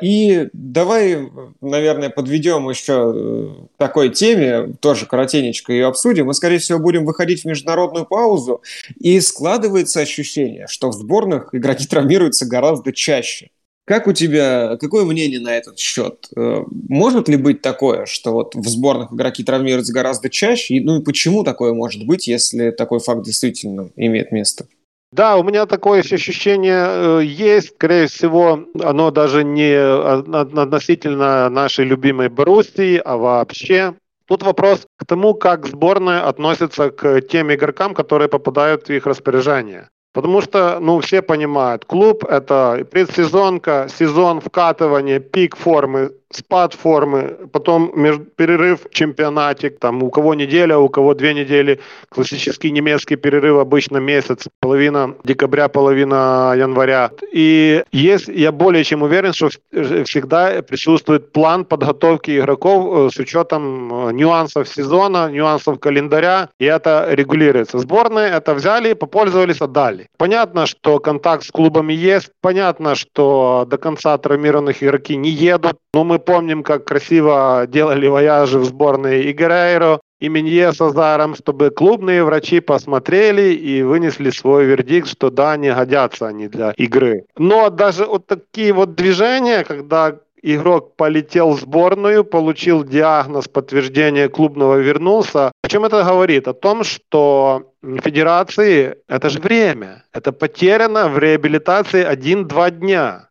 И 0.00 0.48
давай, 0.52 1.28
наверное, 1.60 2.08
подведем 2.08 2.68
еще 2.70 3.12
э, 3.14 3.66
к 3.74 3.78
такой 3.78 4.10
теме, 4.10 4.74
тоже 4.80 5.06
коротенечко 5.06 5.72
ее 5.72 5.86
обсудим. 5.86 6.26
Мы, 6.26 6.34
скорее 6.34 6.58
всего, 6.58 6.78
будем 6.78 7.04
выходить 7.04 7.42
в 7.42 7.44
международную 7.46 8.06
паузу, 8.06 8.62
и 8.98 9.20
складывается 9.20 10.00
ощущение, 10.00 10.66
что 10.68 10.90
в 10.90 10.94
сборных 10.94 11.52
игроки 11.52 11.86
травмируются 11.90 12.46
гораздо 12.46 12.92
чаще. 12.92 13.50
Как 13.88 14.06
у 14.06 14.12
тебя, 14.12 14.76
какое 14.78 15.04
мнение 15.04 15.40
на 15.40 15.56
этот 15.56 15.78
счет? 15.78 16.28
Э, 16.36 16.62
может 16.88 17.28
ли 17.28 17.36
быть 17.36 17.62
такое, 17.62 18.04
что 18.06 18.32
вот 18.32 18.54
в 18.54 18.68
сборных 18.68 19.12
игроки 19.12 19.42
травмируются 19.42 19.92
гораздо 19.92 20.28
чаще? 20.30 20.80
Ну 20.80 21.00
и 21.00 21.04
почему 21.04 21.42
такое 21.42 21.72
может 21.72 22.06
быть, 22.06 22.28
если 22.28 22.70
такой 22.70 23.00
факт 23.00 23.24
действительно 23.24 23.90
имеет 23.96 24.30
место? 24.30 24.66
Да, 25.10 25.38
у 25.38 25.42
меня 25.42 25.64
такое 25.64 26.00
ощущение 26.00 26.84
э, 26.86 27.20
есть. 27.24 27.68
Скорее 27.74 28.08
всего, 28.08 28.64
оно 28.82 29.10
даже 29.10 29.42
не 29.42 29.74
относительно 29.74 31.48
нашей 31.48 31.86
любимой 31.86 32.28
Боруссии, 32.28 33.00
а 33.02 33.16
вообще. 33.16 33.94
Тут 34.26 34.42
вопрос 34.42 34.86
к 34.98 35.06
тому, 35.06 35.32
как 35.32 35.66
сборная 35.66 36.28
относится 36.28 36.90
к 36.90 37.22
тем 37.22 37.52
игрокам, 37.52 37.94
которые 37.94 38.28
попадают 38.28 38.86
в 38.86 38.90
их 38.90 39.06
распоряжение. 39.06 39.88
Потому 40.12 40.42
что, 40.42 40.78
ну, 40.80 41.00
все 41.00 41.22
понимают, 41.22 41.84
клуб– 41.86 42.24
это 42.28 42.86
предсезонка, 42.90 43.88
сезон 43.88 44.40
вкатывания, 44.40 45.20
пик 45.20 45.56
формы, 45.56 46.10
спад 46.30 46.74
формы, 46.74 47.36
потом 47.52 47.92
перерыв 48.36 48.86
в 48.90 48.94
чемпионате, 48.94 49.70
там 49.70 50.02
у 50.02 50.10
кого 50.10 50.34
неделя, 50.34 50.78
у 50.78 50.88
кого 50.88 51.14
две 51.14 51.34
недели, 51.34 51.80
классический 52.10 52.70
немецкий 52.70 53.16
перерыв 53.16 53.58
обычно 53.58 53.98
месяц, 53.98 54.46
половина 54.60 55.14
декабря, 55.24 55.68
половина 55.68 56.54
января. 56.56 57.10
И 57.32 57.82
есть, 57.92 58.28
я 58.28 58.52
более 58.52 58.84
чем 58.84 59.02
уверен, 59.02 59.32
что 59.32 59.48
всегда 60.04 60.62
присутствует 60.62 61.32
план 61.32 61.64
подготовки 61.64 62.38
игроков 62.38 63.10
э, 63.10 63.14
с 63.14 63.18
учетом 63.18 64.08
э, 64.08 64.12
нюансов 64.12 64.68
сезона, 64.68 65.30
нюансов 65.30 65.80
календаря, 65.80 66.50
и 66.58 66.64
это 66.64 67.08
регулируется. 67.10 67.78
Сборные 67.78 68.30
это 68.30 68.54
взяли, 68.54 68.92
попользовались, 68.92 69.60
отдали. 69.60 70.08
Понятно, 70.18 70.66
что 70.66 70.98
контакт 70.98 71.44
с 71.44 71.50
клубами 71.50 71.92
есть, 71.92 72.30
понятно, 72.40 72.94
что 72.94 73.66
до 73.68 73.78
конца 73.78 74.18
травмированных 74.18 74.82
игроки 74.82 75.16
не 75.16 75.30
едут, 75.30 75.78
но 75.94 76.04
мы 76.04 76.17
помним, 76.18 76.62
как 76.62 76.84
красиво 76.84 77.66
делали 77.68 78.06
вояжи 78.06 78.58
в 78.58 78.64
сборной 78.64 79.24
и 79.24 79.32
Герейро, 79.32 80.00
и 80.20 80.28
Минье 80.28 80.72
с 80.72 80.80
Азаром, 80.80 81.34
чтобы 81.34 81.70
клубные 81.70 82.24
врачи 82.24 82.60
посмотрели 82.60 83.54
и 83.54 83.82
вынесли 83.82 84.30
свой 84.30 84.64
вердикт, 84.64 85.08
что 85.08 85.30
да, 85.30 85.56
не 85.56 85.72
годятся 85.72 86.26
они 86.26 86.48
для 86.48 86.72
игры. 86.72 87.24
Но 87.36 87.70
даже 87.70 88.04
вот 88.04 88.26
такие 88.26 88.72
вот 88.72 88.94
движения, 88.94 89.64
когда 89.64 90.18
игрок 90.42 90.96
полетел 90.96 91.52
в 91.52 91.60
сборную, 91.60 92.24
получил 92.24 92.84
диагноз, 92.84 93.48
подтверждение 93.48 94.28
клубного, 94.28 94.76
вернулся. 94.76 95.52
О 95.62 95.68
чем 95.68 95.84
это 95.84 96.02
говорит? 96.02 96.48
О 96.48 96.54
том, 96.54 96.84
что 96.84 97.72
федерации 98.02 98.96
это 99.08 99.30
же 99.30 99.40
время. 99.40 100.04
Это 100.12 100.32
потеряно 100.32 101.08
в 101.08 101.18
реабилитации 101.18 102.04
1-2 102.04 102.70
дня. 102.70 103.28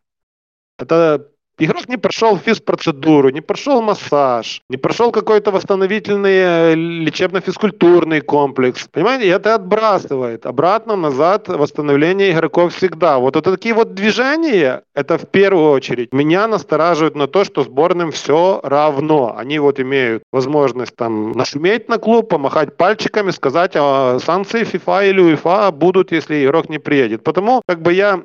Это 0.78 1.28
Игрок 1.60 1.88
не 1.88 1.96
прошел 1.96 2.36
физпроцедуру, 2.36 3.30
не 3.30 3.40
прошел 3.40 3.82
массаж, 3.82 4.62
не 4.70 4.76
прошел 4.76 5.10
какой-то 5.10 5.50
восстановительный 5.50 6.38
э, 6.38 6.74
лечебно-физкультурный 6.76 8.20
комплекс. 8.20 8.88
Понимаете, 8.92 9.26
и 9.26 9.30
это 9.30 9.56
отбрасывает 9.56 10.46
обратно, 10.46 10.94
назад 10.94 11.48
восстановление 11.48 12.30
игроков 12.30 12.76
всегда. 12.76 13.18
Вот, 13.18 13.34
вот 13.34 13.44
такие 13.44 13.74
вот 13.74 13.94
движения, 13.94 14.82
это 14.94 15.18
в 15.18 15.26
первую 15.26 15.72
очередь 15.72 16.12
меня 16.12 16.46
настораживает 16.46 17.16
на 17.16 17.26
то, 17.26 17.42
что 17.42 17.64
сборным 17.64 18.12
все 18.12 18.60
равно. 18.62 19.34
Они 19.36 19.58
вот 19.58 19.80
имеют 19.80 20.22
возможность 20.30 20.94
там 20.94 21.32
нашуметь 21.32 21.88
на 21.88 21.98
клуб, 21.98 22.28
помахать 22.28 22.76
пальчиками, 22.76 23.32
сказать, 23.32 23.72
а 23.74 24.20
санкции 24.20 24.62
FIFA 24.62 25.10
или 25.10 25.34
UEFA 25.34 25.72
будут, 25.72 26.12
если 26.12 26.44
игрок 26.44 26.68
не 26.68 26.78
приедет. 26.78 27.24
Потому 27.24 27.62
как 27.66 27.82
бы 27.82 27.92
я 27.92 28.22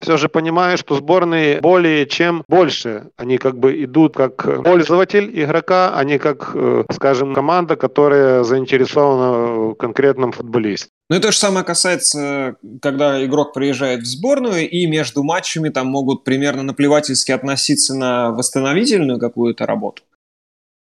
все 0.00 0.16
же 0.16 0.28
понимаю, 0.28 0.78
что 0.78 0.96
сборные 0.96 1.60
более 1.60 2.06
чем 2.06 2.44
больше. 2.48 3.10
Они 3.16 3.38
как 3.38 3.58
бы 3.58 3.84
идут 3.84 4.14
как 4.16 4.64
пользователь 4.64 5.30
игрока, 5.42 5.92
а 5.94 6.04
не 6.04 6.18
как, 6.18 6.52
э, 6.54 6.84
скажем, 6.90 7.34
команда, 7.34 7.76
которая 7.76 8.42
заинтересована 8.42 9.70
в 9.70 9.74
конкретном 9.74 10.32
футболисте. 10.32 10.88
Ну 11.10 11.16
и 11.16 11.20
то 11.20 11.32
же 11.32 11.38
самое 11.38 11.64
касается, 11.64 12.56
когда 12.80 13.24
игрок 13.24 13.52
приезжает 13.52 14.02
в 14.02 14.06
сборную, 14.06 14.68
и 14.68 14.86
между 14.86 15.22
матчами 15.22 15.68
там 15.68 15.88
могут 15.88 16.24
примерно 16.24 16.62
наплевательски 16.62 17.32
относиться 17.32 17.94
на 17.94 18.30
восстановительную 18.30 19.18
какую-то 19.18 19.66
работу. 19.66 20.02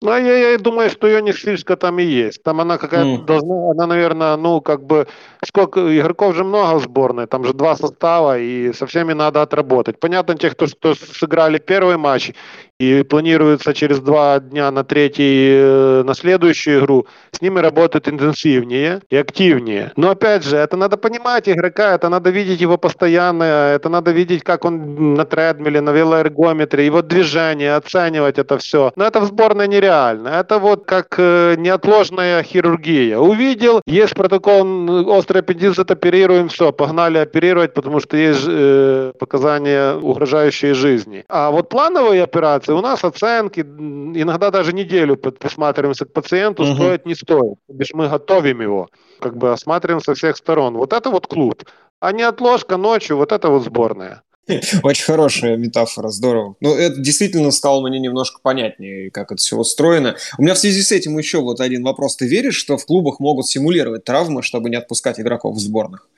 Ну, 0.01 0.17
я, 0.17 0.51
я 0.53 0.59
думаю, 0.59 0.91
что 0.91 1.09
ее 1.09 1.21
не 1.23 1.33
слишком 1.33 1.77
там 1.77 1.99
и 1.99 2.05
есть. 2.05 2.43
Там 2.45 2.61
она 2.61 2.79
какая-то 2.79 3.23
mm. 3.23 3.25
должна, 3.25 3.71
она, 3.73 3.87
наверное, 3.87 4.37
ну, 4.37 4.61
как 4.61 4.85
бы, 4.85 5.09
сколько 5.45 5.81
игроков 5.99 6.37
же 6.37 6.45
много 6.45 6.79
в 6.79 6.83
сборной, 6.83 7.27
там 7.27 7.45
же 7.45 7.53
два 7.53 7.75
состава, 7.75 8.39
и 8.39 8.73
со 8.73 8.87
всеми 8.87 9.13
надо 9.13 9.43
отработать. 9.43 9.99
Понятно, 9.99 10.37
тех, 10.37 10.53
кто, 10.53 10.67
кто 10.67 10.95
сыграли 10.95 11.59
первый 11.59 11.97
матч, 11.97 12.33
и 12.79 13.03
планируется 13.03 13.75
через 13.75 14.01
два 14.01 14.39
дня 14.41 14.71
на 14.71 14.85
третий, 14.85 15.51
э, 15.53 16.03
на 16.05 16.15
следующую 16.15 16.81
игру, 16.81 17.07
с 17.33 17.41
ними 17.41 17.59
работать 17.59 18.09
интенсивнее 18.09 19.01
и 19.11 19.17
активнее. 19.17 19.93
Но 19.97 20.11
опять 20.11 20.45
же, 20.45 20.57
это 20.57 20.77
надо 20.77 20.97
понимать 20.97 21.49
игрока, 21.49 21.95
это 21.95 22.09
надо 22.09 22.31
видеть 22.31 22.61
его 22.61 22.79
постоянно, 22.79 23.45
это 23.45 23.89
надо 23.89 24.13
видеть, 24.13 24.45
как 24.45 24.65
он 24.65 25.15
на 25.15 25.25
тредмиле, 25.25 25.81
на 25.81 25.91
велоэргометре, 25.91 26.87
его 26.87 27.03
движение, 27.03 27.75
оценивать 27.75 28.39
это 28.39 28.59
все. 28.59 28.93
Но 28.97 29.05
это 29.05 29.21
в 29.21 29.27
сборной 29.27 29.69
нереально. 29.69 30.29
Это 30.29 30.59
вот 30.59 30.85
как 30.85 31.15
э, 31.19 31.57
неотложная 31.59 32.43
хирургия. 32.43 33.19
Увидел, 33.19 33.83
есть 33.87 34.15
протокол, 34.15 35.09
острый 35.11 35.39
аппендицит, 35.39 35.91
оперируем, 35.91 36.49
все, 36.49 36.73
погнали 36.73 37.19
оперировать, 37.19 37.75
потому 37.75 38.01
что 38.01 38.17
есть 38.17 38.45
э, 38.47 39.13
показания, 39.19 39.95
угрожающие 39.95 40.75
жизни. 40.75 41.25
А 41.29 41.51
вот 41.51 41.69
плановые 41.69 42.23
операции, 42.23 42.68
ситуации. 42.69 42.73
У 42.73 42.81
нас 42.81 43.05
оценки, 43.05 43.61
иногда 43.61 44.51
даже 44.51 44.73
неделю 44.73 45.17
присматриваемся 45.17 46.05
к 46.05 46.13
пациенту, 46.13 46.63
угу. 46.63 46.75
стоит, 46.75 47.07
не 47.07 47.15
стоит. 47.15 47.59
Лишь 47.69 47.95
мы 47.95 48.09
готовим 48.09 48.61
его, 48.61 48.89
как 49.21 49.37
бы 49.37 49.53
осматриваем 49.53 50.01
со 50.01 50.15
всех 50.15 50.37
сторон. 50.37 50.75
Вот 50.75 50.93
это 50.93 51.11
вот 51.11 51.27
клуб. 51.27 51.65
А 52.01 52.13
не 52.13 52.23
отложка 52.23 52.77
ночью, 52.77 53.17
вот 53.17 53.33
это 53.33 53.49
вот 53.49 53.65
сборная. 53.65 54.23
Очень 54.83 55.05
хорошая 55.05 55.57
метафора, 55.57 56.09
здорово. 56.09 56.55
Ну, 56.61 56.75
это 56.75 56.97
действительно 57.01 57.51
стало 57.51 57.87
мне 57.87 57.99
немножко 57.99 58.41
понятнее, 58.43 59.11
как 59.11 59.33
это 59.33 59.37
все 59.37 59.57
устроено. 59.57 60.17
У 60.39 60.43
меня 60.43 60.55
в 60.55 60.59
связи 60.59 60.81
с 60.81 60.93
этим 60.93 61.19
еще 61.19 61.41
вот 61.41 61.61
один 61.61 61.85
вопрос. 61.85 62.17
Ты 62.17 62.27
веришь, 62.27 62.57
что 62.57 62.79
в 62.79 62.87
клубах 62.87 63.21
могут 63.21 63.47
симулировать 63.47 64.05
травмы, 64.05 64.43
чтобы 64.43 64.71
не 64.71 64.77
отпускать 64.77 65.21
игроков 65.21 65.57
в 65.57 65.59
сборных? 65.59 66.09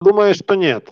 Думаю, 0.00 0.34
что 0.34 0.54
нет. 0.54 0.88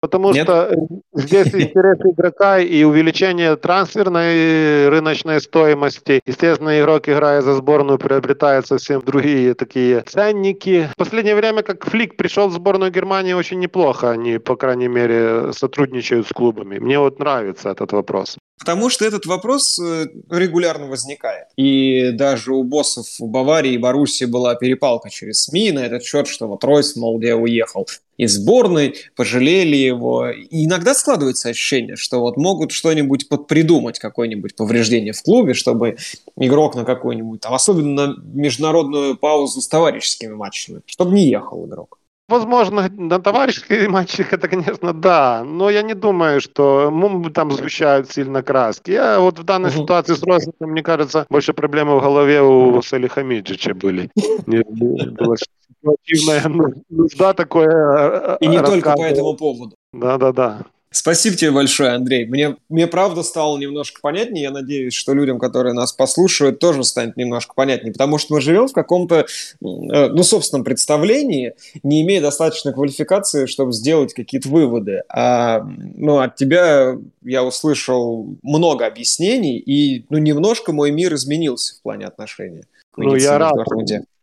Потому 0.00 0.32
Нет? 0.32 0.44
что 0.44 0.70
здесь 1.14 1.46
интерес 1.54 1.98
игрока 2.00 2.58
и 2.58 2.84
увеличение 2.84 3.56
трансферной 3.56 4.88
рыночной 4.88 5.40
стоимости. 5.40 6.20
Естественно, 6.26 6.78
игрок, 6.80 7.08
играя 7.08 7.42
за 7.42 7.54
сборную, 7.54 7.98
приобретает 7.98 8.66
совсем 8.66 9.00
другие 9.00 9.54
такие 9.54 10.02
ценники. 10.02 10.88
В 10.92 10.96
последнее 10.96 11.34
время, 11.34 11.62
как 11.62 11.84
Флик 11.86 12.16
пришел 12.16 12.48
в 12.48 12.52
сборную 12.52 12.90
Германии, 12.90 13.32
очень 13.32 13.58
неплохо 13.58 14.10
они, 14.10 14.38
по 14.38 14.56
крайней 14.56 14.88
мере, 14.88 15.52
сотрудничают 15.52 16.26
с 16.26 16.32
клубами. 16.32 16.78
Мне 16.78 16.98
вот 16.98 17.18
нравится 17.18 17.70
этот 17.70 17.92
вопрос. 17.92 18.36
Потому 18.58 18.88
что 18.88 19.04
этот 19.04 19.26
вопрос 19.26 19.78
э, 19.78 20.06
регулярно 20.30 20.86
возникает. 20.86 21.48
И 21.56 22.10
даже 22.12 22.54
у 22.54 22.62
боссов 22.62 23.06
в 23.18 23.26
Баварии 23.26 23.74
и 23.74 23.78
Боруссии 23.78 24.24
была 24.24 24.54
перепалка 24.54 25.10
через 25.10 25.42
СМИ 25.44 25.72
на 25.72 25.80
этот 25.80 26.02
счет, 26.04 26.26
что 26.26 26.46
вот 26.48 26.64
Ройс, 26.64 26.96
мол, 26.96 27.18
где 27.18 27.34
уехал 27.34 27.86
из 28.16 28.36
сборной, 28.36 28.96
пожалели 29.14 29.85
его. 29.86 30.30
И 30.30 30.64
иногда 30.66 30.94
складывается 30.94 31.48
ощущение, 31.48 31.96
что 31.96 32.20
вот 32.20 32.36
могут 32.36 32.72
что-нибудь 32.72 33.28
подпридумать, 33.28 33.98
какое-нибудь 33.98 34.56
повреждение 34.56 35.12
в 35.12 35.22
клубе, 35.22 35.54
чтобы 35.54 35.96
игрок 36.36 36.74
на 36.74 36.84
какую-нибудь, 36.84 37.40
там, 37.40 37.54
особенно 37.54 38.06
на 38.06 38.16
международную 38.34 39.16
паузу 39.16 39.60
с 39.60 39.68
товарищескими 39.68 40.34
матчами, 40.34 40.80
чтобы 40.86 41.14
не 41.14 41.28
ехал 41.28 41.66
игрок. 41.66 41.98
Возможно, 42.28 42.88
на 42.96 43.20
товарищеских 43.20 43.88
матчах 43.88 44.32
это, 44.32 44.48
конечно, 44.48 44.92
да, 44.92 45.44
но 45.44 45.70
я 45.70 45.82
не 45.82 45.94
думаю, 45.94 46.40
что 46.40 46.90
мы 46.90 47.30
там 47.30 47.52
сгущают 47.52 48.10
сильно 48.10 48.42
краски. 48.42 48.90
Я 48.90 49.20
вот 49.20 49.38
в 49.38 49.44
данной 49.44 49.70
угу. 49.70 49.82
ситуации 49.82 50.14
с 50.14 50.22
Розником, 50.22 50.70
мне 50.70 50.82
кажется, 50.82 51.26
больше 51.30 51.52
проблемы 51.52 51.98
в 51.98 52.02
голове 52.02 52.42
у 52.42 52.82
Салихамиджича 52.82 53.74
были. 53.74 54.10
Была 54.46 55.36
ситуативная 55.36 56.74
нужда 56.90 57.32
такое 57.32 58.36
И 58.40 58.48
не 58.48 58.60
только 58.60 58.94
по 58.94 59.02
этому 59.02 59.36
поводу. 59.36 59.76
Да-да-да. 59.92 60.64
Спасибо 60.96 61.36
тебе 61.36 61.50
большое, 61.50 61.90
Андрей. 61.90 62.24
Мне, 62.24 62.56
мне 62.70 62.86
правда 62.86 63.22
стало 63.22 63.58
немножко 63.58 64.00
понятнее. 64.00 64.44
Я 64.44 64.50
надеюсь, 64.50 64.94
что 64.94 65.12
людям, 65.12 65.38
которые 65.38 65.74
нас 65.74 65.92
послушают, 65.92 66.58
тоже 66.58 66.84
станет 66.84 67.18
немножко 67.18 67.52
понятнее. 67.54 67.92
Потому 67.92 68.16
что 68.16 68.32
мы 68.32 68.40
живем 68.40 68.66
в 68.66 68.72
каком-то, 68.72 69.16
э, 69.20 69.24
ну, 69.60 70.22
собственном 70.22 70.64
представлении, 70.64 71.52
не 71.82 72.00
имея 72.00 72.22
достаточной 72.22 72.72
квалификации, 72.72 73.44
чтобы 73.44 73.72
сделать 73.72 74.14
какие-то 74.14 74.48
выводы. 74.48 75.02
А, 75.10 75.60
ну, 75.66 76.18
от 76.18 76.36
тебя 76.36 76.96
я 77.22 77.44
услышал 77.44 78.34
много 78.42 78.86
объяснений, 78.86 79.58
и, 79.58 80.06
ну, 80.08 80.16
немножко 80.16 80.72
мой 80.72 80.92
мир 80.92 81.12
изменился 81.12 81.76
в 81.76 81.82
плане 81.82 82.06
отношений. 82.06 82.62
Ну, 82.96 83.16
я 83.16 83.36
рад. 83.36 83.54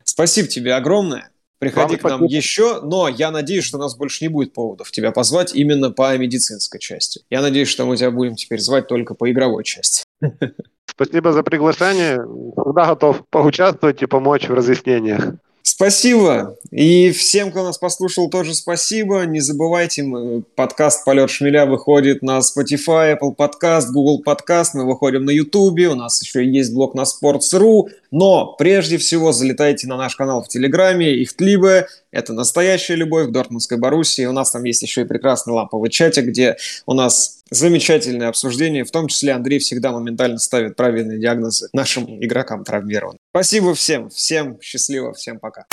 Спасибо 0.04 0.48
тебе 0.48 0.74
огромное. 0.74 1.30
Приходи 1.64 1.96
Вам 1.96 2.00
к 2.00 2.04
нам 2.04 2.20
спасибо. 2.20 2.38
еще, 2.38 2.82
но 2.82 3.08
я 3.08 3.32
надеюсь, 3.32 3.64
что 3.64 3.78
у 3.78 3.82
нас 3.82 3.96
больше 3.96 4.24
не 4.24 4.30
будет 4.30 4.54
поводов 4.54 4.92
тебя 4.92 5.12
позвать 5.12 5.56
именно 5.56 5.92
по 5.92 6.16
медицинской 6.18 6.80
части. 6.80 7.22
Я 7.30 7.42
надеюсь, 7.42 7.70
что 7.70 7.86
мы 7.86 7.98
тебя 7.98 8.12
будем 8.12 8.36
теперь 8.36 8.60
звать 8.60 8.88
только 8.88 9.16
по 9.16 9.32
игровой 9.32 9.64
части. 9.64 10.04
Спасибо 10.86 11.32
за 11.32 11.44
приглашение. 11.44 12.16
Всегда 12.16 12.86
готов 12.88 13.24
поучаствовать 13.30 14.02
и 14.04 14.06
помочь 14.06 14.48
в 14.48 14.54
разъяснениях. 14.54 15.34
Спасибо. 15.66 16.58
И 16.72 17.12
всем, 17.12 17.50
кто 17.50 17.64
нас 17.64 17.78
послушал, 17.78 18.30
тоже 18.30 18.54
спасибо. 18.54 19.24
Не 19.24 19.40
забывайте, 19.40 20.06
подкаст 20.56 21.06
«Полет 21.06 21.30
шмеля» 21.30 21.66
выходит 21.66 22.22
на 22.22 22.40
Spotify, 22.40 23.18
Apple 23.18 23.34
Podcast, 23.34 23.86
Google 23.94 24.22
Podcast. 24.26 24.72
Мы 24.74 24.86
выходим 24.86 25.24
на 25.24 25.32
YouTube. 25.32 25.80
У 25.90 25.96
нас 25.96 26.22
еще 26.22 26.46
есть 26.46 26.74
блог 26.74 26.96
на 26.96 27.04
Sports.ru. 27.04 27.88
Но 28.12 28.56
прежде 28.60 28.98
всего 28.98 29.32
залетайте 29.32 29.88
на 29.88 29.96
наш 29.96 30.18
канал 30.18 30.44
в 30.44 30.50
Телеграме. 30.50 31.24
Ихтлибе. 31.24 31.88
Это 32.12 32.34
настоящая 32.34 32.96
любовь 32.96 33.30
к 33.30 33.32
Дортмундской 33.32 33.78
Боруссии. 33.78 34.26
У 34.26 34.34
нас 34.34 34.52
там 34.52 34.66
есть 34.66 34.82
еще 34.82 35.04
и 35.04 35.06
прекрасный 35.06 35.54
ламповый 35.54 35.90
чатик, 35.90 36.26
где 36.26 36.58
у 36.86 36.94
нас 36.94 37.43
замечательное 37.56 38.30
обсуждение. 38.30 38.84
В 38.84 38.92
том 38.92 39.08
числе 39.08 39.34
Андрей 39.34 39.60
всегда 39.60 39.92
моментально 39.92 40.38
ставит 40.38 40.76
правильные 40.76 41.20
диагнозы 41.20 41.70
нашим 41.74 42.06
игрокам 42.24 42.64
травмированным. 42.64 43.20
Спасибо 43.32 43.74
всем. 43.74 44.10
Всем 44.10 44.60
счастливо. 44.62 45.14
Всем 45.14 45.40
пока. 45.40 45.66